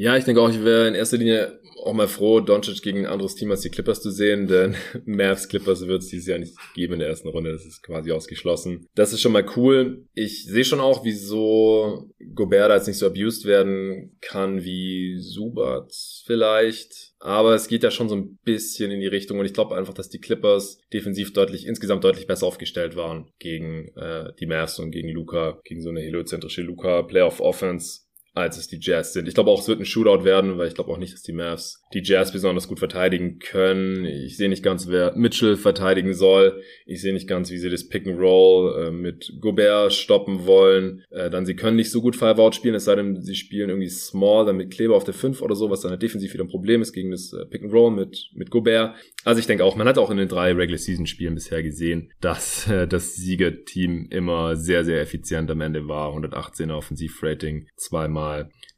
[0.00, 3.12] Ja, ich denke auch, ich wäre in erster Linie auch mal froh, Doncic gegen ein
[3.12, 4.74] anderes Team als die Clippers zu sehen, denn
[5.04, 7.52] Mavs Clippers wird es dieses Jahr nicht geben in der ersten Runde.
[7.52, 8.86] Das ist quasi ausgeschlossen.
[8.94, 10.06] Das ist schon mal cool.
[10.14, 15.92] Ich sehe schon auch, wieso Gobert jetzt nicht so abused werden kann wie Subat
[16.24, 17.12] vielleicht.
[17.18, 19.92] Aber es geht ja schon so ein bisschen in die Richtung und ich glaube einfach,
[19.92, 24.92] dass die Clippers defensiv deutlich, insgesamt deutlich besser aufgestellt waren gegen äh, die Mavs und
[24.92, 29.26] gegen Luca, gegen so eine heliozentrische Luca Playoff Offense als es die Jazz sind.
[29.26, 31.32] Ich glaube auch, es wird ein Shootout werden, weil ich glaube auch nicht, dass die
[31.32, 34.04] Mavs die Jazz besonders gut verteidigen können.
[34.04, 36.62] Ich sehe nicht ganz, wer Mitchell verteidigen soll.
[36.86, 41.02] Ich sehe nicht ganz, wie sie das Pick and Roll äh, mit Gobert stoppen wollen.
[41.10, 43.88] Äh, dann sie können nicht so gut Five-Out spielen, es sei denn, sie spielen irgendwie
[43.88, 46.48] Small, dann mit Kleber auf der 5 oder so, was dann halt defensiv wieder ein
[46.48, 48.94] Problem ist gegen das äh, Pick and Roll mit, mit Gobert.
[49.24, 52.12] Also ich denke auch, man hat auch in den drei Regular Season Spielen bisher gesehen,
[52.20, 56.14] dass äh, das Siegerteam immer sehr, sehr effizient am Ende war.
[56.14, 58.19] 118er Offensivrating zweimal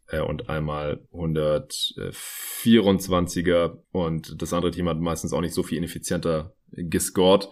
[0.09, 6.55] äh, und einmal 124er und das andere Team hat meistens auch nicht so viel ineffizienter
[6.70, 7.48] gescored.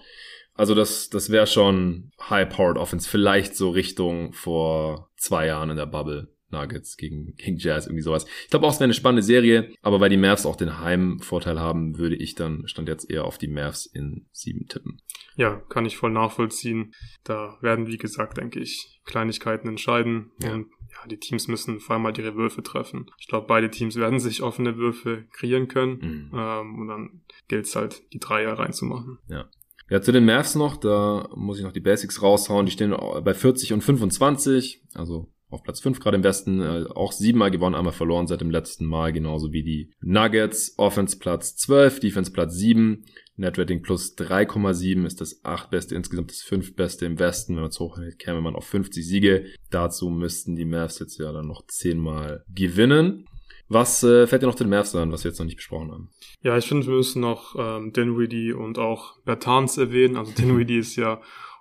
[0.55, 5.87] Also das, das wäre schon High-Powered Offense, vielleicht so Richtung vor zwei Jahren in der
[5.87, 6.29] Bubble.
[6.53, 8.27] Nuggets gegen, gegen Jazz, irgendwie sowas.
[8.45, 11.61] Ich glaube auch, es wäre eine spannende Serie, aber weil die Mavs auch den Heimvorteil
[11.61, 15.01] haben, würde ich dann stand jetzt eher auf die Mavs in sieben tippen.
[15.37, 16.93] Ja, kann ich voll nachvollziehen.
[17.25, 20.33] Da werden, wie gesagt, denke ich, Kleinigkeiten entscheiden.
[20.43, 20.55] Ja.
[20.55, 20.67] Und
[21.01, 23.11] ja, die Teams müssen vor allem mal ihre Würfe treffen.
[23.19, 25.99] Ich glaube, beide Teams werden sich offene Würfe kreieren können.
[26.01, 26.31] Mhm.
[26.35, 29.19] Ähm, und dann gilt es halt, die Dreier reinzumachen.
[29.29, 29.49] Ja.
[29.89, 32.65] Ja, zu den Mavs noch, da muss ich noch die Basics raushauen.
[32.65, 32.95] Die stehen
[33.25, 37.75] bei 40 und 25, also auf Platz 5 gerade im Westen, äh, auch siebenmal gewonnen,
[37.75, 40.75] einmal verloren seit dem letzten Mal, genauso wie die Nuggets.
[40.79, 43.05] Offense Platz 12, Defense Platz 7,
[43.41, 47.55] Netrating plus 3,7 ist das achtbeste, insgesamt das fünftbeste im Westen.
[47.55, 49.47] Wenn man es hochnimmt, käme man auf 50 Siege.
[49.71, 53.27] Dazu müssten die Mavs jetzt ja dann noch zehnmal gewinnen.
[53.69, 56.11] Was äh, fällt dir noch den Mavs an, was wir jetzt noch nicht besprochen haben?
[56.43, 60.17] Ja, ich finde, wir müssen noch ähm, Dinwiddie und auch Bertans erwähnen.
[60.17, 61.21] Also Dinwiddie ist ja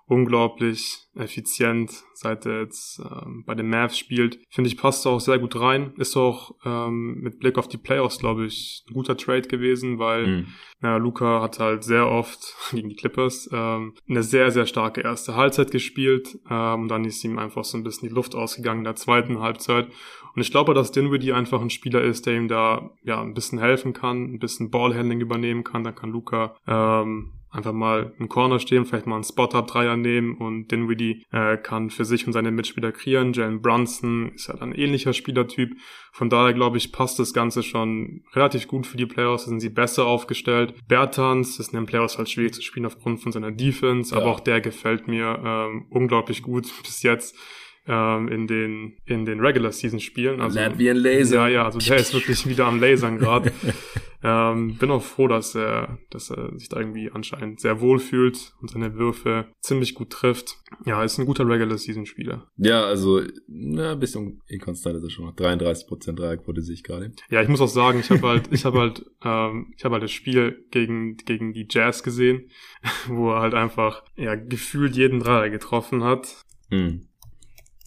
[0.10, 4.40] unglaublich effizient, seit er jetzt ähm, bei den Mavs spielt.
[4.50, 5.94] Finde ich, passt auch sehr gut rein.
[5.98, 10.28] Ist auch ähm, mit Blick auf die Playoffs, glaube ich, ein guter Trade gewesen, weil
[10.28, 10.48] mhm.
[10.82, 15.36] ja, Luca hat halt sehr oft gegen die Clippers ähm, eine sehr, sehr starke erste
[15.36, 16.40] Halbzeit gespielt.
[16.50, 19.90] Ähm, dann ist ihm einfach so ein bisschen die Luft ausgegangen in der zweiten Halbzeit.
[20.34, 23.60] Und ich glaube, dass Dinwiddie einfach ein Spieler ist, der ihm da ja ein bisschen
[23.60, 25.84] helfen kann, ein bisschen Ballhandling übernehmen kann.
[25.84, 30.68] Dann kann Luca ähm, einfach mal im Corner stehen, vielleicht mal einen Spot-Up-Dreier nehmen und
[30.68, 33.34] Dinwiddie äh, kann für sich und seine Mitspieler kreieren.
[33.34, 35.76] Jalen Brunson ist ja halt ein ähnlicher Spielertyp.
[36.12, 39.46] Von daher glaube ich, passt das Ganze schon relativ gut für die Playoffs.
[39.46, 40.76] Da sind sie besser aufgestellt.
[40.88, 44.22] Bertans ist in den Playoffs halt schwierig zu spielen aufgrund von seiner Defense, ja.
[44.22, 47.36] aber auch der gefällt mir ähm, unglaublich gut bis jetzt
[47.90, 50.40] ähm, in den in den Regular Season Spielen.
[50.42, 51.48] Also, wie ein Laser.
[51.48, 53.52] Ja, ja, also der ist wirklich wieder am Lasern gerade.
[54.24, 58.54] ähm, bin auch froh, dass er, dass er sich da irgendwie anscheinend sehr wohl fühlt
[58.62, 60.58] und seine Würfe ziemlich gut trifft.
[60.86, 62.48] Ja, ist ein guter Regular Season Spieler.
[62.58, 65.36] Ja, also na, ein bisschen inkonstant ist er schon noch.
[65.36, 67.12] 33% Dreierquote sehe ich gerade.
[67.32, 70.04] Ja, ich muss auch sagen, ich habe halt, ich habe halt, ähm, ich habe halt
[70.04, 72.50] das Spiel gegen gegen die Jazz gesehen,
[73.08, 76.44] wo er halt einfach ja gefühlt jeden Dreier getroffen hat.
[76.70, 77.09] Hm.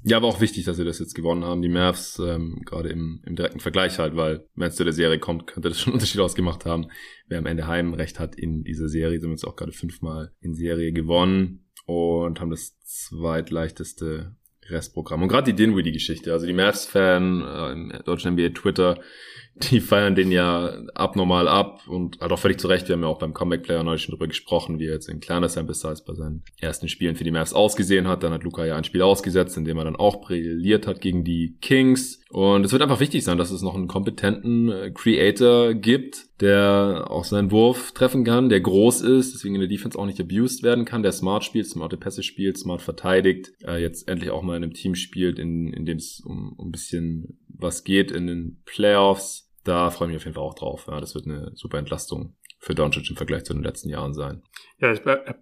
[0.04, 3.22] Ja, aber auch wichtig, dass sie das jetzt gewonnen haben, die Mavs, ähm, gerade im,
[3.24, 5.94] im direkten Vergleich halt, weil wenn es zu der Serie kommt, könnte das schon einen
[5.94, 6.88] Unterschied ausgemacht haben.
[7.28, 10.92] Wer am Ende Heimrecht hat in dieser Serie, sind jetzt auch gerade fünfmal in Serie
[10.92, 14.36] gewonnen und haben das zweitleichteste
[14.68, 15.22] Restprogramm.
[15.22, 18.98] Und gerade die Dinwiddie-Geschichte, also die Mavs-Fan äh, im deutschen NBA Twitter,
[19.54, 22.88] die feiern den ja abnormal ab und halt auch völlig zu Recht.
[22.88, 25.20] Wir haben ja auch beim Comeback Player neulich schon drüber gesprochen, wie er jetzt in
[25.20, 28.22] kleiner Sample Size bei seinen ersten Spielen für die Mavs ausgesehen hat.
[28.22, 31.22] Dann hat Luca ja ein Spiel ausgesetzt, in dem er dann auch brilliert hat gegen
[31.22, 32.22] die Kings.
[32.30, 37.06] Und es wird einfach wichtig sein, dass es noch einen kompetenten äh, Creator gibt, der
[37.08, 40.64] auch seinen Wurf treffen kann, der groß ist, deswegen in der Defense auch nicht abused
[40.64, 44.56] werden kann, der smart spielt, smarte Pässe spielt, smart verteidigt, äh, jetzt endlich auch mal
[44.56, 48.26] in einem Team spielt, in, in dem es um, um ein bisschen was geht in
[48.26, 49.50] den Playoffs.
[49.62, 50.86] Da freue ich mich auf jeden Fall auch drauf.
[50.88, 54.42] Ja, das wird eine super Entlastung für Doncic im Vergleich zu den letzten Jahren sein.
[54.78, 55.00] Ja, ich,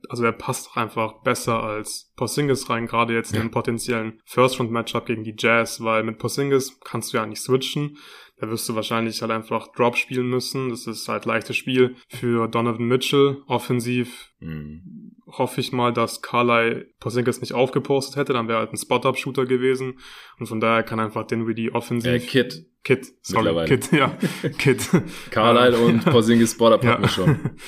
[0.09, 3.36] also er passt einfach besser als Porzingis rein, gerade jetzt ja.
[3.36, 7.98] in einem potenziellen First-Round-Matchup gegen die Jazz, weil mit Porzingis kannst du ja nicht switchen.
[8.40, 10.70] Da wirst du wahrscheinlich halt einfach Drop spielen müssen.
[10.70, 13.42] Das ist halt leichtes Spiel für Donovan Mitchell.
[13.46, 15.12] Offensiv mhm.
[15.26, 18.32] hoffe ich mal, dass Carly Porzingis nicht aufgepostet hätte.
[18.32, 19.98] Dann wäre halt ein Spot-Up-Shooter gewesen.
[20.38, 22.12] Und von daher kann einfach Dinwiddie offensiv...
[22.12, 22.66] Äh, Kid.
[22.82, 24.16] Kid, sorry, Kid, ja,
[24.58, 24.88] Kid.
[25.30, 27.38] Carlisle und Porzingis Spot-Up hatten wir schon.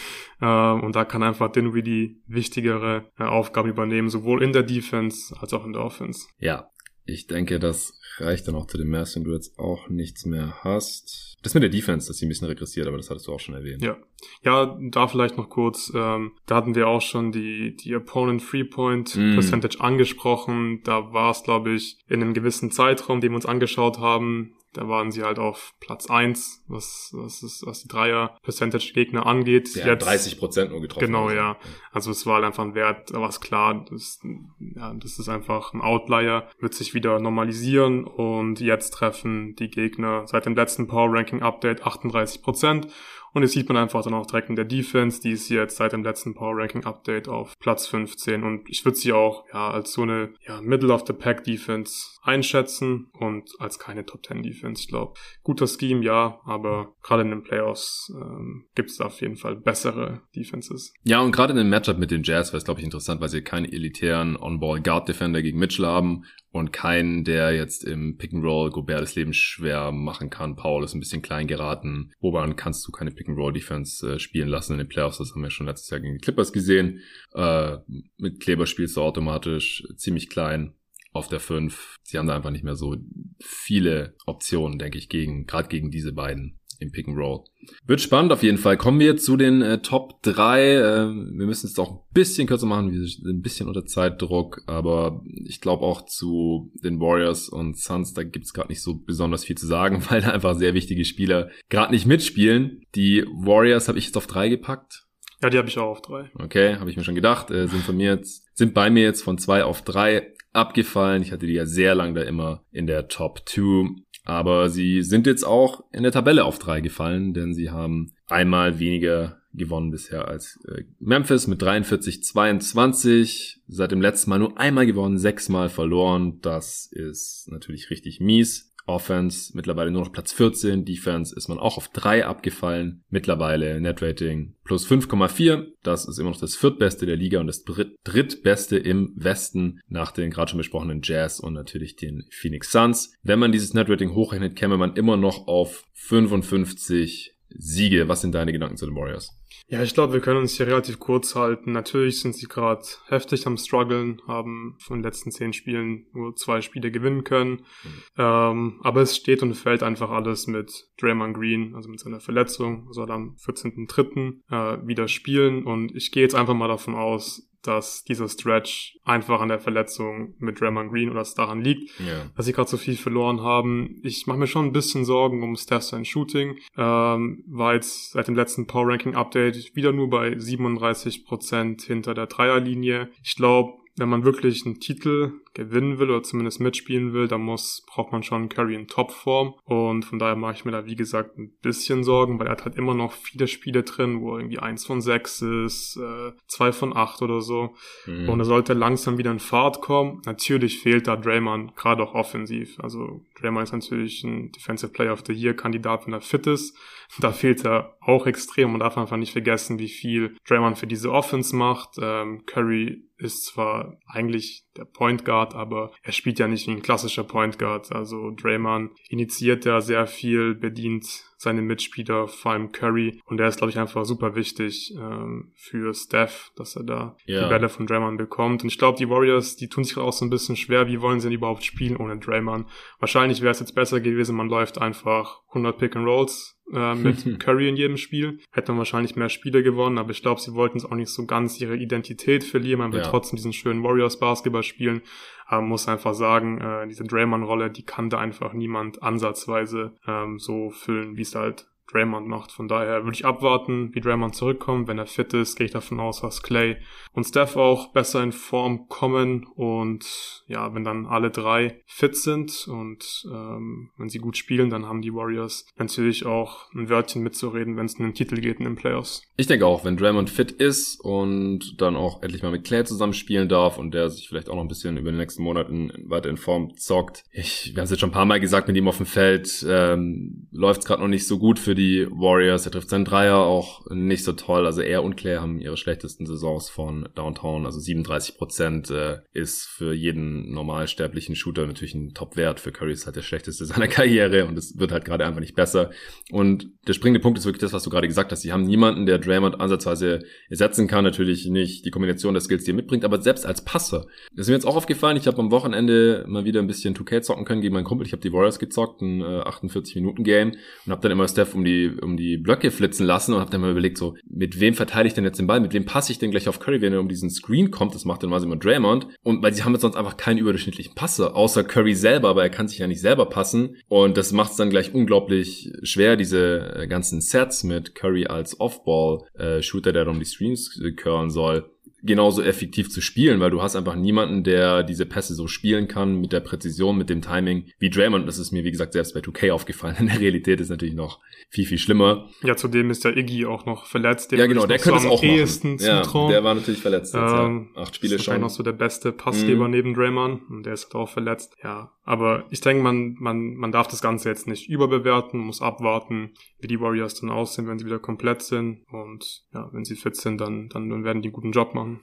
[0.42, 5.54] Ähm, und da kann einfach Dinwiddie wichtigere äh, Aufgaben übernehmen, sowohl in der Defense als
[5.54, 6.26] auch in der Offense.
[6.38, 6.68] Ja,
[7.04, 11.36] ich denke, das reicht dann auch zu dem wenn du jetzt auch nichts mehr hast.
[11.42, 13.54] Das mit der Defense, dass sie ein bisschen regressiert, aber das hattest du auch schon
[13.54, 13.82] erwähnt.
[13.82, 13.96] Ja,
[14.42, 15.92] ja, da vielleicht noch kurz.
[15.94, 19.34] Ähm, da hatten wir auch schon die die Opponent Free Point mm.
[19.34, 20.82] Percentage angesprochen.
[20.84, 24.88] Da war es, glaube ich, in einem gewissen Zeitraum, den wir uns angeschaut haben, Da
[24.88, 29.74] waren sie halt auf Platz eins, was, was, ist, was die Dreier-Percentage-Gegner angeht.
[29.74, 31.06] Ja, Jetzt, 30 Prozent nur getroffen.
[31.06, 31.36] Genau, also.
[31.36, 31.56] ja.
[31.92, 34.20] Also es war halt einfach ein Wert, war es klar, das,
[34.58, 40.26] ja, das ist einfach ein Outlier, wird sich wieder normalisieren und jetzt treffen die Gegner
[40.26, 42.88] seit dem letzten Power Ranking Update 38 Prozent
[43.32, 45.92] und jetzt sieht man einfach dann auch direkt in der Defense, die ist jetzt seit
[45.92, 49.92] dem letzten Power Ranking Update auf Platz 15 und ich würde sie auch ja als
[49.92, 54.82] so eine ja, Middle of the Pack Defense einschätzen und als keine Top 10 Defense.
[54.82, 59.20] Ich glaube, guter Scheme, ja, aber gerade in den Playoffs ähm, gibt es da auf
[59.20, 60.94] jeden Fall bessere Defenses.
[61.02, 63.28] Ja, und gerade in dem Matchup mit den Jazz wäre es, glaube ich, interessant, weil
[63.28, 69.14] sie keine elitären On-Ball-Guard-Defender gegen Mitchell haben und keinen, der jetzt im Pick-and-Roll Gobert das
[69.14, 70.54] Leben schwer machen kann.
[70.54, 72.12] Paul ist ein bisschen klein geraten.
[72.20, 75.18] Boban kannst du keine Pick-and-Roll-Defense äh, spielen lassen in den Playoffs.
[75.18, 77.00] Das haben wir schon letztes Jahr gegen die Clippers gesehen.
[77.32, 77.78] Äh,
[78.18, 80.74] mit Kleber spielst du automatisch ziemlich klein
[81.12, 81.96] auf der 5.
[82.02, 82.96] Sie haben da einfach nicht mehr so
[83.40, 87.44] viele Optionen, denke ich, gegen, gerade gegen diese beiden im Pick and Roll.
[87.86, 88.76] Wird spannend auf jeden Fall.
[88.76, 90.62] Kommen wir zu den äh, Top 3.
[90.62, 94.62] Äh, wir müssen es doch ein bisschen kürzer machen, wir sind ein bisschen unter Zeitdruck,
[94.66, 98.94] aber ich glaube auch zu den Warriors und Suns, da gibt es gerade nicht so
[98.94, 102.82] besonders viel zu sagen, weil da einfach sehr wichtige Spieler gerade nicht mitspielen.
[102.94, 105.06] Die Warriors habe ich jetzt auf 3 gepackt.
[105.42, 106.30] Ja, die habe ich auch auf 3.
[106.38, 107.50] Okay, habe ich mir schon gedacht.
[107.50, 111.22] Äh, sind von mir jetzt, sind bei mir jetzt von 2 auf 3 abgefallen.
[111.22, 114.02] Ich hatte die ja sehr lang da immer in der Top 2.
[114.24, 118.78] Aber sie sind jetzt auch in der Tabelle auf drei gefallen, denn sie haben einmal
[118.78, 123.58] weniger gewonnen bisher als äh, Memphis mit 43-22.
[123.68, 126.40] Seit dem letzten Mal nur einmal gewonnen, sechsmal verloren.
[126.40, 128.71] Das ist natürlich richtig mies.
[128.86, 130.84] Offense mittlerweile nur noch Platz 14.
[130.84, 133.02] Defense ist man auch auf 3 abgefallen.
[133.10, 135.66] Mittlerweile Netrating plus 5,4.
[135.82, 140.12] Das ist immer noch das viertbeste der Liga und das dritt drittbeste im Westen nach
[140.12, 143.14] den gerade schon besprochenen Jazz und natürlich den Phoenix Suns.
[143.22, 148.08] Wenn man dieses Netrating hochrechnet, käme man immer noch auf 55 Siege.
[148.08, 149.28] Was sind deine Gedanken zu den Warriors?
[149.68, 151.72] Ja, ich glaube, wir können uns hier relativ kurz halten.
[151.72, 156.60] Natürlich sind sie gerade heftig am struggeln, haben von den letzten zehn Spielen nur zwei
[156.60, 157.62] Spiele gewinnen können.
[157.84, 158.02] Mhm.
[158.18, 162.92] Ähm, aber es steht und fällt einfach alles mit Draymond Green, also mit seiner Verletzung,
[162.92, 164.40] soll am 14.3.
[164.50, 165.64] Äh, wieder spielen.
[165.64, 170.34] Und ich gehe jetzt einfach mal davon aus, dass dieser Stretch einfach an der Verletzung
[170.38, 172.30] mit Draymond Green oder es daran liegt, yeah.
[172.36, 174.00] dass sie gerade so viel verloren haben.
[174.02, 176.58] Ich mache mir schon ein bisschen Sorgen um Steph sein Shooting.
[176.76, 182.14] Ähm, war jetzt seit dem letzten Power Ranking Update wieder nur bei 37 Prozent hinter
[182.14, 183.10] der Dreierlinie.
[183.22, 187.84] Ich glaube, wenn man wirklich einen Titel gewinnen will oder zumindest mitspielen will, dann muss,
[187.86, 189.54] braucht man schon Curry in Topform.
[189.64, 192.64] Und von daher mache ich mir da, wie gesagt, ein bisschen Sorgen, weil er hat
[192.64, 196.96] halt immer noch viele Spiele drin, wo irgendwie eins von sechs ist, äh, zwei von
[196.96, 197.74] acht oder so.
[198.06, 198.28] Mhm.
[198.28, 200.22] Und er sollte langsam wieder in Fahrt kommen.
[200.26, 202.78] Natürlich fehlt da Draymond, gerade auch offensiv.
[202.80, 206.76] Also Draymond ist natürlich ein Defensive Player of the Year Kandidat, wenn er fit ist.
[207.20, 211.12] Da fehlt er auch extrem und darf einfach nicht vergessen, wie viel Draymond für diese
[211.12, 211.96] Offense macht.
[212.00, 216.82] Ähm, Curry ist zwar eigentlich der Point Guard, aber er spielt ja nicht wie ein
[216.82, 217.92] klassischer Point Guard.
[217.92, 223.20] Also Draymond initiiert ja sehr viel, bedient seine Mitspieler, vor allem Curry.
[223.24, 227.42] Und der ist, glaube ich, einfach super wichtig ähm, für Steph, dass er da ja.
[227.42, 228.62] die Bälle von Draymond bekommt.
[228.62, 230.86] Und ich glaube, die Warriors, die tun sich auch so ein bisschen schwer.
[230.86, 232.66] Wie wollen sie denn überhaupt spielen ohne Draymond?
[233.00, 237.40] Wahrscheinlich wäre es jetzt besser gewesen, man läuft einfach 100 Pick and Rolls äh, mit
[237.40, 238.38] Curry in jedem Spiel.
[238.52, 241.26] Hätte man wahrscheinlich mehr Spiele gewonnen, aber ich glaube, sie wollten es auch nicht so
[241.26, 242.78] ganz ihre Identität verlieren.
[242.78, 243.08] Man will ja.
[243.08, 245.02] trotzdem diesen schönen Warriors Basketball spielen.
[245.46, 250.38] Aber man muss einfach sagen, äh, diese Draymond-Rolle, die kann da einfach niemand ansatzweise ähm,
[250.38, 252.52] so füllen, wie es halt Draymond macht.
[252.52, 254.88] Von daher würde ich abwarten, wie Draymond zurückkommt.
[254.88, 256.76] Wenn er fit ist, gehe ich davon aus, dass Clay
[257.12, 259.46] und Steph auch besser in Form kommen.
[259.54, 264.86] Und ja, wenn dann alle drei fit sind und ähm, wenn sie gut spielen, dann
[264.86, 268.64] haben die Warriors natürlich auch ein Wörtchen mitzureden, wenn es um den Titel geht in
[268.64, 269.22] den Playoffs.
[269.36, 273.14] Ich denke auch, wenn Draymond fit ist und dann auch endlich mal mit Clay zusammen
[273.14, 276.30] spielen darf und der sich vielleicht auch noch ein bisschen über den nächsten Monaten weiter
[276.30, 277.24] in Form zockt.
[277.32, 279.64] Ich, wir haben es jetzt schon ein paar Mal gesagt, mit ihm auf dem Feld
[279.68, 282.64] ähm, läuft es gerade noch nicht so gut für die die Warriors.
[282.64, 284.66] Er trifft seinen Dreier auch nicht so toll.
[284.66, 287.66] Also er und Claire haben ihre schlechtesten Saisons von Downtown.
[287.66, 292.60] Also 37 Prozent äh, ist für jeden normalsterblichen Shooter natürlich ein Top-Wert.
[292.60, 295.56] Für Curry ist halt der schlechteste seiner Karriere und es wird halt gerade einfach nicht
[295.56, 295.90] besser.
[296.30, 298.42] Und der springende Punkt ist wirklich das, was du gerade gesagt hast.
[298.42, 301.02] Sie haben niemanden, der Draymond ansatzweise ersetzen kann.
[301.02, 304.06] Natürlich nicht die Kombination der Skills, die er mitbringt, aber selbst als Passer.
[304.36, 305.16] Das ist mir jetzt auch aufgefallen.
[305.16, 308.06] Ich habe am Wochenende mal wieder ein bisschen 2K zocken können gegen meinen Kumpel.
[308.06, 310.52] Ich habe die Warriors gezockt, ein äh, 48-Minuten-Game
[310.86, 313.50] und habe dann immer Steph um um die, um die Blöcke flitzen lassen und habe
[313.50, 315.60] dann mal überlegt, so, mit wem verteile ich denn jetzt den Ball?
[315.60, 317.94] Mit wem passe ich denn gleich auf Curry, wenn er um diesen Screen kommt?
[317.94, 319.06] Das macht dann mal immer Draymond.
[319.22, 322.50] Und weil sie haben jetzt sonst einfach keinen überdurchschnittlichen Passer, außer Curry selber, aber er
[322.50, 323.76] kann sich ja nicht selber passen.
[323.88, 328.58] Und das macht es dann gleich unglaublich schwer, diese äh, ganzen Sets mit Curry als
[328.58, 331.68] Off-Ball-Shooter, äh, der dann um die Screens äh, curlen soll
[332.02, 336.20] genauso effektiv zu spielen, weil du hast einfach niemanden, der diese Pässe so spielen kann
[336.20, 338.26] mit der Präzision, mit dem Timing wie Draymond.
[338.26, 339.96] Das ist mir, wie gesagt, selbst bei 2K aufgefallen.
[340.00, 341.20] In der Realität ist natürlich noch
[341.50, 342.28] viel, viel schlimmer.
[342.42, 344.32] Ja, zudem ist der Iggy auch noch verletzt.
[344.32, 345.78] ja, genau, der könnte es auch machen.
[345.80, 347.82] Ja, der war natürlich verletzt jetzt, ähm, ja.
[347.82, 348.40] Acht Spiele ist schon.
[348.40, 349.70] noch so der beste Passgeber mhm.
[349.70, 351.56] neben Draymond und der ist halt auch verletzt.
[351.62, 356.32] Ja, aber ich denke, man, man, man darf das Ganze jetzt nicht überbewerten, muss abwarten,
[356.58, 358.84] wie die Warriors dann aussehen, wenn sie wieder komplett sind.
[358.90, 362.00] Und ja, wenn sie fit sind, dann, dann, werden die einen guten Job machen.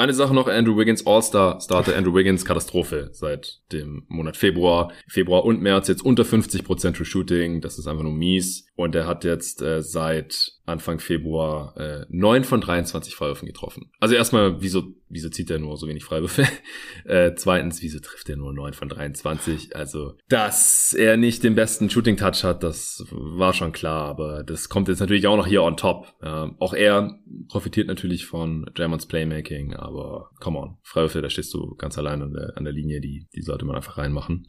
[0.00, 4.94] Eine Sache noch, Andrew Wiggins, All-Star, Starter Andrew Wiggins, Katastrophe seit dem Monat Februar.
[5.06, 8.66] Februar und März jetzt unter 50% für Shooting, das ist einfach nur mies.
[8.76, 13.90] Und er hat jetzt äh, seit Anfang Februar äh, 9 von 23 Freiwürfen getroffen.
[13.98, 16.46] Also erstmal, wieso, wieso zieht er nur so wenig Freiwürfe?
[17.04, 19.76] äh, zweitens, wieso trifft er nur 9 von 23?
[19.76, 24.88] Also, dass er nicht den besten Shooting-Touch hat, das war schon klar, aber das kommt
[24.88, 26.14] jetzt natürlich auch noch hier on top.
[26.22, 27.18] Ja, auch er
[27.48, 32.32] profitiert natürlich von Draymonds Playmaking, aber come on, Freiwürfe, da stehst du ganz allein an
[32.32, 34.46] der, an der Linie, die, die sollte man einfach reinmachen.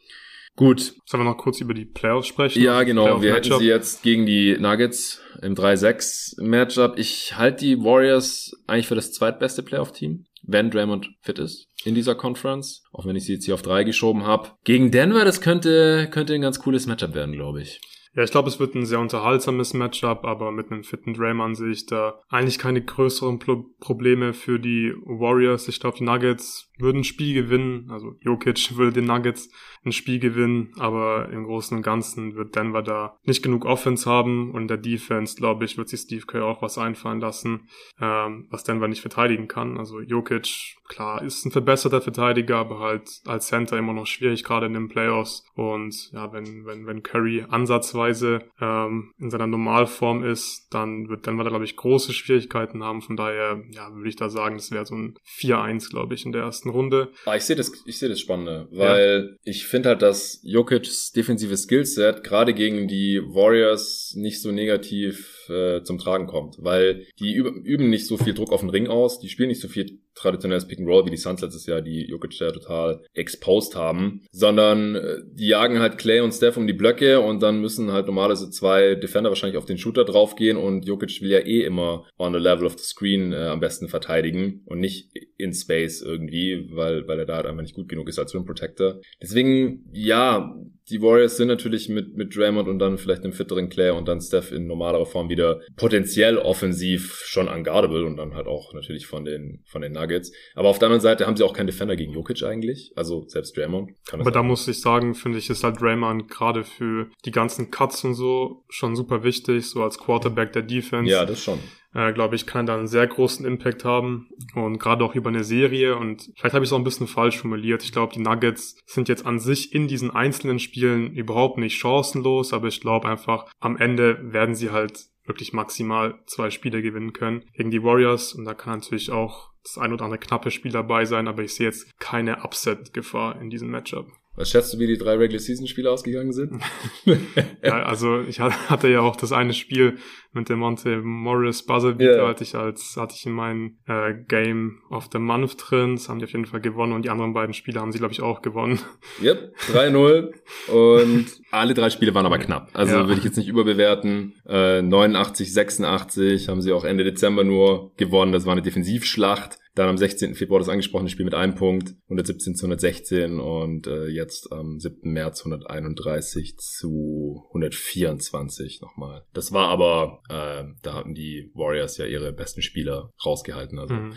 [0.54, 0.94] Gut.
[1.06, 2.62] Sollen wir noch kurz über die Playoffs sprechen?
[2.62, 3.22] Ja, genau.
[3.22, 6.98] Wir hätten sie jetzt gegen die Nuggets im 3-6-Matchup.
[6.98, 12.14] Ich halte die Warriors eigentlich für das zweitbeste Playoff-Team, wenn Draymond fit ist in dieser
[12.14, 12.82] Conference.
[12.92, 14.50] Auch wenn ich sie jetzt hier auf drei geschoben habe.
[14.64, 17.80] Gegen Denver, das könnte, könnte ein ganz cooles Matchup werden, glaube ich.
[18.14, 21.70] Ja, ich glaube, es wird ein sehr unterhaltsames Matchup, aber mit einem fitten Draymond sehe
[21.70, 25.66] ich da eigentlich keine größeren Pro Probleme für die Warriors.
[25.68, 27.90] Ich glaube, die Nuggets würden ein Spiel gewinnen.
[27.90, 29.50] Also Jokic würde den Nuggets
[29.84, 34.52] ein Spiel gewinnen, aber im Großen und Ganzen wird Denver da nicht genug Offense haben
[34.52, 37.68] und der Defense, glaube ich, wird sich Steve Kerr auch was einfallen lassen,
[38.00, 39.78] ähm, was Denver nicht verteidigen kann.
[39.78, 44.66] Also Jokic, klar, ist ein verbesserter Verteidiger, aber halt als Center immer noch schwierig, gerade
[44.66, 45.44] in den Playoffs.
[45.54, 51.44] Und ja, wenn, wenn, wenn Curry ansatzweise ähm, in seiner Normalform ist, dann wird Denver
[51.44, 53.02] da, glaube ich, große Schwierigkeiten haben.
[53.02, 56.32] Von daher, ja, würde ich da sagen, das wäre so ein 4-1, glaube ich, in
[56.32, 57.08] der ersten Runde.
[57.24, 59.36] Ah, ich sehe das, ich sehe das Spannende, weil ja.
[59.44, 65.82] ich finde halt, dass Jokic's defensives Skillset gerade gegen die Warriors nicht so negativ äh,
[65.82, 69.28] zum Tragen kommt, weil die üben nicht so viel Druck auf den Ring aus, die
[69.28, 72.38] spielen nicht so viel traditionelles Pick and Roll wie die Suns letztes Jahr, die Jokic
[72.38, 77.20] ja total exposed haben, sondern äh, die jagen halt Clay und Steph um die Blöcke
[77.20, 81.30] und dann müssen halt normalerweise zwei Defender wahrscheinlich auf den Shooter draufgehen und Jokic will
[81.30, 85.10] ja eh immer on the level of the screen äh, am besten verteidigen und nicht
[85.38, 88.44] in Space irgendwie, weil, weil er da halt einfach nicht gut genug ist als Rim
[88.44, 89.00] Protector.
[89.20, 90.54] Deswegen, ja,
[90.92, 94.20] die Warriors sind natürlich mit, mit Draymond und dann vielleicht einem fitteren Claire und dann
[94.20, 99.24] Steph in normalerer Form wieder potenziell offensiv schon unguardable und dann halt auch natürlich von
[99.24, 100.32] den, von den Nuggets.
[100.54, 102.92] Aber auf der anderen Seite haben sie auch keinen Defender gegen Jokic eigentlich.
[102.94, 106.28] Also selbst Draymond kann das Aber da muss ich sagen, finde ich, ist halt Draymond
[106.28, 111.10] gerade für die ganzen Cuts und so schon super wichtig, so als Quarterback der Defense.
[111.10, 111.58] Ja, das schon
[111.94, 114.28] äh, glaube ich, kann da einen sehr großen Impact haben.
[114.54, 115.96] Und gerade auch über eine Serie.
[115.96, 117.82] Und vielleicht habe ich es auch ein bisschen falsch formuliert.
[117.82, 122.52] Ich glaube, die Nuggets sind jetzt an sich in diesen einzelnen Spielen überhaupt nicht chancenlos,
[122.52, 127.44] aber ich glaube einfach, am Ende werden sie halt wirklich maximal zwei Spiele gewinnen können
[127.54, 128.32] gegen die Warriors.
[128.32, 131.54] Und da kann natürlich auch das ein oder andere knappe Spiel dabei sein, aber ich
[131.54, 134.08] sehe jetzt keine Upset-Gefahr in diesem Matchup.
[134.34, 136.62] Was schätzt du, wie die drei Regular Season Spiele ausgegangen sind?
[137.62, 139.98] ja, also ich hatte ja auch das eine Spiel
[140.32, 142.28] mit dem Monte Morris Buzzer Beater, yeah.
[142.28, 145.96] hatte ich als, hatte ich in meinem äh, Game of the Month drin.
[145.96, 148.14] Das haben die auf jeden Fall gewonnen und die anderen beiden Spiele haben sie, glaube
[148.14, 148.80] ich, auch gewonnen.
[149.22, 150.32] Yep, 3-0
[150.72, 152.70] und alle drei Spiele waren aber knapp.
[152.72, 153.06] Also ja.
[153.06, 154.34] würde ich jetzt nicht überbewerten.
[154.48, 158.32] Äh, 89, 86 haben sie auch Ende Dezember nur gewonnen.
[158.32, 159.58] Das war eine Defensivschlacht.
[159.74, 160.34] Dann am 16.
[160.34, 165.10] Februar das angesprochene Spiel mit einem Punkt, 117 zu 116 und äh, jetzt am 7.
[165.10, 169.24] März 131 zu 124 nochmal.
[169.32, 173.78] Das war aber, äh, da hatten die Warriors ja ihre besten Spieler rausgehalten.
[173.78, 174.14] Also mhm.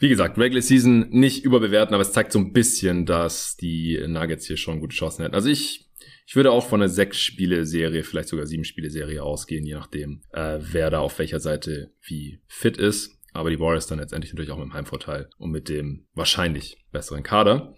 [0.00, 4.46] wie gesagt, Regular Season nicht überbewerten, aber es zeigt so ein bisschen, dass die Nuggets
[4.46, 5.34] hier schon gute Chancen hätten.
[5.34, 5.86] Also ich
[6.28, 10.98] ich würde auch von einer Sechs-Spiele-Serie, vielleicht sogar Sieben-Spiele-Serie ausgehen, je nachdem, äh, wer da
[10.98, 14.74] auf welcher Seite wie fit ist aber die Warriors dann letztendlich natürlich auch mit dem
[14.74, 17.74] Heimvorteil und mit dem wahrscheinlich besseren Kader.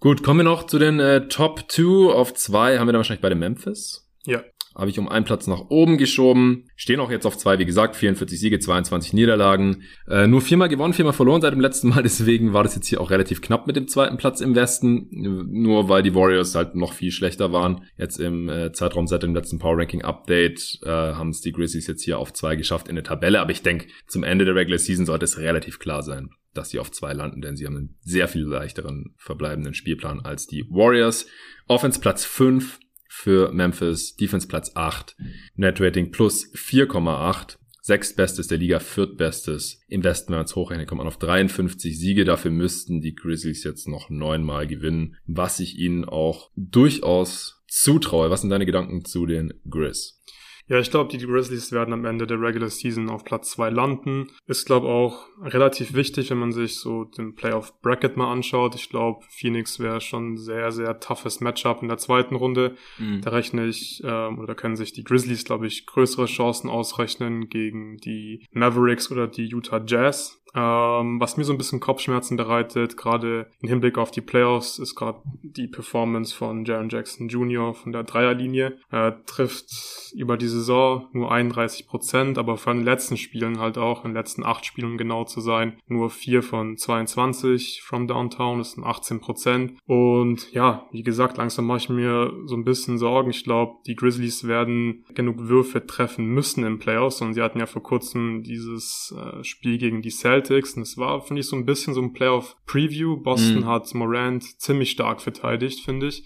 [0.00, 2.12] Gut, kommen wir noch zu den äh, Top 2.
[2.12, 4.10] Auf 2 haben wir dann wahrscheinlich beide Memphis.
[4.26, 4.42] Ja.
[4.74, 6.64] Habe ich um einen Platz nach oben geschoben.
[6.76, 9.82] Stehen auch jetzt auf zwei, wie gesagt, 44 Siege, 22 Niederlagen.
[10.08, 12.02] Äh, nur viermal gewonnen, viermal verloren seit dem letzten Mal.
[12.04, 15.08] Deswegen war das jetzt hier auch relativ knapp mit dem zweiten Platz im Westen.
[15.10, 17.82] Nur weil die Warriors halt noch viel schlechter waren.
[17.96, 21.86] Jetzt im äh, Zeitraum seit dem letzten Power Ranking Update äh, haben es die Grizzlies
[21.86, 23.40] jetzt hier auf zwei geschafft in der Tabelle.
[23.40, 26.78] Aber ich denke, zum Ende der Regular Season sollte es relativ klar sein dass sie
[26.78, 31.26] auf zwei landen, denn sie haben einen sehr viel leichteren verbleibenden Spielplan als die Warriors.
[31.66, 32.78] Offense Platz 5
[33.16, 35.16] für Memphis, Defense Platz 8,
[35.54, 37.56] Net Rating plus 4,8.
[37.80, 39.80] Sechstbestes der Liga, viertbestes.
[39.88, 42.24] Man es hochrechnet, kommt man auf 53 Siege.
[42.24, 48.30] Dafür müssten die Grizzlies jetzt noch neunmal gewinnen, was ich ihnen auch durchaus zutraue.
[48.30, 50.22] Was sind deine Gedanken zu den Grizz?
[50.66, 54.28] Ja, ich glaube, die Grizzlies werden am Ende der Regular Season auf Platz zwei landen.
[54.46, 58.74] Ist, glaube auch relativ wichtig, wenn man sich so den Playoff Bracket mal anschaut.
[58.74, 62.76] Ich glaube, Phoenix wäre schon sehr, sehr toughes Matchup in der zweiten Runde.
[62.98, 63.20] Mhm.
[63.20, 67.48] Da rechne ich, ähm, oder da können sich die Grizzlies, glaube ich, größere Chancen ausrechnen
[67.48, 70.43] gegen die Mavericks oder die Utah Jazz.
[70.54, 74.94] Ähm, was mir so ein bisschen Kopfschmerzen bereitet, gerade im Hinblick auf die Playoffs, ist
[74.94, 77.74] gerade die Performance von Jaron Jackson Jr.
[77.74, 78.78] von der Dreierlinie.
[78.90, 84.04] Er trifft über die Saison nur 31 Prozent, aber von den letzten Spielen halt auch,
[84.04, 88.58] in den letzten acht Spielen um genau zu sein, nur vier von 22 from Downtown,
[88.58, 89.78] das sind 18 Prozent.
[89.86, 93.30] Und ja, wie gesagt, langsam mache ich mir so ein bisschen Sorgen.
[93.30, 97.66] Ich glaube, die Grizzlies werden genug Würfe treffen müssen im Playoffs und sie hatten ja
[97.66, 100.74] vor kurzem dieses äh, Spiel gegen die Celtics Celtics.
[100.74, 103.16] Und es war, finde ich, so ein bisschen so ein Playoff-Preview.
[103.16, 103.66] Boston mhm.
[103.66, 106.24] hat Morant ziemlich stark verteidigt, finde ich.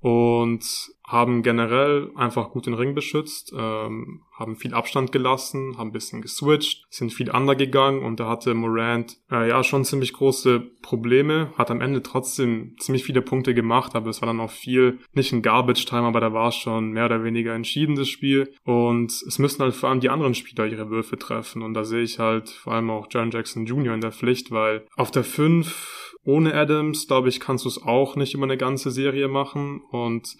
[0.00, 0.64] Und
[1.06, 6.20] haben generell einfach gut den Ring beschützt, ähm, haben viel Abstand gelassen, haben ein bisschen
[6.20, 11.70] geswitcht, sind viel undergegangen und da hatte Morant äh, ja schon ziemlich große Probleme, hat
[11.70, 15.42] am Ende trotzdem ziemlich viele Punkte gemacht, aber es war dann auch viel, nicht ein
[15.42, 19.62] Garbage-Time, aber da war es schon mehr oder weniger entschieden, das Spiel und es müssen
[19.62, 22.74] halt vor allem die anderen Spieler ihre Würfe treffen und da sehe ich halt vor
[22.74, 23.94] allem auch John Jackson Jr.
[23.94, 28.16] in der Pflicht, weil auf der 5 ohne Adams, glaube ich, kannst du es auch
[28.16, 29.80] nicht über eine ganze Serie machen.
[29.90, 30.36] Und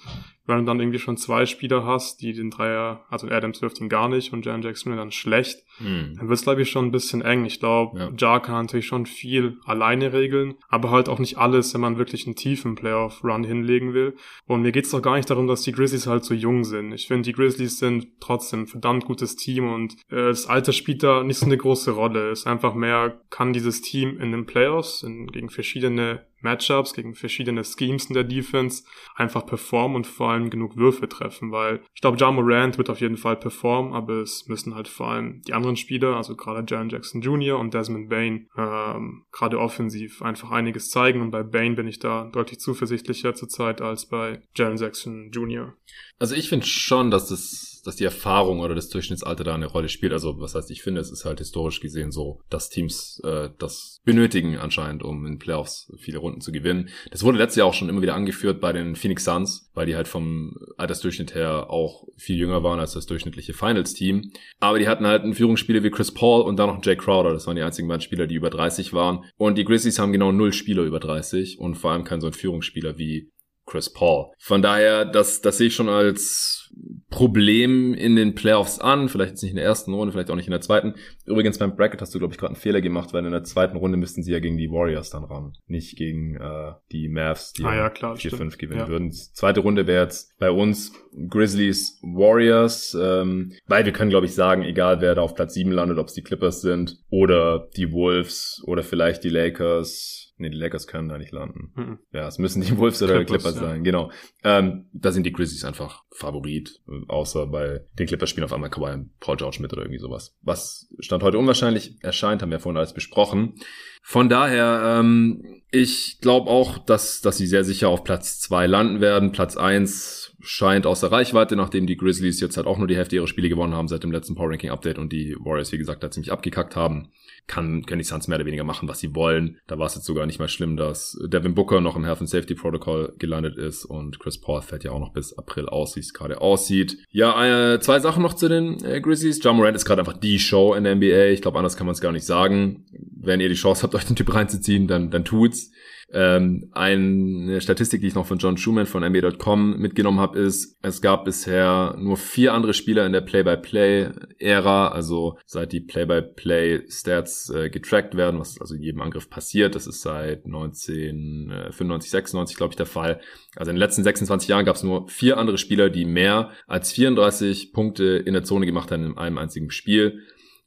[0.47, 3.89] wenn du dann irgendwie schon zwei Spieler hast, die den Dreier, also Adams wirft ihn
[3.89, 6.15] gar nicht und Jan Jackson dann schlecht, hm.
[6.17, 7.45] dann wird es, glaube ich, schon ein bisschen eng.
[7.45, 8.13] Ich glaube, ja.
[8.17, 12.27] Jar kann natürlich schon viel alleine regeln, aber halt auch nicht alles, wenn man wirklich
[12.27, 14.17] einen tiefen Playoff-Run hinlegen will.
[14.47, 16.93] Und mir geht es doch gar nicht darum, dass die Grizzlies halt so jung sind.
[16.93, 21.03] Ich finde, die Grizzlies sind trotzdem ein verdammt gutes Team und äh, das Alter spielt
[21.03, 22.31] da nicht so eine große Rolle.
[22.31, 27.15] Es ist einfach mehr, kann dieses Team in den Playoffs in, gegen verschiedene Matchups, gegen
[27.15, 28.85] verschiedene Schemes in der Defense
[29.15, 33.01] einfach performen und vor allem genug Würfe treffen, weil ich glaube, Ja Morant wird auf
[33.01, 36.89] jeden Fall performen, aber es müssen halt vor allem die anderen Spieler, also gerade Jaron
[36.89, 37.59] Jackson Jr.
[37.59, 42.31] und Desmond Bain, ähm, gerade offensiv einfach einiges zeigen und bei Bain bin ich da
[42.33, 45.75] deutlich zuversichtlicher zurzeit als bei Jaron Jackson Jr.
[46.19, 49.89] Also ich finde schon, dass das dass die Erfahrung oder das Durchschnittsalter da eine Rolle
[49.89, 50.13] spielt.
[50.13, 54.01] Also was heißt, ich finde, es ist halt historisch gesehen so, dass Teams äh, das
[54.05, 56.89] benötigen anscheinend, um in Playoffs viele Runden zu gewinnen.
[57.11, 59.97] Das wurde letztes Jahr auch schon immer wieder angeführt bei den Phoenix Suns, weil die
[59.97, 64.33] halt vom Altersdurchschnitt her auch viel jünger waren als das durchschnittliche Finals-Team.
[64.61, 67.33] Aber die hatten halt einen Führungsspieler wie Chris Paul und dann noch Jay Crowder.
[67.33, 69.25] Das waren die einzigen beiden Spieler, die über 30 waren.
[69.37, 72.33] Und die Grizzlies haben genau null Spieler über 30 und vor allem kein so ein
[72.33, 73.31] Führungsspieler wie
[73.67, 74.33] Chris Paul.
[74.39, 76.66] Von daher, das, das sehe ich schon als
[77.09, 79.09] Problem in den Playoffs an.
[79.09, 80.95] Vielleicht jetzt nicht in der ersten Runde, vielleicht auch nicht in der zweiten.
[81.25, 83.77] Übrigens beim Bracket hast du, glaube ich, gerade einen Fehler gemacht, weil in der zweiten
[83.77, 85.57] Runde müssten sie ja gegen die Warriors dann ran.
[85.67, 88.89] Nicht gegen äh, die Mavs, die ah, ja, 4-5 gewinnen ja.
[88.89, 89.13] würden.
[89.13, 90.93] Zweite Runde wäre jetzt bei uns
[91.29, 95.71] Grizzlies Warriors, ähm, weil wir können, glaube ich, sagen, egal wer da auf Platz 7
[95.71, 100.57] landet, ob es die Clippers sind oder die Wolves oder vielleicht die Lakers Nee, die
[100.57, 101.73] Lakers können da nicht landen.
[101.75, 101.99] Mhm.
[102.13, 103.83] Ja, es müssen die Wolves oder Clippers, Clippers sein, ja.
[103.83, 104.11] genau.
[104.45, 109.07] Ähm, da sind die Grizzlies einfach Favorit, außer bei den Clippers spielen auf einmal Kawhi
[109.19, 110.37] Paul George mit oder irgendwie sowas.
[110.43, 113.55] Was Stand heute unwahrscheinlich erscheint, haben wir vorhin alles besprochen.
[114.03, 119.01] Von daher, ähm, ich glaube auch, dass, dass sie sehr sicher auf Platz zwei landen
[119.01, 119.33] werden.
[119.33, 123.27] Platz eins scheint außer Reichweite, nachdem die Grizzlies jetzt halt auch nur die Hälfte ihrer
[123.27, 126.11] Spiele gewonnen haben seit dem letzten Power Ranking Update und die Warriors, wie gesagt, da
[126.11, 127.11] ziemlich abgekackt haben
[127.47, 129.59] kann, können die Suns mehr oder weniger machen, was sie wollen.
[129.67, 132.29] Da war es jetzt sogar nicht mal schlimm, dass Devin Booker noch im Health and
[132.29, 136.01] Safety Protocol gelandet ist und Chris Paul fällt ja auch noch bis April aus, wie
[136.01, 136.99] es gerade aussieht.
[137.11, 139.43] Ja, äh, zwei Sachen noch zu den äh, Grizzlies.
[139.43, 141.27] John Morant ist gerade einfach die Show in der NBA.
[141.27, 142.85] Ich glaube, anders kann man es gar nicht sagen
[143.27, 145.73] wenn ihr die Chance habt, euch den Typ reinzuziehen, dann, dann tut's.
[146.13, 151.03] Ähm, eine Statistik, die ich noch von John Schumann von NBA.com mitgenommen habe, ist, es
[151.03, 158.17] gab bisher nur vier andere Spieler in der Play-by-Play-Ära, also seit die Play-by-Play-Stats äh, getrackt
[158.17, 159.75] werden, was also in jedem Angriff passiert.
[159.75, 163.21] Das ist seit 1995, 96, glaube ich, der Fall.
[163.57, 166.93] Also in den letzten 26 Jahren gab es nur vier andere Spieler, die mehr als
[166.93, 170.21] 34 Punkte in der Zone gemacht haben in einem einzigen Spiel,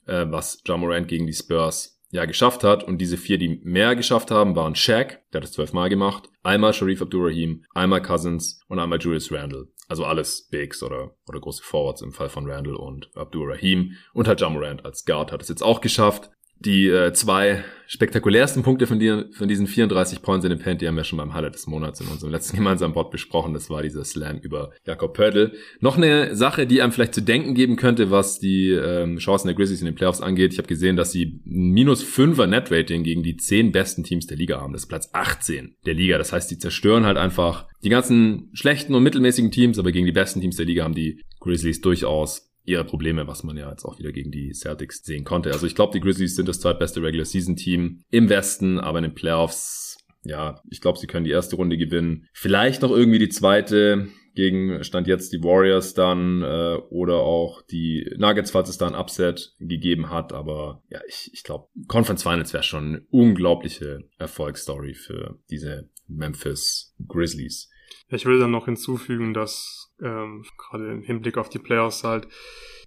[0.05, 2.83] äh, was John Morant gegen die Spurs ja geschafft hat.
[2.83, 6.73] Und diese vier, die mehr geschafft haben, waren Shaq, der hat es zwölfmal gemacht, einmal
[6.73, 9.67] Sharif Abdurrahim, einmal Cousins und einmal Julius Randle.
[9.87, 13.93] Also alles Bigs oder, oder große Forwards im Fall von Randle und Abdurrahim.
[14.13, 16.29] Und halt Jamorant als Guard hat es jetzt auch geschafft.
[16.59, 20.87] Die äh, zwei spektakulärsten Punkte von, dir, von diesen 34 Points in dem Paint, die
[20.87, 23.53] haben wir schon beim Highlight des Monats in unserem letzten gemeinsamen Bot besprochen.
[23.53, 25.53] Das war dieser Slam über Jakob Pörtl.
[25.79, 29.55] Noch eine Sache, die einem vielleicht zu denken geben könnte, was die ähm, Chancen der
[29.55, 30.53] Grizzlies in den Playoffs angeht.
[30.53, 34.37] Ich habe gesehen, dass sie ein minus 5er Net-Rating gegen die 10 besten Teams der
[34.37, 34.73] Liga haben.
[34.73, 36.17] Das ist Platz 18 der Liga.
[36.17, 40.11] Das heißt, die zerstören halt einfach die ganzen schlechten und mittelmäßigen Teams, aber gegen die
[40.11, 43.99] besten Teams der Liga haben die Grizzlies durchaus ihre Probleme, was man ja jetzt auch
[43.99, 45.51] wieder gegen die Celtics sehen konnte.
[45.51, 49.05] Also ich glaube, die Grizzlies sind das zweitbeste Regular Season Team im Westen, aber in
[49.05, 52.27] den Playoffs, ja, ich glaube, sie können die erste Runde gewinnen.
[52.33, 58.09] Vielleicht noch irgendwie die zweite gegen Stand jetzt die Warriors dann äh, oder auch die
[58.17, 60.31] Nuggets, falls es da ein Upset gegeben hat.
[60.31, 66.95] Aber ja, ich, ich glaube, Conference Finals wäre schon eine unglaubliche Erfolgsstory für diese Memphis
[67.07, 67.69] Grizzlies.
[68.09, 72.27] Ich will dann noch hinzufügen, dass ähm, gerade im Hinblick auf die Playoffs halt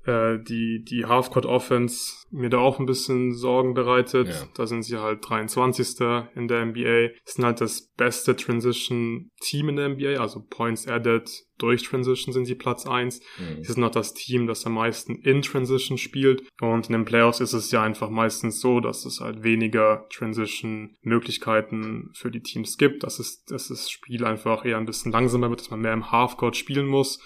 [0.04, 4.28] äh, die, die Halfcourt Offense mir da auch ein bisschen Sorgen bereitet.
[4.28, 4.48] Ja.
[4.54, 6.00] Da sind sie halt 23.
[6.34, 7.10] in der NBA.
[7.24, 11.30] Sind halt das beste Transition Team in der NBA, also Points added
[11.62, 13.20] durch Transition sind sie Platz 1.
[13.38, 13.62] Mhm.
[13.62, 16.42] Sie sind auch das Team, das am meisten in Transition spielt.
[16.60, 22.10] Und in den Playoffs ist es ja einfach meistens so, dass es halt weniger Transition-Möglichkeiten
[22.14, 25.60] für die Teams gibt, dass es, dass das Spiel einfach eher ein bisschen langsamer wird,
[25.60, 27.20] dass man mehr im Halfcourt spielen muss.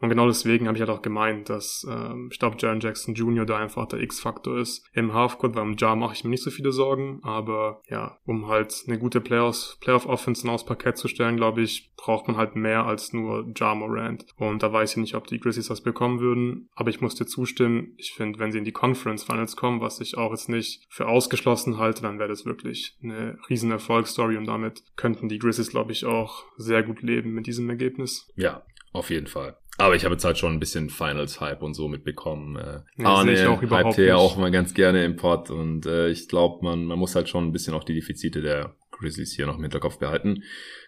[0.00, 3.46] Und genau deswegen habe ich halt auch gemeint, dass ähm, ich glaube, Jaron Jackson Jr.
[3.46, 4.84] da einfach der X-Faktor ist.
[4.92, 8.84] Im Halfcourt, beim Jar mache ich mir nicht so viele Sorgen, aber ja, um halt
[8.86, 13.12] eine gute Playoffs, Playoff-Offense aufs Parkett zu stellen, glaube ich, braucht man halt mehr als
[13.12, 14.26] nur Jar Morant.
[14.36, 17.26] Und da weiß ich nicht, ob die Grizzlies das bekommen würden, aber ich muss dir
[17.26, 17.94] zustimmen.
[17.96, 21.08] Ich finde, wenn sie in die Conference Finals kommen, was ich auch jetzt nicht für
[21.08, 25.92] ausgeschlossen halte, dann wäre das wirklich eine riesen Erfolgsstory und damit könnten die Grizzlies, glaube
[25.92, 28.28] ich, auch sehr gut leben mit diesem Ergebnis.
[28.36, 28.62] Ja,
[28.92, 29.56] auf jeden Fall.
[29.78, 32.56] Aber ich habe jetzt halt schon ein bisschen Finals-Hype und so mitbekommen.
[32.56, 36.08] Äh, ja, Arne ich auch hypt ja auch mal ganz gerne im Pod und äh,
[36.08, 39.46] ich glaube, man, man muss halt schon ein bisschen auch die Defizite der Grizzlies hier
[39.46, 40.42] noch im Hinterkopf behalten.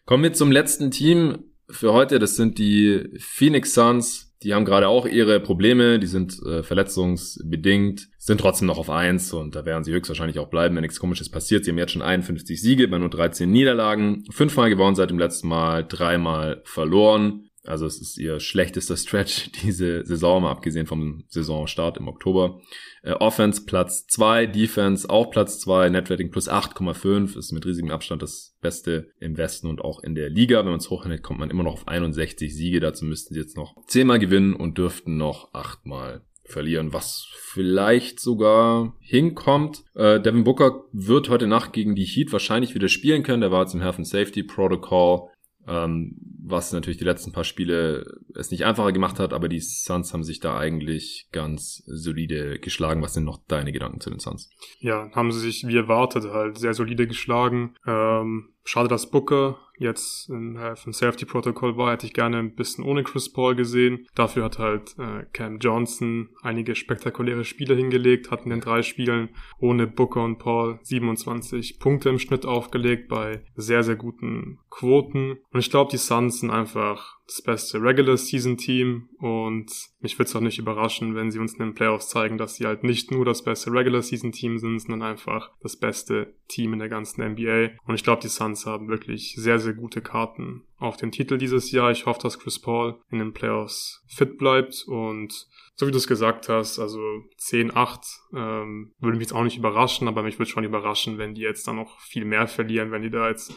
[0.06, 2.18] Kommen wir zum letzten Team für heute.
[2.18, 4.28] Das sind die Phoenix Suns.
[4.42, 9.32] Die haben gerade auch ihre Probleme, die sind äh, verletzungsbedingt, sind trotzdem noch auf eins
[9.32, 11.64] und da werden sie höchstwahrscheinlich auch bleiben, wenn nichts komisches passiert.
[11.64, 15.48] Sie haben jetzt schon 51 Siege bei nur 13 Niederlagen, fünfmal gewonnen seit dem letzten
[15.48, 17.47] Mal, dreimal verloren.
[17.68, 22.60] Also es ist ihr schlechtester Stretch diese Saison, mal abgesehen vom Saisonstart im Oktober.
[23.02, 28.22] Äh, Offense Platz 2, Defense auch Platz 2, Netrating plus 8,5 ist mit riesigem Abstand
[28.22, 30.60] das Beste im Westen und auch in der Liga.
[30.60, 32.80] Wenn man es hochrechnet, kommt man immer noch auf 61 Siege.
[32.80, 37.28] Dazu müssten sie jetzt noch 10 Mal gewinnen und dürften noch 8 Mal verlieren, was
[37.34, 39.84] vielleicht sogar hinkommt.
[39.94, 43.42] Äh, Devin Booker wird heute Nacht gegen die Heat wahrscheinlich wieder spielen können.
[43.42, 45.28] Der war jetzt im Health and Safety Protocol
[45.66, 46.16] ähm,
[46.50, 50.24] was natürlich die letzten paar Spiele es nicht einfacher gemacht hat, aber die Suns haben
[50.24, 53.02] sich da eigentlich ganz solide geschlagen.
[53.02, 54.50] Was sind noch deine Gedanken zu den Suns?
[54.80, 57.74] Ja, haben sie sich wie erwartet halt sehr solide geschlagen.
[57.86, 62.54] Ähm, schade, dass Booker jetzt in äh, von Safety Protocol war, hätte ich gerne ein
[62.54, 64.06] bisschen ohne Chris Paul gesehen.
[64.14, 69.30] Dafür hat halt äh, Cam Johnson einige spektakuläre Spiele hingelegt, hat in den drei Spielen
[69.58, 75.38] ohne Booker und Paul 27 Punkte im Schnitt aufgelegt bei sehr, sehr guten Quoten.
[75.52, 79.70] Und ich glaube, die Suns sind einfach das beste Regular Season Team und
[80.00, 82.66] mich würde es auch nicht überraschen, wenn sie uns in den Playoffs zeigen, dass sie
[82.66, 86.78] halt nicht nur das beste Regular Season Team sind, sondern einfach das beste Team in
[86.78, 87.70] der ganzen NBA.
[87.86, 91.70] Und ich glaube, die Suns haben wirklich sehr, sehr gute Karten auf den Titel dieses
[91.70, 91.90] Jahr.
[91.90, 96.08] Ich hoffe, dass Chris Paul in den Playoffs fit bleibt und so wie du es
[96.08, 96.98] gesagt hast, also
[97.40, 97.98] 10-8
[98.34, 101.68] ähm, würde mich jetzt auch nicht überraschen, aber mich würde schon überraschen, wenn die jetzt
[101.68, 103.54] dann noch viel mehr verlieren, wenn die da jetzt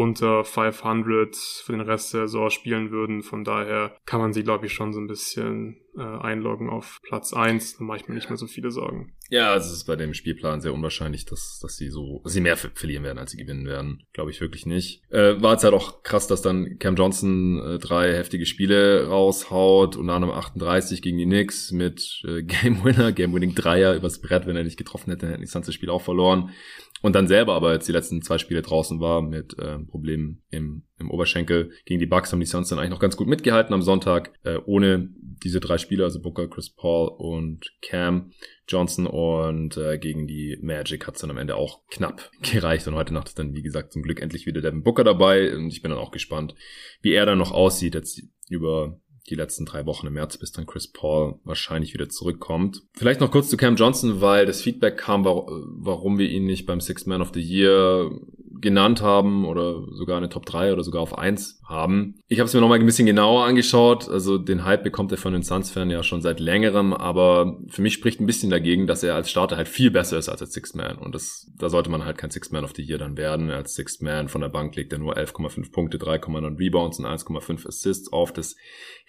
[0.00, 3.22] unter 500 für den Rest der Saison spielen würden.
[3.22, 7.34] Von daher kann man sie, glaube ich, schon so ein bisschen äh, einloggen auf Platz
[7.34, 7.76] eins.
[7.76, 9.12] Dann mache ich mir nicht mehr so viele Sorgen.
[9.28, 12.40] Ja, also es ist bei dem Spielplan sehr unwahrscheinlich, dass, dass sie so, dass sie
[12.40, 14.02] mehr verlieren werden, als sie gewinnen werden.
[14.14, 15.02] Glaube ich wirklich nicht.
[15.10, 19.96] Äh, war jetzt halt auch krass, dass dann Cam Johnson äh, drei heftige Spiele raushaut,
[19.96, 24.46] unter anderem 38 gegen die Knicks mit äh, Game Winner, Game Winning Dreier übers Brett.
[24.46, 26.54] Wenn er nicht getroffen hätte, hätten die das Spiel auch verloren.
[27.02, 30.82] Und dann selber aber jetzt die letzten zwei Spiele draußen war mit äh, Problemen im,
[30.98, 33.82] im Oberschenkel gegen die Bucks haben die Suns dann eigentlich noch ganz gut mitgehalten am
[33.82, 35.08] Sonntag, äh, ohne
[35.42, 38.32] diese drei Spieler, also Booker, Chris Paul und Cam
[38.68, 39.06] Johnson.
[39.06, 42.86] Und äh, gegen die Magic hat es dann am Ende auch knapp gereicht.
[42.86, 45.54] Und heute Nacht ist dann wie gesagt zum Glück endlich wieder Devin Booker dabei.
[45.54, 46.54] Und ich bin dann auch gespannt,
[47.00, 50.66] wie er dann noch aussieht jetzt über die letzten drei Wochen im März, bis dann
[50.66, 52.82] Chris Paul wahrscheinlich wieder zurückkommt.
[52.94, 56.80] Vielleicht noch kurz zu Cam Johnson, weil das Feedback kam, warum wir ihn nicht beim
[56.80, 58.10] Sixth Man of the Year
[58.60, 62.20] genannt haben oder sogar eine Top 3 oder sogar auf 1 haben.
[62.28, 64.08] Ich habe es mir nochmal ein bisschen genauer angeschaut.
[64.08, 67.94] Also den Hype bekommt er von den Suns-Fan ja schon seit längerem, aber für mich
[67.94, 70.74] spricht ein bisschen dagegen, dass er als Starter halt viel besser ist als als Sixth
[70.74, 70.98] Man.
[70.98, 73.50] Und das, da sollte man halt kein Sixth Man of the Year dann werden.
[73.50, 77.66] Als Sixth Man von der Bank legt er nur 11,5 Punkte, 3,9 Rebounds und 1,5
[77.66, 78.32] Assists auf.
[78.32, 78.56] Das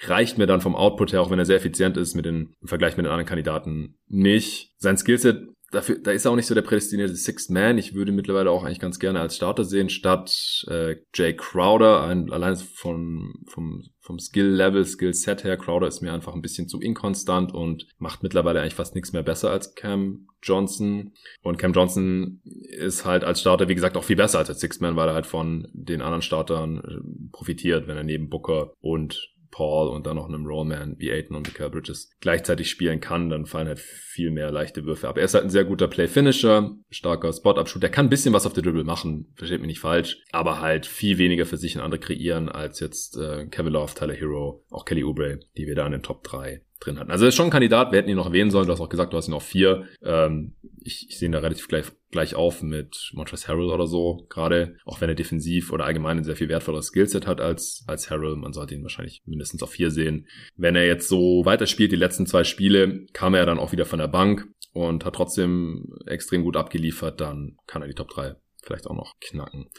[0.04, 2.68] reicht mir dann vom Output her, auch wenn er sehr effizient ist, mit den, im
[2.68, 4.74] Vergleich mit den anderen Kandidaten nicht.
[4.78, 7.78] Sein Skillset dafür, da ist er auch nicht so der prädestinierte Sixth Man.
[7.78, 12.04] Ich würde mittlerweile auch eigentlich ganz gerne als Starter sehen, statt äh, Jay Crowder.
[12.04, 16.80] Ein, allein von, vom, vom Skill-Level, Skill-Set her, Crowder ist mir einfach ein bisschen zu
[16.80, 21.14] inkonstant und macht mittlerweile eigentlich fast nichts mehr besser als Cam Johnson.
[21.42, 24.82] Und Cam Johnson ist halt als Starter, wie gesagt, auch viel besser als als Sixth
[24.82, 29.31] Man, weil er halt von den anderen Startern äh, profitiert, wenn er neben Booker und
[29.52, 33.46] Paul und dann noch einem Rollman wie Aiton und Mikael Bridges gleichzeitig spielen kann, dann
[33.46, 35.18] fallen halt viel mehr leichte Würfe ab.
[35.18, 37.84] Er ist halt ein sehr guter Play-Finisher, starker Spot-Up-Shoot.
[37.84, 40.86] Der kann ein bisschen was auf der Dribble machen, versteht mich nicht falsch, aber halt
[40.86, 44.86] viel weniger für sich und andere kreieren als jetzt äh, Kevin Love, Tyler Hero, auch
[44.86, 47.12] Kelly Oubre, die wir da in den Top 3 drin hatten.
[47.12, 49.14] Also ist schon ein Kandidat, wir hätten ihn noch erwähnen sollen, du hast auch gesagt,
[49.14, 49.88] du hast ihn auf vier.
[50.04, 54.26] Ähm, ich, ich sehe ihn da relativ gleich, gleich auf mit Montrezl Harrell oder so,
[54.30, 58.10] gerade auch wenn er defensiv oder allgemein ein sehr viel wertvolleres Skillset hat als, als
[58.10, 58.36] Harrell.
[58.36, 60.28] Man sollte ihn wahrscheinlich mindestens auf vier sehen.
[60.58, 64.00] Wenn er jetzt so weiterspielt, die letzten zwei Spiele, kam er dann auch wieder von
[64.00, 68.88] der Bank und hat trotzdem extrem gut abgeliefert, dann kann er die Top 3 vielleicht
[68.88, 69.70] auch noch knacken.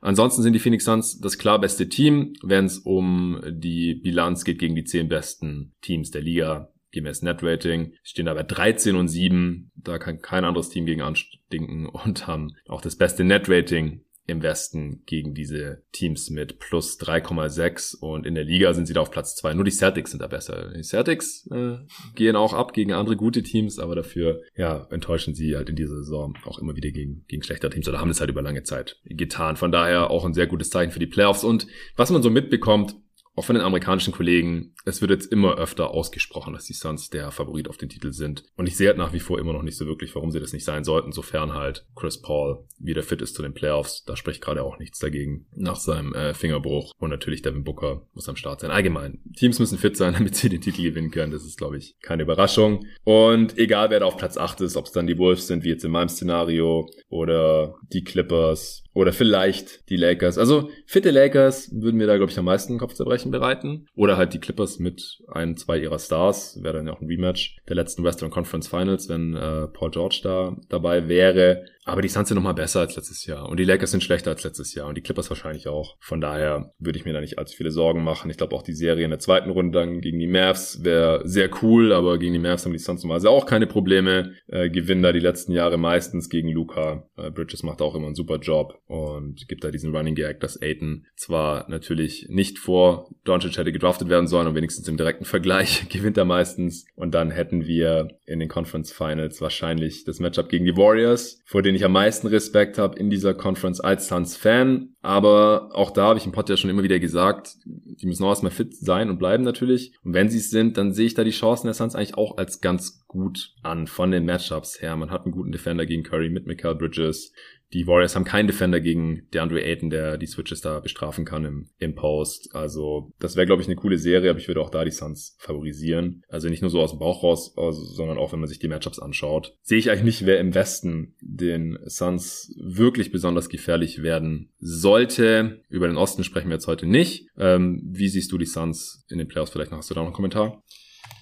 [0.00, 4.58] Ansonsten sind die Phoenix Suns das klar beste Team, wenn es um die Bilanz geht
[4.58, 7.94] gegen die zehn besten Teams der Liga gemäß Netrating.
[8.02, 9.72] Stehen dabei 13 und 7.
[9.76, 15.02] Da kann kein anderes Team gegen anstinken und haben auch das beste Netrating im Westen
[15.06, 19.36] gegen diese Teams mit plus 3,6 und in der Liga sind sie da auf Platz
[19.36, 19.54] 2.
[19.54, 20.72] Nur die Celtics sind da besser.
[20.76, 21.76] Die Celtics äh,
[22.14, 25.96] gehen auch ab gegen andere gute Teams, aber dafür ja enttäuschen sie halt in dieser
[25.96, 29.00] Saison auch immer wieder gegen, gegen schlechtere Teams oder haben es halt über lange Zeit
[29.04, 29.56] getan.
[29.56, 32.96] Von daher auch ein sehr gutes Zeichen für die Playoffs und was man so mitbekommt,
[33.34, 37.30] auch von den amerikanischen Kollegen, es wird jetzt immer öfter ausgesprochen, dass die Suns der
[37.30, 38.44] Favorit auf den Titel sind.
[38.56, 40.52] Und ich sehe halt nach wie vor immer noch nicht so wirklich, warum sie das
[40.52, 44.04] nicht sein sollten, sofern halt Chris Paul wieder fit ist zu den Playoffs.
[44.04, 46.92] Da spricht gerade auch nichts dagegen nach seinem äh, Fingerbruch.
[46.98, 48.70] Und natürlich Devin Booker muss am Start sein.
[48.70, 51.32] Allgemein, Teams müssen fit sein, damit sie den Titel gewinnen können.
[51.32, 52.84] Das ist, glaube ich, keine Überraschung.
[53.04, 55.70] Und egal, wer da auf Platz 8 ist, ob es dann die Wolves sind, wie
[55.70, 60.38] jetzt in meinem Szenario, oder die Clippers, oder vielleicht die Lakers.
[60.38, 63.86] Also fitte Lakers würden mir da, glaube ich, am meisten Kopfzerbrechen bereiten.
[63.94, 66.58] Oder halt die Clippers mit ein, zwei ihrer Stars.
[66.62, 70.20] Wäre dann ja auch ein Rematch der letzten Western Conference Finals, wenn äh, Paul George
[70.22, 71.64] da dabei wäre.
[71.84, 73.48] Aber die Suns sind nochmal besser als letztes Jahr.
[73.48, 74.86] Und die Lakers sind schlechter als letztes Jahr.
[74.86, 75.96] Und die Clippers wahrscheinlich auch.
[76.00, 78.30] Von daher würde ich mir da nicht allzu viele Sorgen machen.
[78.30, 81.50] Ich glaube auch die Serie in der zweiten Runde dann gegen die Mavs wäre sehr
[81.62, 81.92] cool.
[81.92, 84.32] Aber gegen die Mavs haben die Suns normalerweise auch keine Probleme.
[84.46, 87.08] Äh, gewinnen da die letzten Jahre meistens gegen Luca.
[87.16, 88.80] Äh, Bridges macht auch immer einen super Job.
[88.86, 94.08] Und gibt da diesen Running Gag, dass Aiton zwar natürlich nicht vor Doncic hätte gedraftet
[94.08, 94.46] werden sollen.
[94.46, 96.86] Und wenigstens im direkten Vergleich gewinnt er meistens.
[96.94, 101.62] Und dann hätten wir in den Conference Finals wahrscheinlich das Matchup gegen die Warriors, vor
[101.62, 104.94] den ich am meisten Respekt habe in dieser Conference als Suns-Fan.
[105.02, 108.30] Aber auch da habe ich im Pod ja schon immer wieder gesagt, die müssen auch
[108.30, 109.94] erstmal fit sein und bleiben natürlich.
[110.04, 112.38] Und wenn sie es sind, dann sehe ich da die Chancen der Suns eigentlich auch
[112.38, 114.94] als ganz gut an von den Matchups her.
[114.94, 117.32] Man hat einen guten Defender gegen Curry mit Michael Bridges.
[117.72, 121.68] Die Warriors haben keinen Defender gegen DeAndre Ayton, der die Switches da bestrafen kann im,
[121.78, 122.54] im Post.
[122.54, 125.36] Also das wäre, glaube ich, eine coole Serie, aber ich würde auch da die Suns
[125.38, 126.22] favorisieren.
[126.28, 128.98] Also nicht nur so aus dem Bauch raus, sondern auch, wenn man sich die Matchups
[128.98, 129.56] anschaut.
[129.62, 135.62] Sehe ich eigentlich nicht, wer im Westen den Suns wirklich besonders gefährlich werden sollte.
[135.68, 137.26] Über den Osten sprechen wir jetzt heute nicht.
[137.38, 139.52] Ähm, wie siehst du die Suns in den Playoffs?
[139.52, 140.62] Vielleicht hast du da noch einen Kommentar?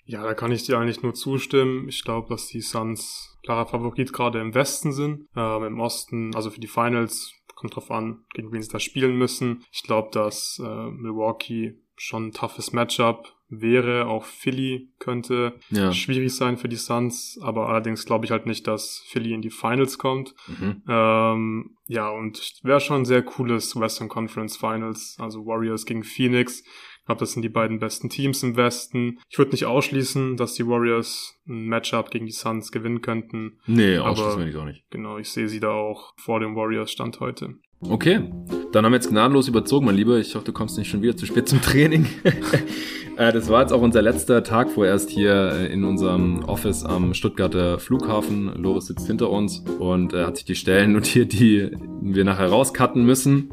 [0.05, 1.89] Ja, da kann ich dir eigentlich nur zustimmen.
[1.89, 5.27] Ich glaube, dass die Suns klarer Favorit gerade im Westen sind.
[5.37, 9.19] Ähm, Im Osten, also für die Finals, Kommt drauf an, gegen wen sie da spielen
[9.19, 9.67] müssen.
[9.71, 14.07] Ich glaube, dass äh, Milwaukee schon ein toughes Matchup wäre.
[14.07, 15.93] Auch Philly könnte ja.
[15.93, 19.51] schwierig sein für die Suns, aber allerdings glaube ich halt nicht, dass Philly in die
[19.51, 20.35] Finals kommt.
[20.47, 20.83] Mhm.
[20.89, 26.65] Ähm, ja, und wäre schon ein sehr cooles Western Conference Finals, also Warriors gegen Phoenix.
[27.11, 29.19] Ich glaube, das sind die beiden besten Teams im Westen.
[29.29, 33.59] Ich würde nicht ausschließen, dass die Warriors ein Matchup gegen die Suns gewinnen könnten.
[33.67, 34.85] Nee, ausschließen wir ich auch nicht.
[34.91, 37.57] Genau, ich sehe sie da auch vor dem Warriors Stand heute.
[37.81, 38.31] Okay,
[38.71, 40.19] dann haben wir jetzt gnadenlos überzogen, mein Lieber.
[40.19, 42.07] Ich hoffe, du kommst nicht schon wieder zu spät zum Training.
[43.17, 47.13] Äh, das war jetzt auch unser letzter Tag vorerst hier äh, in unserem Office am
[47.13, 48.47] Stuttgarter Flughafen.
[48.55, 51.71] Loris sitzt hinter uns und äh, hat sich die Stellen notiert, die
[52.01, 53.51] wir nachher rauscutten müssen.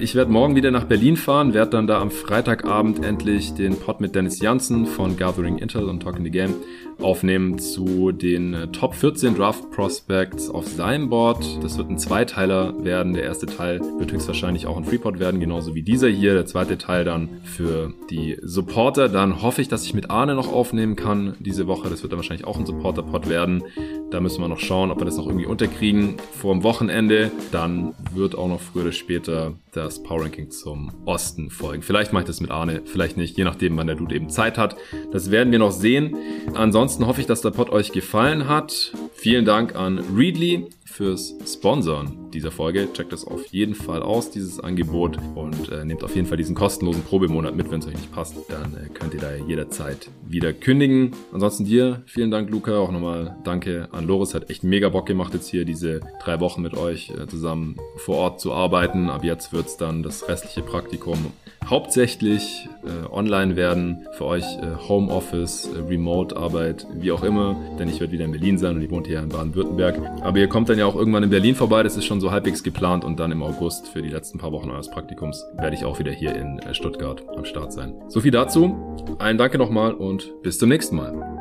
[0.00, 4.00] Ich werde morgen wieder nach Berlin fahren, werde dann da am Freitagabend endlich den Pod
[4.00, 6.54] mit Dennis Janssen von Gathering Intel und Talking the Game
[7.00, 11.62] aufnehmen zu den äh, Top 14 Draft Prospects auf seinem Board.
[11.62, 13.12] Das wird ein Zweiteiler werden.
[13.12, 16.34] Der erste Teil wird höchstwahrscheinlich auch ein Freeport werden, genauso wie dieser hier.
[16.34, 19.08] Der zweite Teil dann für die Supporter.
[19.08, 21.90] Dann hoffe ich, dass ich mit Arne noch aufnehmen kann diese Woche.
[21.90, 23.62] Das wird dann wahrscheinlich auch ein Supporter-Pod werden.
[24.10, 27.32] Da müssen wir noch schauen, ob wir das noch irgendwie unterkriegen vor dem Wochenende.
[27.52, 31.82] Dann wird auch noch früher oder später das Power Ranking zum Osten folgen.
[31.82, 34.58] Vielleicht mache ich das mit Arne, vielleicht nicht, je nachdem, wann der Dude eben Zeit
[34.58, 34.76] hat.
[35.12, 36.16] Das werden wir noch sehen.
[36.54, 38.92] Ansonsten hoffe ich, dass der Pod euch gefallen hat.
[39.14, 42.88] Vielen Dank an Readly fürs Sponsoren dieser Folge.
[42.92, 45.18] Checkt das auf jeden Fall aus, dieses Angebot.
[45.34, 48.36] Und äh, nehmt auf jeden Fall diesen kostenlosen Probemonat mit, wenn es euch nicht passt.
[48.48, 51.10] Dann äh, könnt ihr da jederzeit wieder kündigen.
[51.32, 52.78] Ansonsten dir, vielen Dank, Luca.
[52.78, 54.34] Auch nochmal danke an Loris.
[54.34, 58.16] Hat echt mega Bock gemacht, jetzt hier diese drei Wochen mit euch äh, zusammen vor
[58.16, 59.10] Ort zu arbeiten.
[59.10, 61.32] Ab jetzt wird es dann das restliche Praktikum
[61.68, 64.06] hauptsächlich äh, online werden.
[64.12, 67.56] Für euch äh, Homeoffice, äh, Remote-Arbeit, wie auch immer.
[67.78, 69.98] Denn ich werde wieder in Berlin sein und ich wohne hier in Baden-Württemberg.
[70.22, 71.82] Aber ihr kommt dann ja auch irgendwann in Berlin vorbei.
[71.82, 73.04] Das ist schon so halbwegs geplant.
[73.04, 76.12] Und dann im August für die letzten paar Wochen eures Praktikums werde ich auch wieder
[76.12, 77.94] hier in äh, Stuttgart am Start sein.
[78.08, 78.96] So viel dazu.
[79.18, 81.33] Ein Danke nochmal und bis zum nächsten Mal.